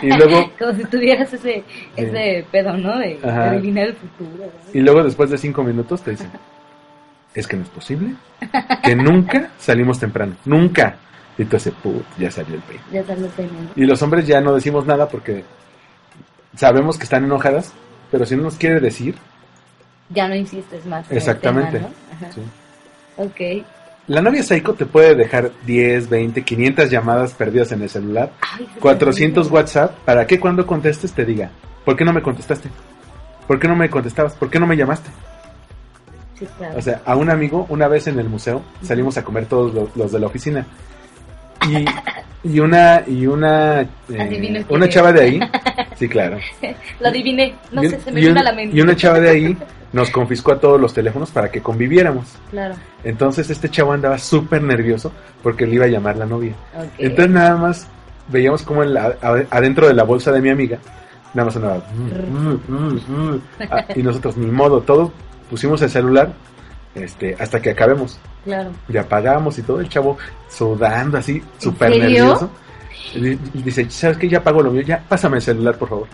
Y 0.02 0.08
luego, 0.12 0.50
Como 0.58 0.72
si 0.74 0.84
tuvieras 0.84 1.32
ese, 1.32 1.62
ese 1.96 2.44
pedo, 2.50 2.76
¿no? 2.76 2.98
De, 2.98 3.16
de 3.16 3.20
Ajá. 3.30 3.50
adivinar 3.52 3.86
el 3.86 3.94
futuro. 3.94 4.44
¿no? 4.44 4.50
y 4.74 4.80
luego 4.80 5.02
después 5.04 5.30
de 5.30 5.38
cinco 5.38 5.62
minutos 5.62 6.02
te 6.02 6.10
dicen, 6.10 6.30
es 7.38 7.46
que 7.46 7.56
no 7.56 7.62
es 7.62 7.68
posible, 7.68 8.14
que 8.82 8.94
nunca 8.96 9.50
salimos 9.58 9.98
temprano, 9.98 10.34
nunca. 10.44 10.96
Y 11.36 11.44
tú 11.44 11.56
haces, 11.56 11.72
put, 11.82 12.02
ya 12.18 12.30
salió 12.30 12.56
el 12.56 12.62
peine. 12.62 12.82
Ya 12.92 13.00
estás 13.00 13.18
peinando. 13.36 13.70
Y 13.76 13.84
los 13.86 14.02
hombres 14.02 14.26
ya 14.26 14.40
no 14.40 14.54
decimos 14.54 14.86
nada 14.86 15.08
porque 15.08 15.44
sabemos 16.56 16.98
que 16.98 17.04
están 17.04 17.24
enojadas, 17.24 17.72
pero 18.10 18.26
si 18.26 18.36
no 18.36 18.42
nos 18.42 18.56
quiere 18.56 18.80
decir, 18.80 19.14
Ya 20.10 20.26
no 20.28 20.34
insistes 20.34 20.84
más. 20.86 21.06
en 21.06 21.12
el 21.12 21.18
exactamente. 21.18 21.78
tema, 21.78 21.88
¿no? 21.88 22.26
Ajá. 22.26 22.32
sí. 22.32 22.42
Ok. 23.16 23.64
La 24.08 24.22
novia 24.22 24.42
Saiko 24.42 24.72
te 24.72 24.86
puede 24.86 25.14
dejar 25.14 25.50
10, 25.66 26.08
20, 26.08 26.42
500 26.42 26.90
llamadas 26.90 27.34
perdidas 27.34 27.70
en 27.72 27.82
el 27.82 27.90
celular, 27.90 28.32
Ay, 28.40 28.66
eso 28.70 28.80
400 28.80 29.42
está 29.46 29.52
bien. 29.52 29.62
WhatsApp, 29.62 29.98
para 30.04 30.26
que 30.26 30.40
cuando 30.40 30.66
contestes 30.66 31.12
te 31.12 31.24
diga, 31.26 31.50
¿por 31.84 31.94
qué 31.94 32.04
no 32.06 32.12
me 32.14 32.22
contestaste? 32.22 32.70
¿Por 33.46 33.58
qué 33.60 33.68
no 33.68 33.76
me 33.76 33.88
contestabas? 33.90 34.34
¿Por 34.34 34.48
qué 34.50 34.58
no 34.58 34.66
me 34.66 34.76
llamaste? 34.76 35.10
Sí, 36.38 36.46
claro. 36.56 36.78
O 36.78 36.82
sea, 36.82 37.00
a 37.04 37.16
un 37.16 37.30
amigo, 37.30 37.66
una 37.68 37.88
vez 37.88 38.06
en 38.06 38.18
el 38.18 38.28
museo, 38.28 38.62
salimos 38.82 39.16
a 39.18 39.24
comer 39.24 39.46
todos 39.46 39.74
los, 39.74 39.96
los 39.96 40.12
de 40.12 40.18
la 40.20 40.26
oficina. 40.26 40.66
Y, 41.68 41.84
y 42.48 42.60
una, 42.60 43.02
y 43.06 43.26
una, 43.26 43.80
eh, 44.08 44.64
una 44.68 44.88
chava 44.88 45.12
de 45.12 45.20
ahí, 45.22 45.40
sí, 45.96 46.08
claro. 46.08 46.38
Lo 47.00 47.08
adiviné. 47.08 47.54
No 47.72 47.82
Y 47.82 47.88
sé, 47.90 48.00
se 48.00 48.12
me 48.12 48.20
vino 48.20 48.32
un- 48.32 48.38
a 48.38 48.42
la 48.44 48.52
mente. 48.52 48.76
Y 48.76 48.80
una 48.80 48.94
chava 48.94 49.18
de 49.18 49.30
ahí 49.30 49.56
nos 49.92 50.10
confiscó 50.10 50.52
a 50.52 50.60
todos 50.60 50.80
los 50.80 50.94
teléfonos 50.94 51.30
para 51.30 51.50
que 51.50 51.60
conviviéramos. 51.60 52.26
Claro. 52.50 52.74
Entonces 53.02 53.50
este 53.50 53.68
chavo 53.68 53.92
andaba 53.92 54.18
súper 54.18 54.62
nervioso 54.62 55.10
porque 55.42 55.66
le 55.66 55.74
iba 55.74 55.86
a 55.86 55.88
llamar 55.88 56.16
la 56.16 56.26
novia. 56.26 56.52
Entonces 56.98 57.30
nada 57.34 57.56
más 57.56 57.86
veíamos 58.28 58.62
como 58.62 58.82
a- 58.82 59.16
adentro 59.50 59.88
de 59.88 59.94
la 59.94 60.04
bolsa 60.04 60.30
de 60.30 60.40
mi 60.42 60.50
amiga, 60.50 60.78
nada 61.34 61.46
más. 61.46 61.56
"Mm, 61.56 62.38
mm, 62.38 62.60
mm, 62.68 63.32
mm". 63.32 63.40
Ah, 63.70 63.84
y 63.96 64.02
nosotros, 64.02 64.36
ni 64.36 64.46
modo, 64.50 64.80
todos 64.82 65.10
pusimos 65.50 65.80
el 65.82 65.90
celular 65.90 66.32
este, 66.94 67.36
hasta 67.38 67.60
que 67.60 67.70
acabemos. 67.70 68.18
Claro. 68.44 68.70
Y 68.88 68.96
apagamos 68.96 69.58
y 69.58 69.62
todo 69.62 69.80
el 69.80 69.88
chavo 69.88 70.16
sudando 70.48 71.18
así, 71.18 71.42
súper 71.58 71.90
nervioso. 71.98 72.50
Y 73.14 73.20
di- 73.20 73.38
y 73.54 73.62
dice, 73.62 73.88
¿sabes 73.90 74.16
qué? 74.18 74.28
Ya 74.28 74.42
pago 74.42 74.62
lo 74.62 74.70
mío, 74.70 74.82
ya 74.82 75.02
pásame 75.08 75.36
el 75.36 75.42
celular, 75.42 75.76
por 75.76 75.88
favor. 75.88 76.06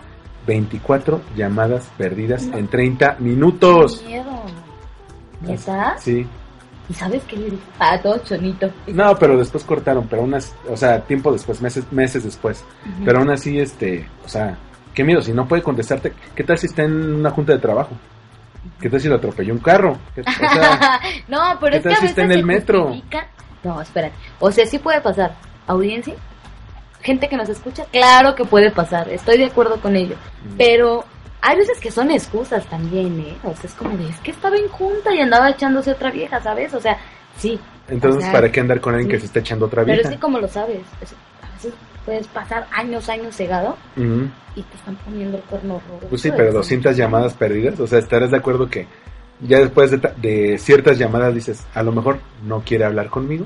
24 0.47 1.21
llamadas 1.35 1.89
perdidas 1.97 2.43
en 2.53 2.67
30 2.67 3.15
minutos. 3.19 3.99
Qué 4.01 4.07
miedo. 4.07 4.41
¿Neta? 5.41 5.95
Sí. 5.99 6.25
¿Y 6.87 6.93
sabes 6.93 7.23
qué 7.27 7.35
le? 7.35 7.53
Ah, 7.79 7.99
todo 8.01 8.19
chonito. 8.19 8.69
No, 8.87 9.15
pero 9.17 9.37
después 9.37 9.63
cortaron, 9.63 10.07
pero 10.07 10.21
aún 10.21 10.35
así, 10.35 10.51
o 10.69 10.77
sea, 10.77 11.01
tiempo 11.01 11.31
después, 11.31 11.59
meses, 11.61 11.83
meses 11.91 12.23
después. 12.23 12.63
Pero 13.03 13.19
aún 13.19 13.31
así, 13.31 13.59
este, 13.59 14.07
o 14.23 14.29
sea, 14.29 14.55
qué 14.93 15.03
miedo, 15.03 15.21
si 15.21 15.33
no 15.33 15.47
puede 15.47 15.63
contestarte, 15.63 16.13
¿qué 16.35 16.43
tal 16.43 16.57
si 16.59 16.67
está 16.67 16.83
en 16.83 17.15
una 17.15 17.31
junta 17.31 17.53
de 17.53 17.59
trabajo? 17.59 17.89
¿Qué 18.79 18.89
tal 18.89 18.99
si 19.01 19.07
lo 19.07 19.15
atropelló 19.15 19.53
un 19.53 19.59
carro? 19.59 19.97
¿Qué- 20.15 20.21
O 20.21 20.23
sea, 20.31 20.99
no, 21.27 21.57
pero 21.59 21.71
¿qué 21.71 21.77
es 21.77 21.83
que 21.83 21.89
tal 21.89 21.93
a 21.93 21.95
si 21.95 22.01
veces 22.03 22.09
está 22.09 22.21
en 22.23 22.31
el 22.31 22.45
metro? 22.45 22.85
justifica- 22.87 23.27
No, 23.63 23.81
espérate. 23.81 24.13
O 24.39 24.51
sea, 24.51 24.65
sí 24.65 24.79
puede 24.79 25.01
pasar. 25.01 25.35
Audiencia, 25.67 26.13
gente 27.01 27.27
que 27.29 27.37
nos 27.37 27.49
escucha, 27.49 27.85
claro 27.91 28.35
que 28.35 28.45
puede 28.45 28.71
pasar. 28.71 29.09
Estoy 29.09 29.37
de 29.37 29.45
acuerdo 29.45 29.79
con 29.79 29.95
ello. 29.95 30.15
Mm. 30.43 30.57
Pero 30.57 31.03
hay 31.41 31.57
veces 31.57 31.79
que 31.79 31.91
son 31.91 32.11
excusas 32.11 32.65
también, 32.67 33.19
¿eh? 33.19 33.37
O 33.43 33.53
sea, 33.55 33.65
es 33.65 33.73
como 33.73 33.95
de, 33.97 34.09
es 34.09 34.17
que 34.19 34.31
estaba 34.31 34.55
en 34.57 34.67
junta 34.69 35.13
y 35.13 35.19
andaba 35.21 35.49
echándose 35.49 35.91
otra 35.91 36.11
vieja, 36.11 36.41
¿sabes? 36.41 36.73
O 36.73 36.79
sea, 36.81 36.97
sí. 37.37 37.59
entonces, 37.87 38.19
o 38.19 38.21
sea, 38.23 38.31
¿para 38.31 38.51
qué 38.51 38.59
andar 38.61 38.79
con 38.81 38.93
alguien 38.95 39.09
sí. 39.09 39.15
que 39.15 39.19
se 39.19 39.25
está 39.27 39.39
echando 39.39 39.65
otra 39.67 39.83
Pero 39.83 39.95
vieja? 39.95 40.09
es 40.09 40.15
que 40.15 40.19
como 40.21 40.39
lo 40.39 40.47
sabes, 40.47 40.79
es- 41.01 41.13
veces 41.65 41.79
puedes 42.05 42.27
pasar 42.27 42.67
años, 42.71 43.09
años 43.09 43.35
cegado 43.35 43.75
y 43.97 44.61
te 44.61 44.75
están 44.75 44.95
poniendo 44.97 45.37
el 45.37 45.43
cuerno 45.43 45.81
rojo. 45.89 46.05
Pues 46.09 46.21
sí, 46.21 46.31
pero 46.35 46.53
200 46.53 46.95
llamadas 46.95 47.33
perdidas, 47.33 47.79
o 47.79 47.87
sea, 47.87 47.99
estarás 47.99 48.31
de 48.31 48.37
acuerdo 48.37 48.69
que 48.69 48.87
ya 49.41 49.59
después 49.59 49.91
de, 49.91 49.97
ta- 49.97 50.13
de 50.15 50.57
ciertas 50.57 50.97
llamadas 50.97 51.33
dices, 51.33 51.65
a 51.73 51.83
lo 51.83 51.91
mejor 51.91 52.19
no 52.45 52.61
quiere 52.61 52.85
hablar 52.85 53.09
conmigo. 53.09 53.45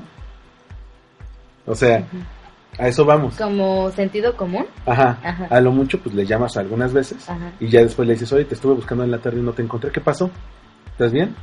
O 1.66 1.74
sea, 1.74 2.04
a 2.78 2.88
eso 2.88 3.04
vamos. 3.04 3.36
Como 3.36 3.90
sentido 3.92 4.36
común. 4.36 4.66
Ajá. 4.86 5.18
Ajá. 5.22 5.46
A 5.50 5.60
lo 5.60 5.72
mucho, 5.72 5.98
pues 6.00 6.14
le 6.14 6.26
llamas 6.26 6.56
algunas 6.56 6.92
veces 6.92 7.28
Ajá. 7.28 7.52
y 7.60 7.68
ya 7.68 7.80
después 7.80 8.06
le 8.06 8.14
dices, 8.14 8.32
oye, 8.32 8.44
te 8.44 8.54
estuve 8.54 8.74
buscando 8.74 9.04
en 9.04 9.10
la 9.10 9.18
tarde 9.18 9.38
y 9.40 9.42
no 9.42 9.52
te 9.52 9.62
encontré, 9.62 9.90
¿qué 9.90 10.00
pasó? 10.00 10.30
¿Estás 10.92 11.12
bien? 11.12 11.34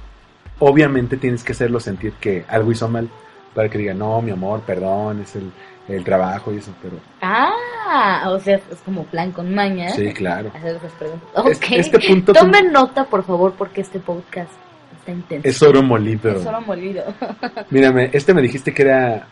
Obviamente 0.60 1.18
tienes 1.18 1.44
que 1.44 1.52
hacerlo 1.52 1.80
sentir 1.80 2.14
que 2.14 2.46
algo 2.48 2.72
hizo 2.72 2.88
mal 2.88 3.10
para 3.54 3.70
que 3.70 3.78
diga, 3.78 3.94
no, 3.94 4.22
mi 4.22 4.32
amor, 4.32 4.62
perdón, 4.62 5.22
es 5.22 5.36
el, 5.36 5.52
el 5.88 6.04
trabajo 6.04 6.54
y 6.54 6.58
eso, 6.58 6.72
pero 6.82 6.98
Ah, 7.22 8.24
o 8.28 8.40
sea, 8.40 8.56
es 8.58 8.80
como 8.86 9.04
plan 9.06 9.32
con 9.32 9.54
maña. 9.54 9.90
sí, 9.92 10.12
claro. 10.14 10.52
Hacer 10.56 10.76
esas 10.76 10.92
preguntas. 10.94 11.30
Es- 11.46 11.58
Ok. 11.58 11.66
este 11.72 12.00
punto 12.00 12.34
tú- 12.34 12.40
Tomen 12.40 12.72
nota, 12.72 13.06
por 13.06 13.24
favor, 13.24 13.54
porque 13.58 13.82
este 13.82 14.00
podcast 14.00 14.52
está 15.00 15.12
intenso. 15.12 15.48
Es 15.48 15.62
oro 15.62 15.82
molido. 15.84 16.32
Es 16.32 16.46
oro 16.46 16.62
molido. 16.62 17.04
Mírame, 17.70 18.10
este 18.14 18.34
me 18.34 18.42
dijiste 18.42 18.74
que 18.74 18.82
era 18.84 19.28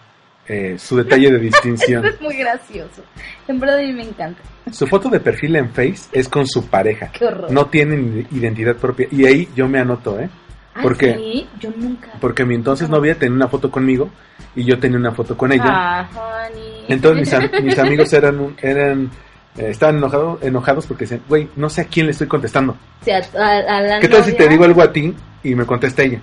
eh, 0.47 0.75
su 0.77 0.95
detalle 0.97 1.31
de 1.31 1.39
distinción. 1.39 2.05
es 2.05 2.21
muy 2.21 2.35
gracioso. 2.37 3.03
En 3.47 3.59
verdad 3.59 3.79
a 3.79 3.81
mí 3.81 3.91
me 3.93 4.03
encanta. 4.03 4.39
Su 4.71 4.85
foto 4.87 5.09
de 5.09 5.19
perfil 5.19 5.55
en 5.57 5.69
Face 5.71 6.07
es 6.11 6.29
con 6.29 6.45
su 6.47 6.67
pareja. 6.67 7.11
Qué 7.11 7.25
horror. 7.25 7.51
No 7.51 7.65
tienen 7.65 8.27
identidad 8.31 8.75
propia. 8.75 9.07
Y 9.11 9.25
ahí 9.25 9.49
yo 9.55 9.67
me 9.67 9.79
anoto, 9.79 10.19
¿eh? 10.19 10.29
Ah, 10.75 10.81
¿por 10.81 10.97
qué? 10.97 11.13
sí, 11.15 11.49
yo 11.59 11.69
nunca. 11.75 12.11
Porque 12.19 12.43
mi 12.45 12.53
entonces 12.55 12.89
novia 12.89 13.15
tenía 13.15 13.35
una 13.35 13.47
foto 13.47 13.71
conmigo 13.71 14.09
y 14.55 14.63
yo 14.65 14.77
tenía 14.79 14.97
una 14.97 15.11
foto 15.13 15.38
con 15.38 15.51
ella. 15.53 15.63
Ah, 15.67 16.09
honey. 16.13 16.85
Entonces 16.89 17.41
mis, 17.41 17.61
mis 17.63 17.79
amigos 17.79 18.11
eran, 18.13 18.39
un- 18.39 18.57
eran 18.61 19.09
eh, 19.57 19.69
estaban 19.69 19.97
enojados, 19.97 20.43
enojados 20.43 20.85
porque 20.85 21.05
decían, 21.05 21.21
güey, 21.29 21.49
no 21.55 21.69
sé 21.69 21.81
a 21.81 21.85
quién 21.85 22.07
le 22.07 22.11
estoy 22.11 22.27
contestando. 22.27 22.73
O 23.01 23.05
sea, 23.05 23.21
a, 23.38 23.77
a 23.77 23.81
la 23.81 23.99
¿Qué 24.01 24.09
tal 24.09 24.23
si 24.25 24.33
te 24.33 24.49
digo 24.49 24.65
algo 24.65 24.81
a 24.81 24.91
ti 24.91 25.13
y 25.43 25.55
me 25.55 25.65
contesta 25.65 26.03
ella? 26.03 26.19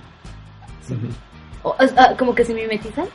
O- 1.63 1.75
como 2.19 2.35
que 2.35 2.45
se 2.45 2.53
mimetizan, 2.53 3.05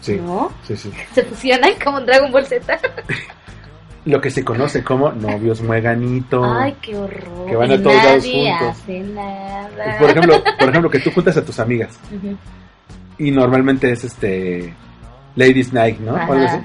Sí, 0.00 0.16
¿no? 0.16 0.50
sí, 0.66 0.76
sí. 0.76 0.90
Se 1.14 1.22
fusionan 1.22 1.72
como 1.84 1.98
en 1.98 2.06
Dragon 2.06 2.32
Ball 2.32 2.46
Z. 2.46 2.80
Lo 4.06 4.20
que 4.20 4.30
se 4.30 4.42
conoce 4.44 4.82
como 4.82 5.12
novios 5.12 5.60
mueganitos. 5.60 6.46
Ay, 6.58 6.74
qué 6.80 6.96
horror. 6.96 7.46
Que 7.48 7.56
van 7.56 7.70
a 7.72 7.82
todos 7.82 7.96
lados 8.02 8.24
juntos. 8.24 8.68
hace 8.68 9.00
nada. 9.00 9.98
Por 9.98 10.10
ejemplo, 10.10 10.42
por 10.58 10.68
ejemplo, 10.70 10.90
que 10.90 11.00
tú 11.00 11.10
juntas 11.10 11.36
a 11.36 11.44
tus 11.44 11.58
amigas 11.60 11.98
Ujú. 12.14 12.36
y 13.18 13.30
normalmente 13.30 13.90
es 13.92 14.04
este 14.04 14.72
Ladies 15.36 15.72
Night, 15.74 15.98
¿no? 16.00 16.14
O 16.14 16.32
algo 16.32 16.46
así. 16.46 16.58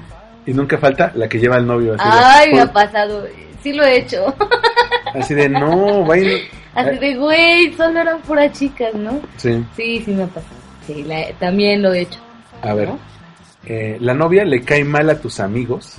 Y 0.46 0.54
nunca 0.54 0.78
falta 0.78 1.12
la 1.14 1.28
que 1.28 1.38
lleva 1.38 1.56
al 1.56 1.66
novio 1.66 1.94
así 1.94 2.02
Ay, 2.06 2.48
de, 2.48 2.54
me 2.54 2.60
ha 2.62 2.72
pasado. 2.72 3.26
Sí 3.62 3.72
lo 3.74 3.84
he 3.84 3.98
hecho. 3.98 4.34
así 5.14 5.34
de 5.34 5.48
no, 5.48 6.04
vayan. 6.04 6.40
Así 6.74 6.98
de, 6.98 7.16
güey, 7.16 7.72
solo 7.74 8.00
eran 8.00 8.20
puras 8.22 8.52
chicas, 8.52 8.94
¿no? 8.94 9.20
Sí, 9.36 9.62
Sí, 9.76 10.02
sí 10.04 10.10
me 10.12 10.22
ha 10.22 10.26
pasado. 10.28 10.56
Sí, 10.86 11.02
la- 11.02 11.32
también 11.40 11.82
lo 11.82 11.92
he 11.92 12.00
hecho. 12.02 12.20
a 12.62 12.72
ver. 12.74 12.88
¿no? 12.88 12.98
eh, 13.66 13.96
la 14.00 14.14
novia 14.14 14.44
le 14.44 14.62
cae 14.62 14.84
mal 14.84 15.10
a 15.10 15.18
tus 15.20 15.40
amigos 15.40 15.96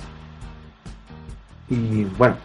y 1.70 2.04
bueno, 2.04 2.36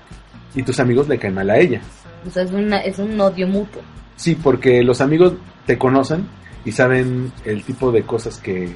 y 0.55 0.63
tus 0.63 0.79
amigos 0.79 1.07
le 1.07 1.17
caen 1.17 1.35
mal 1.35 1.49
a 1.49 1.57
ella. 1.57 1.81
O 2.25 2.29
sea, 2.29 2.43
es, 2.43 2.51
una, 2.51 2.79
es 2.79 2.99
un 2.99 3.19
odio 3.19 3.47
mutuo. 3.47 3.81
Sí, 4.15 4.35
porque 4.35 4.83
los 4.83 5.01
amigos 5.01 5.33
te 5.65 5.77
conocen 5.77 6.27
y 6.65 6.71
saben 6.71 7.31
el 7.45 7.63
tipo 7.63 7.91
de 7.91 8.03
cosas 8.03 8.37
que, 8.37 8.75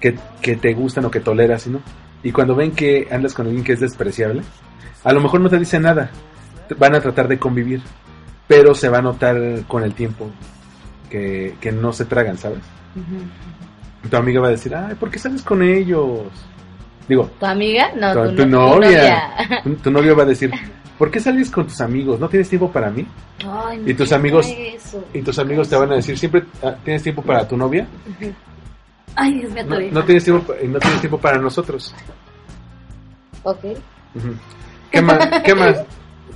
que, 0.00 0.16
que 0.40 0.56
te 0.56 0.72
gustan 0.74 1.04
o 1.04 1.10
que 1.10 1.20
toleras, 1.20 1.66
¿no? 1.66 1.80
Y 2.22 2.32
cuando 2.32 2.54
ven 2.54 2.72
que 2.72 3.08
andas 3.10 3.34
con 3.34 3.46
alguien 3.46 3.64
que 3.64 3.72
es 3.72 3.80
despreciable, 3.80 4.42
a 5.04 5.12
lo 5.12 5.20
mejor 5.20 5.40
no 5.40 5.48
te 5.48 5.58
dicen 5.58 5.82
nada, 5.82 6.10
van 6.78 6.94
a 6.94 7.00
tratar 7.00 7.28
de 7.28 7.38
convivir, 7.38 7.80
pero 8.46 8.74
se 8.74 8.88
va 8.88 8.98
a 8.98 9.02
notar 9.02 9.36
con 9.66 9.82
el 9.82 9.94
tiempo 9.94 10.30
que, 11.10 11.56
que 11.60 11.72
no 11.72 11.92
se 11.92 12.04
tragan, 12.04 12.38
¿sabes? 12.38 12.60
Tu 14.08 14.16
amiga 14.16 14.40
va 14.40 14.48
a 14.48 14.52
decir, 14.52 14.74
ay, 14.74 14.94
¿por 14.94 15.10
qué 15.10 15.18
sales 15.18 15.42
con 15.42 15.62
ellos? 15.62 16.22
Digo, 17.08 17.30
¿Tu 17.40 17.46
amiga? 17.46 17.90
No, 17.96 18.12
tu, 18.12 18.28
tu 18.30 18.36
tu 18.42 18.46
novia. 18.46 19.30
tu, 19.64 19.74
tu 19.82 19.90
novio 19.90 20.14
va 20.14 20.24
a 20.24 20.26
decir, 20.26 20.50
¿por 20.98 21.10
qué 21.10 21.20
sales 21.20 21.50
con 21.50 21.66
tus 21.66 21.80
amigos? 21.80 22.20
¿No 22.20 22.28
tienes 22.28 22.48
tiempo 22.48 22.70
para 22.70 22.90
mí? 22.90 23.06
Ay, 23.46 23.82
Y 23.86 23.94
tus 23.94 24.12
amigos- 24.12 24.46
eso. 24.46 25.02
Y 25.14 25.22
tus 25.22 25.38
amigos 25.38 25.68
te 25.68 25.76
van 25.76 25.90
a 25.92 25.94
decir, 25.96 26.18
¿siempre 26.18 26.44
ah, 26.62 26.74
tienes 26.84 27.02
tiempo 27.02 27.22
para 27.22 27.46
tu 27.48 27.56
novia? 27.56 27.86
Ay, 29.16 29.34
Dios 29.40 29.52
mío, 29.52 29.62
No, 29.64 29.68
todavía. 29.70 29.90
no 29.92 30.04
tienes 30.04 30.24
tiempo, 30.24 30.54
y 30.62 30.68
no 30.68 30.78
tienes 30.78 31.00
tiempo 31.00 31.18
para 31.18 31.38
nosotros. 31.38 31.94
Ok. 33.42 33.64
¿Qué 34.90 35.02
más? 35.02 35.42
¿Qué 35.42 35.54
más? 35.54 35.84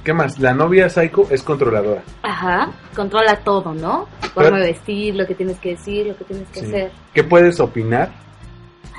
¿Qué 0.05 0.13
más? 0.13 0.39
La 0.41 0.53
novia 0.53 0.89
psycho 0.89 1.27
es 1.31 1.43
controladora. 1.43 2.03
Ajá. 2.23 2.71
Controla 2.97 3.37
todo, 3.45 3.73
¿no? 3.73 4.09
De 4.37 4.51
vestir, 4.51 5.15
lo 5.15 5.27
que 5.27 5.35
tienes 5.35 5.59
que 5.59 5.71
decir, 5.71 6.07
lo 6.07 6.17
que 6.17 6.25
tienes 6.25 6.49
que 6.49 6.61
Sí. 6.61 6.67
hacer. 6.67 6.91
¿Qué 7.15 7.23
puedes 7.23 7.61
opinar 7.61 8.11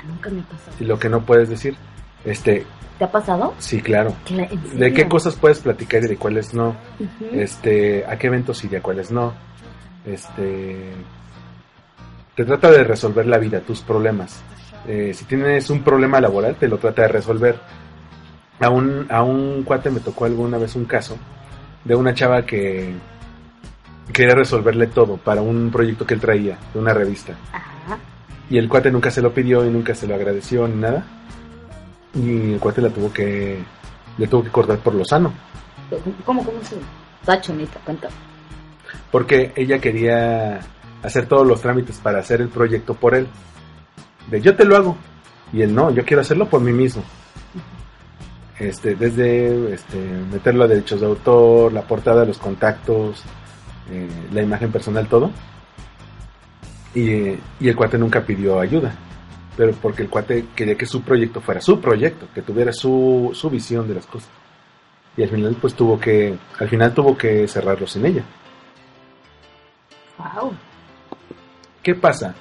nunca 0.06 0.30
me 0.30 0.40
ha 0.40 0.44
pasado. 0.44 0.76
y 0.80 0.84
lo 0.84 0.98
que 0.98 1.08
no 1.08 1.22
puedes 1.24 1.48
decir? 1.48 1.76
Este, 2.24 2.64
¿Te 2.98 3.04
ha 3.04 3.10
pasado? 3.12 3.54
sí, 3.58 3.80
claro. 3.82 4.14
Cla- 4.26 4.48
¿en 4.50 4.78
¿De 4.78 4.92
qué 4.92 5.08
cosas 5.08 5.34
puedes 5.36 5.58
platicar 5.60 6.02
y 6.04 6.08
de 6.08 6.16
cuáles 6.16 6.54
no? 6.54 6.76
Este, 7.32 8.04
¿a 8.06 8.16
qué 8.18 8.28
eventos 8.28 8.62
y 8.64 8.68
de 8.68 8.80
cuáles 8.80 9.10
no? 9.10 9.32
Este, 10.06 10.92
te 12.36 12.44
trata 12.44 12.70
de 12.70 12.84
resolver 12.84 13.26
la 13.26 13.38
vida, 13.38 13.60
tus 13.60 13.80
problemas. 13.80 14.42
Eh, 14.86 15.12
si 15.14 15.24
tienes 15.24 15.70
un 15.70 15.82
problema 15.82 16.20
laboral, 16.20 16.56
te 16.56 16.68
lo 16.68 16.78
trata 16.78 17.02
de 17.02 17.08
resolver. 17.08 17.58
A 18.60 18.70
un, 18.70 19.06
a 19.10 19.22
un 19.22 19.62
cuate 19.64 19.90
me 19.90 20.00
tocó 20.00 20.24
alguna 20.26 20.58
vez 20.58 20.76
un 20.76 20.84
caso 20.84 21.16
de 21.84 21.94
una 21.94 22.14
chava 22.14 22.46
que 22.46 22.94
quería 24.12 24.34
resolverle 24.34 24.86
todo 24.86 25.16
para 25.16 25.42
un 25.42 25.70
proyecto 25.70 26.06
que 26.06 26.14
él 26.14 26.20
traía, 26.20 26.56
de 26.72 26.78
una 26.78 26.94
revista. 26.94 27.34
Ajá. 27.52 27.72
Y 28.50 28.58
el 28.58 28.68
cuate 28.68 28.90
nunca 28.90 29.10
se 29.10 29.22
lo 29.22 29.32
pidió 29.32 29.64
y 29.64 29.70
nunca 29.70 29.94
se 29.94 30.06
lo 30.06 30.14
agradeció 30.14 30.68
ni 30.68 30.76
nada. 30.76 31.04
Y 32.14 32.52
el 32.52 32.60
cuate 32.60 32.82
la 32.82 32.90
tuvo 32.90 33.12
que, 33.12 33.58
le 34.18 34.26
tuvo 34.26 34.44
que 34.44 34.50
cortar 34.50 34.78
por 34.78 34.94
lo 34.94 35.04
sano. 35.04 35.32
¿Cómo, 36.24 36.44
cómo 36.44 36.62
se...? 36.62 36.76
Está 37.20 37.40
chonita, 37.40 37.80
cuéntame. 37.84 38.14
porque 39.10 39.52
ella 39.56 39.78
quería 39.78 40.60
hacer 41.02 41.26
todos 41.26 41.46
los 41.46 41.62
trámites 41.62 41.98
para 41.98 42.18
hacer 42.18 42.40
el 42.40 42.48
proyecto 42.48 42.94
por 42.94 43.14
él. 43.14 43.26
De 44.30 44.40
yo 44.40 44.54
te 44.56 44.64
lo 44.64 44.76
hago. 44.76 44.96
Y 45.52 45.62
él 45.62 45.74
no, 45.74 45.90
yo 45.90 46.04
quiero 46.04 46.20
hacerlo 46.20 46.48
por 46.48 46.60
mí 46.60 46.72
mismo. 46.72 47.02
Este, 48.58 48.94
desde 48.94 49.72
este, 49.72 49.96
meterlo 50.30 50.64
a 50.64 50.68
derechos 50.68 51.00
de 51.00 51.06
autor, 51.06 51.72
la 51.72 51.82
portada, 51.82 52.24
los 52.24 52.38
contactos, 52.38 53.22
eh, 53.90 54.08
la 54.32 54.42
imagen 54.42 54.70
personal, 54.70 55.06
todo. 55.08 55.30
Y, 56.94 57.36
y 57.60 57.68
el 57.68 57.76
cuate 57.76 57.98
nunca 57.98 58.22
pidió 58.24 58.60
ayuda. 58.60 58.94
Pero 59.56 59.72
porque 59.80 60.02
el 60.02 60.08
cuate 60.08 60.46
quería 60.54 60.76
que 60.76 60.86
su 60.86 61.02
proyecto 61.02 61.40
fuera 61.40 61.60
su 61.60 61.80
proyecto, 61.80 62.26
que 62.34 62.42
tuviera 62.42 62.72
su, 62.72 63.30
su 63.34 63.48
visión 63.50 63.86
de 63.88 63.94
las 63.94 64.06
cosas. 64.06 64.28
Y 65.16 65.22
al 65.22 65.28
final 65.28 65.56
pues 65.60 65.74
tuvo 65.74 65.98
que, 66.00 66.36
al 66.58 66.68
final 66.68 66.92
tuvo 66.92 67.16
que 67.16 67.46
cerrarlo 67.46 67.86
sin 67.86 68.04
ella. 68.06 68.22
Wow. 70.18 70.52
¿Qué 71.82 71.94
pasa? 71.94 72.34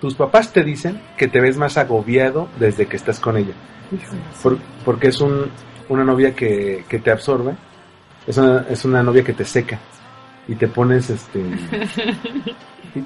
Tus 0.00 0.14
papás 0.14 0.52
te 0.52 0.62
dicen 0.64 1.00
que 1.16 1.28
te 1.28 1.40
ves 1.40 1.56
más 1.56 1.76
agobiado 1.78 2.48
desde 2.58 2.86
que 2.86 2.96
estás 2.96 3.18
con 3.20 3.36
ella. 3.36 3.54
Por- 4.42 4.58
porque 4.84 5.08
es 5.08 5.20
un, 5.20 5.50
una 5.88 6.04
novia 6.04 6.34
que, 6.34 6.84
que 6.88 6.98
te 6.98 7.10
absorbe. 7.10 7.54
Es 8.26 8.36
una, 8.38 8.66
es 8.68 8.84
una 8.84 9.02
novia 9.02 9.24
que 9.24 9.32
te 9.32 9.44
seca. 9.44 9.78
Y 10.48 10.54
te 10.56 10.66
pones 10.68 11.08
este, 11.10 11.40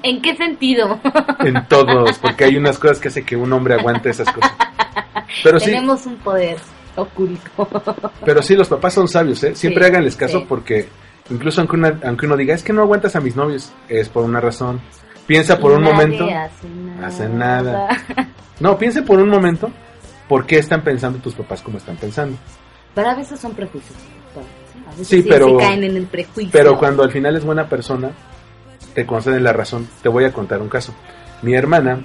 ¿En 0.03 0.21
qué 0.21 0.35
sentido? 0.35 0.99
en 1.39 1.65
todos. 1.67 2.17
Porque 2.19 2.43
hay 2.45 2.57
unas 2.57 2.77
cosas 2.77 2.99
que 2.99 3.07
hace 3.07 3.23
que 3.23 3.35
un 3.35 3.51
hombre 3.53 3.75
aguante 3.75 4.09
esas 4.09 4.31
cosas. 4.31 4.51
Pero 5.43 5.59
sí, 5.59 5.67
Tenemos 5.67 6.05
un 6.05 6.15
poder. 6.17 6.57
Oculto. 6.95 7.67
Pero 8.25 8.41
sí, 8.41 8.55
los 8.55 8.67
papás 8.67 8.93
son 8.93 9.07
sabios, 9.07 9.43
¿eh? 9.43 9.55
Siempre 9.55 9.83
Sí, 9.83 9.89
háganles 9.91 10.15
caso 10.15 10.39
sí. 10.39 10.45
porque 10.49 10.89
incluso 11.29 11.61
aunque, 11.61 11.75
una- 11.75 11.99
aunque 12.03 12.25
uno 12.25 12.35
diga, 12.35 12.55
es 12.55 12.63
que 12.63 12.73
no 12.73 12.81
aguantas 12.81 13.15
a 13.15 13.19
mis 13.21 13.35
novios, 13.35 13.71
es 13.87 14.09
por 14.09 14.23
una 14.23 14.41
razón. 14.41 14.81
Piensa 15.27 15.59
por 15.59 15.73
un 15.73 15.81
Nadie 15.83 15.93
momento. 15.93 16.23
Hace 16.25 16.67
nada. 16.69 17.07
hace 17.07 17.29
nada. 17.29 17.87
No, 18.59 18.77
piense 18.79 19.03
por 19.03 19.19
un 19.19 19.29
momento 19.29 19.69
por 20.27 20.47
qué 20.47 20.57
están 20.57 20.81
pensando 20.83 21.19
tus 21.19 21.35
papás 21.35 21.61
como 21.61 21.77
están 21.77 21.97
pensando. 21.97 22.35
Pero 22.95 23.09
a 23.09 23.13
veces 23.15 23.39
son 23.39 23.53
prejuicios. 23.53 23.95
A 24.87 24.89
veces 24.91 25.07
Sí, 25.07 25.21
sí, 25.21 25.27
pero- 25.29 25.49
sí 25.49 25.55
caen 25.59 25.83
en 25.83 25.97
el 25.97 26.07
prejuicio. 26.07 26.49
Pero 26.51 26.79
cuando 26.79 27.03
al 27.03 27.11
final 27.11 27.35
es 27.35 27.45
buena 27.45 27.67
persona, 27.69 28.09
te 28.97 29.05
conceden 29.05 29.43
la 29.43 29.53
razón. 29.53 29.87
Te 30.01 30.09
voy 30.09 30.23
a 30.25 30.33
contar 30.33 30.59
un 30.59 30.69
caso. 30.69 30.91
Mi 31.43 31.53
hermana 31.53 31.99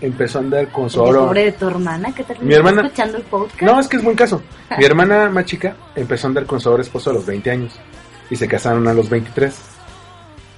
empezó 0.00 0.38
a 0.38 0.42
andar 0.42 0.68
con 0.70 0.88
su 0.88 1.02
oro. 1.02 1.26
pobre 1.26 1.46
de 1.46 1.50
tu 1.52 1.66
hermana, 1.66 2.14
¿qué 2.14 2.22
tal? 2.22 2.36
Mi 2.40 2.54
hermana- 2.54 2.82
escuchando 2.82 3.16
el 3.16 3.24
podcast? 3.24 3.60
No, 3.62 3.80
es 3.80 3.88
que 3.88 3.96
es 3.96 4.04
buen 4.04 4.14
caso. 4.14 4.40
Mi 4.78 4.84
hermana 4.84 5.28
más 5.30 5.46
chica 5.46 5.74
empezó 5.96 6.28
a 6.28 6.28
andar 6.28 6.46
con 6.46 6.60
su 6.60 6.68
ahora 6.68 6.82
esposo 6.82 7.10
a 7.10 7.14
los 7.14 7.26
20 7.26 7.50
años 7.50 7.72
y 8.30 8.36
se 8.36 8.46
casaron 8.46 8.86
a 8.86 8.94
los 8.94 9.10
23. 9.10 9.52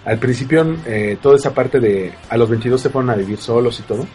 Al 0.05 0.19
principio, 0.19 0.77
eh, 0.85 1.17
toda 1.23 1.37
esa 1.37 1.55
parte 1.55 1.81
de 1.81 2.13
a 2.29 2.37
los 2.37 2.51
22 2.51 2.79
se 2.79 2.91
fueron 2.91 3.09
a 3.09 3.15
vivir 3.15 3.39
solos 3.39 3.81
y 3.81 3.83
todo. 3.85 4.07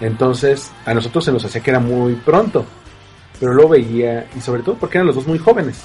Entonces, 0.00 0.72
a 0.84 0.92
nosotros 0.92 1.24
se 1.24 1.30
nos 1.30 1.44
hacía 1.44 1.62
que 1.62 1.70
era 1.70 1.78
muy 1.78 2.14
pronto. 2.14 2.64
Pero 3.38 3.52
lo 3.54 3.68
veía, 3.68 4.26
y 4.36 4.40
sobre 4.40 4.62
todo 4.64 4.74
porque 4.74 4.98
eran 4.98 5.06
los 5.06 5.14
dos 5.14 5.28
muy 5.28 5.38
jóvenes. 5.38 5.84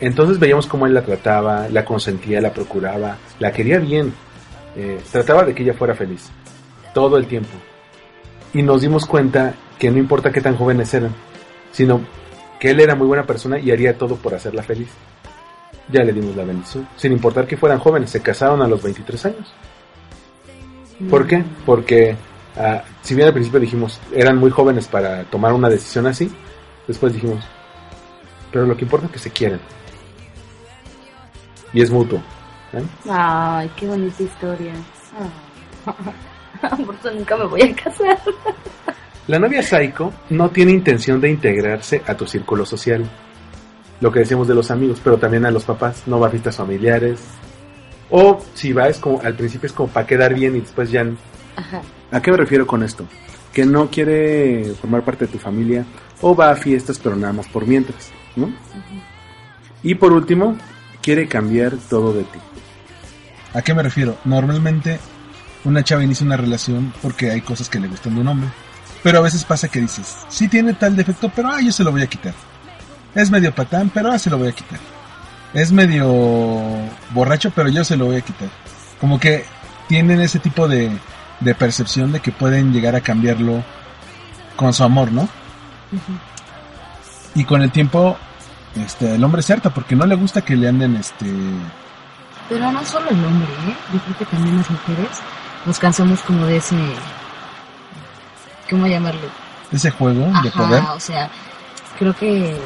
Entonces 0.00 0.40
veíamos 0.40 0.66
cómo 0.66 0.88
él 0.88 0.94
la 0.94 1.02
trataba, 1.02 1.68
la 1.68 1.84
consentía, 1.84 2.40
la 2.40 2.52
procuraba, 2.52 3.18
la 3.38 3.52
quería 3.52 3.78
bien. 3.78 4.12
Eh, 4.76 5.00
trataba 5.10 5.44
de 5.44 5.54
que 5.54 5.62
ella 5.62 5.74
fuera 5.74 5.94
feliz. 5.94 6.30
Todo 6.94 7.16
el 7.16 7.26
tiempo. 7.26 7.50
Y 8.54 8.62
nos 8.62 8.82
dimos 8.82 9.06
cuenta 9.06 9.54
que 9.78 9.90
no 9.90 9.98
importa 9.98 10.30
qué 10.30 10.40
tan 10.40 10.56
jóvenes 10.56 10.92
eran, 10.94 11.14
sino 11.72 12.00
que 12.60 12.70
él 12.70 12.80
era 12.80 12.94
muy 12.94 13.06
buena 13.06 13.26
persona 13.26 13.58
y 13.58 13.70
haría 13.70 13.96
todo 13.96 14.16
por 14.16 14.34
hacerla 14.34 14.62
feliz. 14.62 14.88
Ya 15.90 16.04
le 16.04 16.12
dimos 16.12 16.36
la 16.36 16.44
bendición. 16.44 16.88
Sin 16.96 17.12
importar 17.12 17.46
que 17.46 17.56
fueran 17.56 17.78
jóvenes, 17.78 18.10
se 18.10 18.20
casaron 18.20 18.62
a 18.62 18.68
los 18.68 18.82
23 18.82 19.26
años. 19.26 19.52
¿Por 21.10 21.26
qué? 21.26 21.44
Porque 21.66 22.16
ah, 22.56 22.84
si 23.02 23.14
bien 23.14 23.26
al 23.26 23.34
principio 23.34 23.58
dijimos 23.58 24.00
eran 24.12 24.38
muy 24.38 24.50
jóvenes 24.50 24.86
para 24.86 25.24
tomar 25.24 25.52
una 25.52 25.68
decisión 25.68 26.06
así, 26.06 26.30
después 26.86 27.12
dijimos, 27.12 27.44
pero 28.52 28.66
lo 28.66 28.76
que 28.76 28.84
importa 28.84 29.06
es 29.06 29.12
que 29.12 29.18
se 29.18 29.30
quieren. 29.30 29.60
Y 31.72 31.80
es 31.82 31.90
mutuo. 31.90 32.22
¿Eh? 32.72 32.82
Ay, 33.08 33.70
qué 33.76 33.86
bonita 33.86 34.22
historia. 34.22 34.72
Por 36.86 36.94
eso 36.94 37.10
nunca 37.12 37.36
me 37.36 37.46
voy 37.46 37.62
a 37.62 37.74
casar. 37.74 38.18
La 39.26 39.38
novia 39.38 39.62
Saiko 39.62 40.12
no 40.30 40.50
tiene 40.50 40.72
intención 40.72 41.20
de 41.20 41.30
integrarse 41.30 42.02
a 42.06 42.14
tu 42.14 42.26
círculo 42.26 42.64
social. 42.66 43.08
Lo 44.00 44.10
que 44.10 44.20
decíamos 44.20 44.48
de 44.48 44.54
los 44.54 44.70
amigos, 44.70 45.00
pero 45.02 45.18
también 45.18 45.46
a 45.46 45.50
los 45.50 45.64
papás. 45.64 46.02
No 46.06 46.18
va 46.18 46.28
a 46.28 46.30
fiestas 46.30 46.56
familiares. 46.56 47.20
O 48.10 48.40
si 48.54 48.72
va, 48.72 48.88
es 48.88 48.98
como, 48.98 49.20
al 49.20 49.34
principio 49.34 49.66
es 49.66 49.72
como 49.72 49.88
para 49.88 50.06
quedar 50.06 50.34
bien 50.34 50.56
y 50.56 50.60
después 50.60 50.90
ya 50.90 51.06
Ajá. 51.56 51.82
¿A 52.10 52.20
qué 52.20 52.30
me 52.30 52.36
refiero 52.36 52.66
con 52.66 52.82
esto? 52.82 53.06
Que 53.52 53.64
no 53.64 53.88
quiere 53.88 54.74
formar 54.80 55.02
parte 55.02 55.26
de 55.26 55.32
tu 55.32 55.38
familia 55.38 55.84
o 56.20 56.34
va 56.34 56.50
a 56.50 56.56
fiestas 56.56 56.98
pero 56.98 57.16
nada 57.16 57.32
más 57.32 57.48
por 57.48 57.66
mientras, 57.66 58.10
¿no? 58.36 58.52
Y 59.82 59.94
por 59.94 60.12
último, 60.12 60.56
quiere 61.00 61.26
cambiar 61.26 61.76
todo 61.88 62.12
de 62.12 62.24
ti. 62.24 62.38
¿A 63.54 63.62
qué 63.62 63.74
me 63.74 63.82
refiero? 63.82 64.16
Normalmente 64.24 64.98
una 65.64 65.84
chava 65.84 66.02
inicia 66.02 66.26
una 66.26 66.36
relación 66.36 66.92
porque 67.02 67.30
hay 67.30 67.40
cosas 67.40 67.68
que 67.68 67.78
le 67.78 67.88
gustan 67.88 68.14
de 68.14 68.20
un 68.20 68.28
hombre. 68.28 68.48
Pero 69.02 69.18
a 69.18 69.22
veces 69.22 69.44
pasa 69.44 69.68
que 69.68 69.80
dices, 69.80 70.16
sí 70.28 70.48
tiene 70.48 70.74
tal 70.74 70.96
defecto, 70.96 71.30
pero 71.34 71.50
ah, 71.50 71.60
yo 71.60 71.72
se 71.72 71.84
lo 71.84 71.92
voy 71.92 72.02
a 72.02 72.06
quitar. 72.06 72.34
Es 73.14 73.30
medio 73.30 73.54
patán, 73.54 73.90
pero 73.92 74.10
ah, 74.10 74.18
se 74.18 74.30
lo 74.30 74.38
voy 74.38 74.48
a 74.48 74.52
quitar. 74.52 74.78
Es 75.54 75.72
medio 75.72 76.06
borracho, 77.10 77.50
pero 77.54 77.68
yo 77.68 77.84
se 77.84 77.96
lo 77.96 78.06
voy 78.06 78.16
a 78.16 78.20
quitar. 78.22 78.48
Como 79.00 79.18
que 79.18 79.44
tienen 79.88 80.20
ese 80.20 80.38
tipo 80.38 80.68
de, 80.68 80.90
de 81.40 81.54
percepción 81.54 82.12
de 82.12 82.20
que 82.20 82.32
pueden 82.32 82.72
llegar 82.72 82.94
a 82.94 83.00
cambiarlo 83.00 83.62
con 84.56 84.72
su 84.72 84.84
amor, 84.84 85.12
¿no? 85.12 85.28
Y 87.34 87.44
con 87.44 87.62
el 87.62 87.70
tiempo, 87.70 88.16
este, 88.76 89.16
el 89.16 89.24
hombre 89.24 89.42
se 89.42 89.52
harta 89.52 89.70
porque 89.70 89.96
no 89.96 90.06
le 90.06 90.14
gusta 90.14 90.42
que 90.42 90.56
le 90.56 90.68
anden, 90.68 90.96
este, 90.96 91.26
Pero 92.52 92.70
no 92.70 92.84
solo 92.84 93.08
el 93.10 93.24
hombre, 93.24 93.48
¿eh? 93.68 93.76
Yo 93.92 93.98
creo 94.00 94.18
que 94.18 94.24
también 94.26 94.56
las 94.58 94.70
mujeres 94.70 95.08
nos 95.64 95.78
cansamos 95.78 96.20
como 96.22 96.44
de 96.46 96.56
ese... 96.58 96.76
¿Cómo 98.70 98.86
llamarlo? 98.86 99.20
ese 99.72 99.90
juego 99.90 100.30
de 100.42 100.50
poder. 100.50 100.82
o 100.94 101.00
sea, 101.00 101.30
creo 101.98 102.14
que 102.14 102.60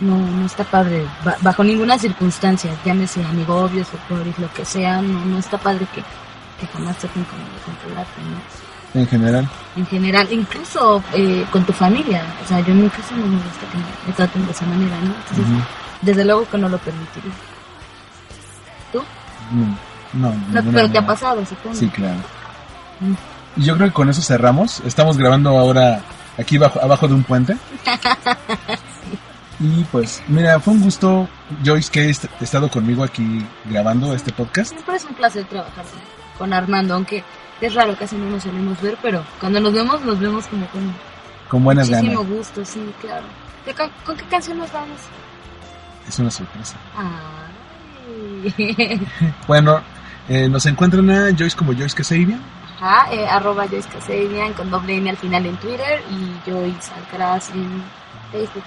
no, 0.00 0.18
no 0.18 0.44
está 0.44 0.62
padre. 0.64 1.06
Ba- 1.24 1.36
bajo 1.40 1.64
ninguna 1.64 1.98
circunstancia, 1.98 2.70
llámese 2.84 3.24
amigobios 3.24 3.88
o 3.94 3.96
por 4.08 4.18
lo 4.38 4.52
que 4.52 4.64
sea, 4.66 5.00
no, 5.00 5.24
no 5.24 5.38
está 5.38 5.56
padre 5.56 5.86
que, 5.94 6.02
que 6.60 6.66
jamás 6.70 6.98
traten 6.98 7.24
como 7.24 7.42
de 7.44 7.60
controlarte, 7.64 8.20
¿no? 8.22 9.00
en 9.00 9.06
general. 9.08 9.48
En 9.74 9.86
general, 9.86 10.28
incluso 10.30 11.02
eh, 11.14 11.46
con 11.50 11.64
tu 11.64 11.72
familia. 11.72 12.22
O 12.44 12.46
sea, 12.48 12.60
yo 12.60 12.72
en 12.72 12.82
mi 12.82 12.90
caso 12.90 13.16
no 13.16 13.26
me 13.26 13.36
gusta 13.36 13.66
que 13.72 13.78
me, 14.06 14.12
traten 14.14 14.44
de 14.46 14.52
esa 14.52 14.66
manera, 14.66 14.96
¿no? 15.00 15.14
Entonces, 15.14 15.46
desde 16.02 16.24
luego 16.26 16.46
que 16.48 16.58
no 16.58 16.68
lo 16.68 16.76
permitiría. 16.78 17.32
No, 20.12 20.32
no, 20.52 20.72
pero 20.72 20.90
te 20.90 20.98
ha 20.98 21.06
pasado, 21.06 21.44
supongo. 21.44 21.74
Sí, 21.76 21.88
claro. 21.88 22.18
Y 23.56 23.62
yo 23.64 23.76
creo 23.76 23.88
que 23.88 23.94
con 23.94 24.08
eso 24.08 24.22
cerramos. 24.22 24.80
Estamos 24.86 25.16
grabando 25.18 25.50
ahora 25.58 26.00
aquí 26.38 26.58
bajo, 26.58 26.80
abajo 26.82 27.08
de 27.08 27.14
un 27.14 27.22
puente. 27.24 27.56
Y 29.60 29.84
pues, 29.84 30.20
mira, 30.26 30.58
fue 30.58 30.74
un 30.74 30.82
gusto, 30.82 31.28
Joyce, 31.64 31.90
que 31.90 32.00
hayas 32.00 32.28
estado 32.40 32.68
conmigo 32.68 33.04
aquí 33.04 33.46
grabando 33.64 34.12
este 34.12 34.32
podcast. 34.32 34.70
Siempre 34.72 34.96
es 34.96 35.04
un 35.04 35.14
placer 35.14 35.44
trabajar 35.44 35.84
con, 35.84 36.38
con 36.38 36.52
Armando, 36.52 36.94
aunque 36.94 37.22
es 37.60 37.72
raro, 37.72 37.94
casi 37.96 38.16
no 38.16 38.28
nos 38.28 38.42
solemos 38.42 38.80
ver, 38.82 38.98
pero 39.00 39.24
cuando 39.38 39.60
nos 39.60 39.72
vemos, 39.72 40.02
nos 40.02 40.18
vemos 40.18 40.46
como 40.48 40.66
con 40.66 40.92
Con 41.48 41.62
buenas 41.64 41.88
muchísimo 41.88 42.22
ganas. 42.22 42.36
gusto, 42.36 42.64
sí, 42.64 42.80
claro. 43.00 43.24
¿De 43.64 43.72
ca- 43.72 43.90
¿Con 44.04 44.16
qué 44.16 44.24
canción 44.24 44.58
nos 44.58 44.72
vamos? 44.72 44.98
Es 46.08 46.18
una 46.18 46.32
sorpresa. 46.32 46.74
Ay. 46.98 47.06
Bueno, 49.46 49.80
eh, 50.28 50.48
nos 50.48 50.66
encuentran 50.66 51.10
a 51.10 51.30
Joyce 51.36 51.56
como 51.56 51.72
Joyce 51.72 51.96
Casabia. 51.96 52.38
Ajá, 52.76 53.12
eh, 53.12 53.26
arroba 53.26 53.66
Joyce 53.66 53.88
Casabian 53.88 54.52
con 54.54 54.70
doble 54.70 54.96
N 54.96 55.10
al 55.10 55.16
final 55.16 55.46
en 55.46 55.56
Twitter 55.56 56.02
y 56.10 56.50
Joyce 56.50 56.92
Alcaraz 56.94 57.50
en 57.50 57.82
Facebook. 58.32 58.64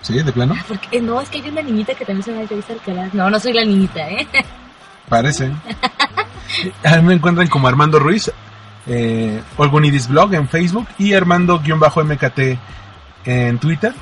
Sí, 0.00 0.22
de 0.22 0.32
plano. 0.32 0.54
Porque 0.68 0.98
eh, 0.98 1.00
no, 1.00 1.20
es 1.20 1.28
que 1.28 1.38
hay 1.38 1.48
una 1.48 1.62
niñita 1.62 1.94
que 1.94 2.04
también 2.04 2.24
se 2.24 2.32
llama 2.32 2.46
Joyce 2.48 2.72
Alcaraz. 2.72 3.14
No, 3.14 3.30
no 3.30 3.38
soy 3.38 3.52
la 3.52 3.64
niñita, 3.64 4.08
¿eh? 4.08 4.26
Parece. 5.08 5.52
A 6.84 6.96
mí 6.96 7.02
me 7.02 7.14
encuentran 7.14 7.46
como 7.48 7.68
Armando 7.68 7.98
Ruiz, 7.98 8.32
eh, 8.86 9.40
Olgunidis 9.56 10.08
Blog 10.08 10.34
en 10.34 10.48
Facebook 10.48 10.88
y 10.98 11.12
Armando-MKT 11.12 12.38
en 13.24 13.58
Twitter. 13.58 13.94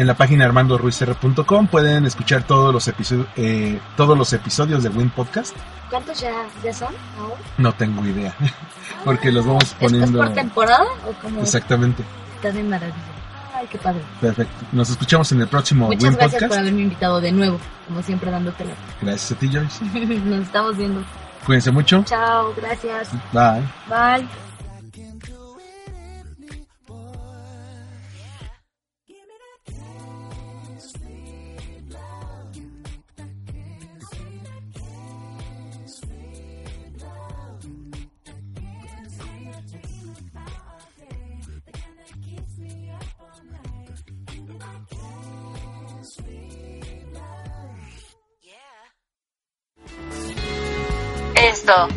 En 0.00 0.06
la 0.06 0.14
página 0.14 0.46
armandoruizr.com 0.46 1.66
pueden 1.66 2.06
escuchar 2.06 2.42
todos 2.44 2.72
los 2.72 2.88
episodios, 2.88 3.26
eh, 3.36 3.78
todos 3.98 4.16
los 4.16 4.32
episodios 4.32 4.82
de 4.82 4.88
Win 4.88 5.10
Podcast. 5.10 5.54
¿Cuántos 5.90 6.18
ya, 6.18 6.32
ya 6.64 6.72
son 6.72 6.94
ahora? 7.18 7.36
No 7.58 7.74
tengo 7.74 8.06
idea, 8.06 8.34
porque 9.04 9.30
los 9.30 9.44
vamos 9.44 9.64
¿Esto 9.64 9.76
es 9.76 9.92
poniendo 9.92 10.18
por 10.20 10.32
temporada 10.32 10.86
o 11.06 11.12
como 11.20 11.42
exactamente. 11.42 12.02
está 12.36 12.50
de 12.50 12.62
maravilla? 12.62 12.96
Ay, 13.54 13.66
qué 13.70 13.76
padre. 13.76 14.00
Perfecto. 14.22 14.64
Nos 14.72 14.88
escuchamos 14.88 15.30
en 15.32 15.42
el 15.42 15.48
próximo 15.48 15.88
Muchas 15.88 16.02
Win 16.02 16.12
gracias 16.14 16.32
Podcast. 16.32 16.50
por 16.50 16.58
haberme 16.60 16.80
invitado 16.80 17.20
de 17.20 17.32
nuevo, 17.32 17.58
como 17.86 18.02
siempre 18.02 18.30
dándote 18.30 18.64
la... 18.64 18.72
Gracias 19.02 19.32
a 19.32 19.34
ti, 19.34 19.50
Joyce. 19.52 19.84
Nos 20.24 20.40
estamos 20.46 20.78
viendo. 20.78 21.04
Cuídense 21.44 21.70
mucho. 21.72 22.04
Chao, 22.06 22.54
gracias. 22.56 23.10
Bye. 23.34 23.68
Bye. 23.86 24.49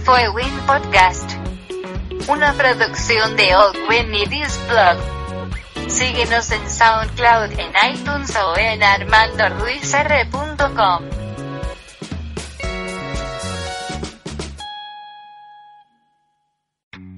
Fue 0.03 0.29
Win 0.29 0.55
Podcast. 0.67 1.31
Una 2.27 2.53
producción 2.53 3.35
de 3.35 3.55
Old 3.55 3.75
Win 3.89 4.13
y 4.13 4.27
This 4.27 4.59
Blog. 4.67 4.97
Síguenos 5.89 6.51
en 6.51 6.69
SoundCloud, 6.69 7.59
en 7.59 7.73
iTunes 7.91 8.35
o 8.35 8.55
en 8.55 8.83
armandoruizr.com. 8.83 11.12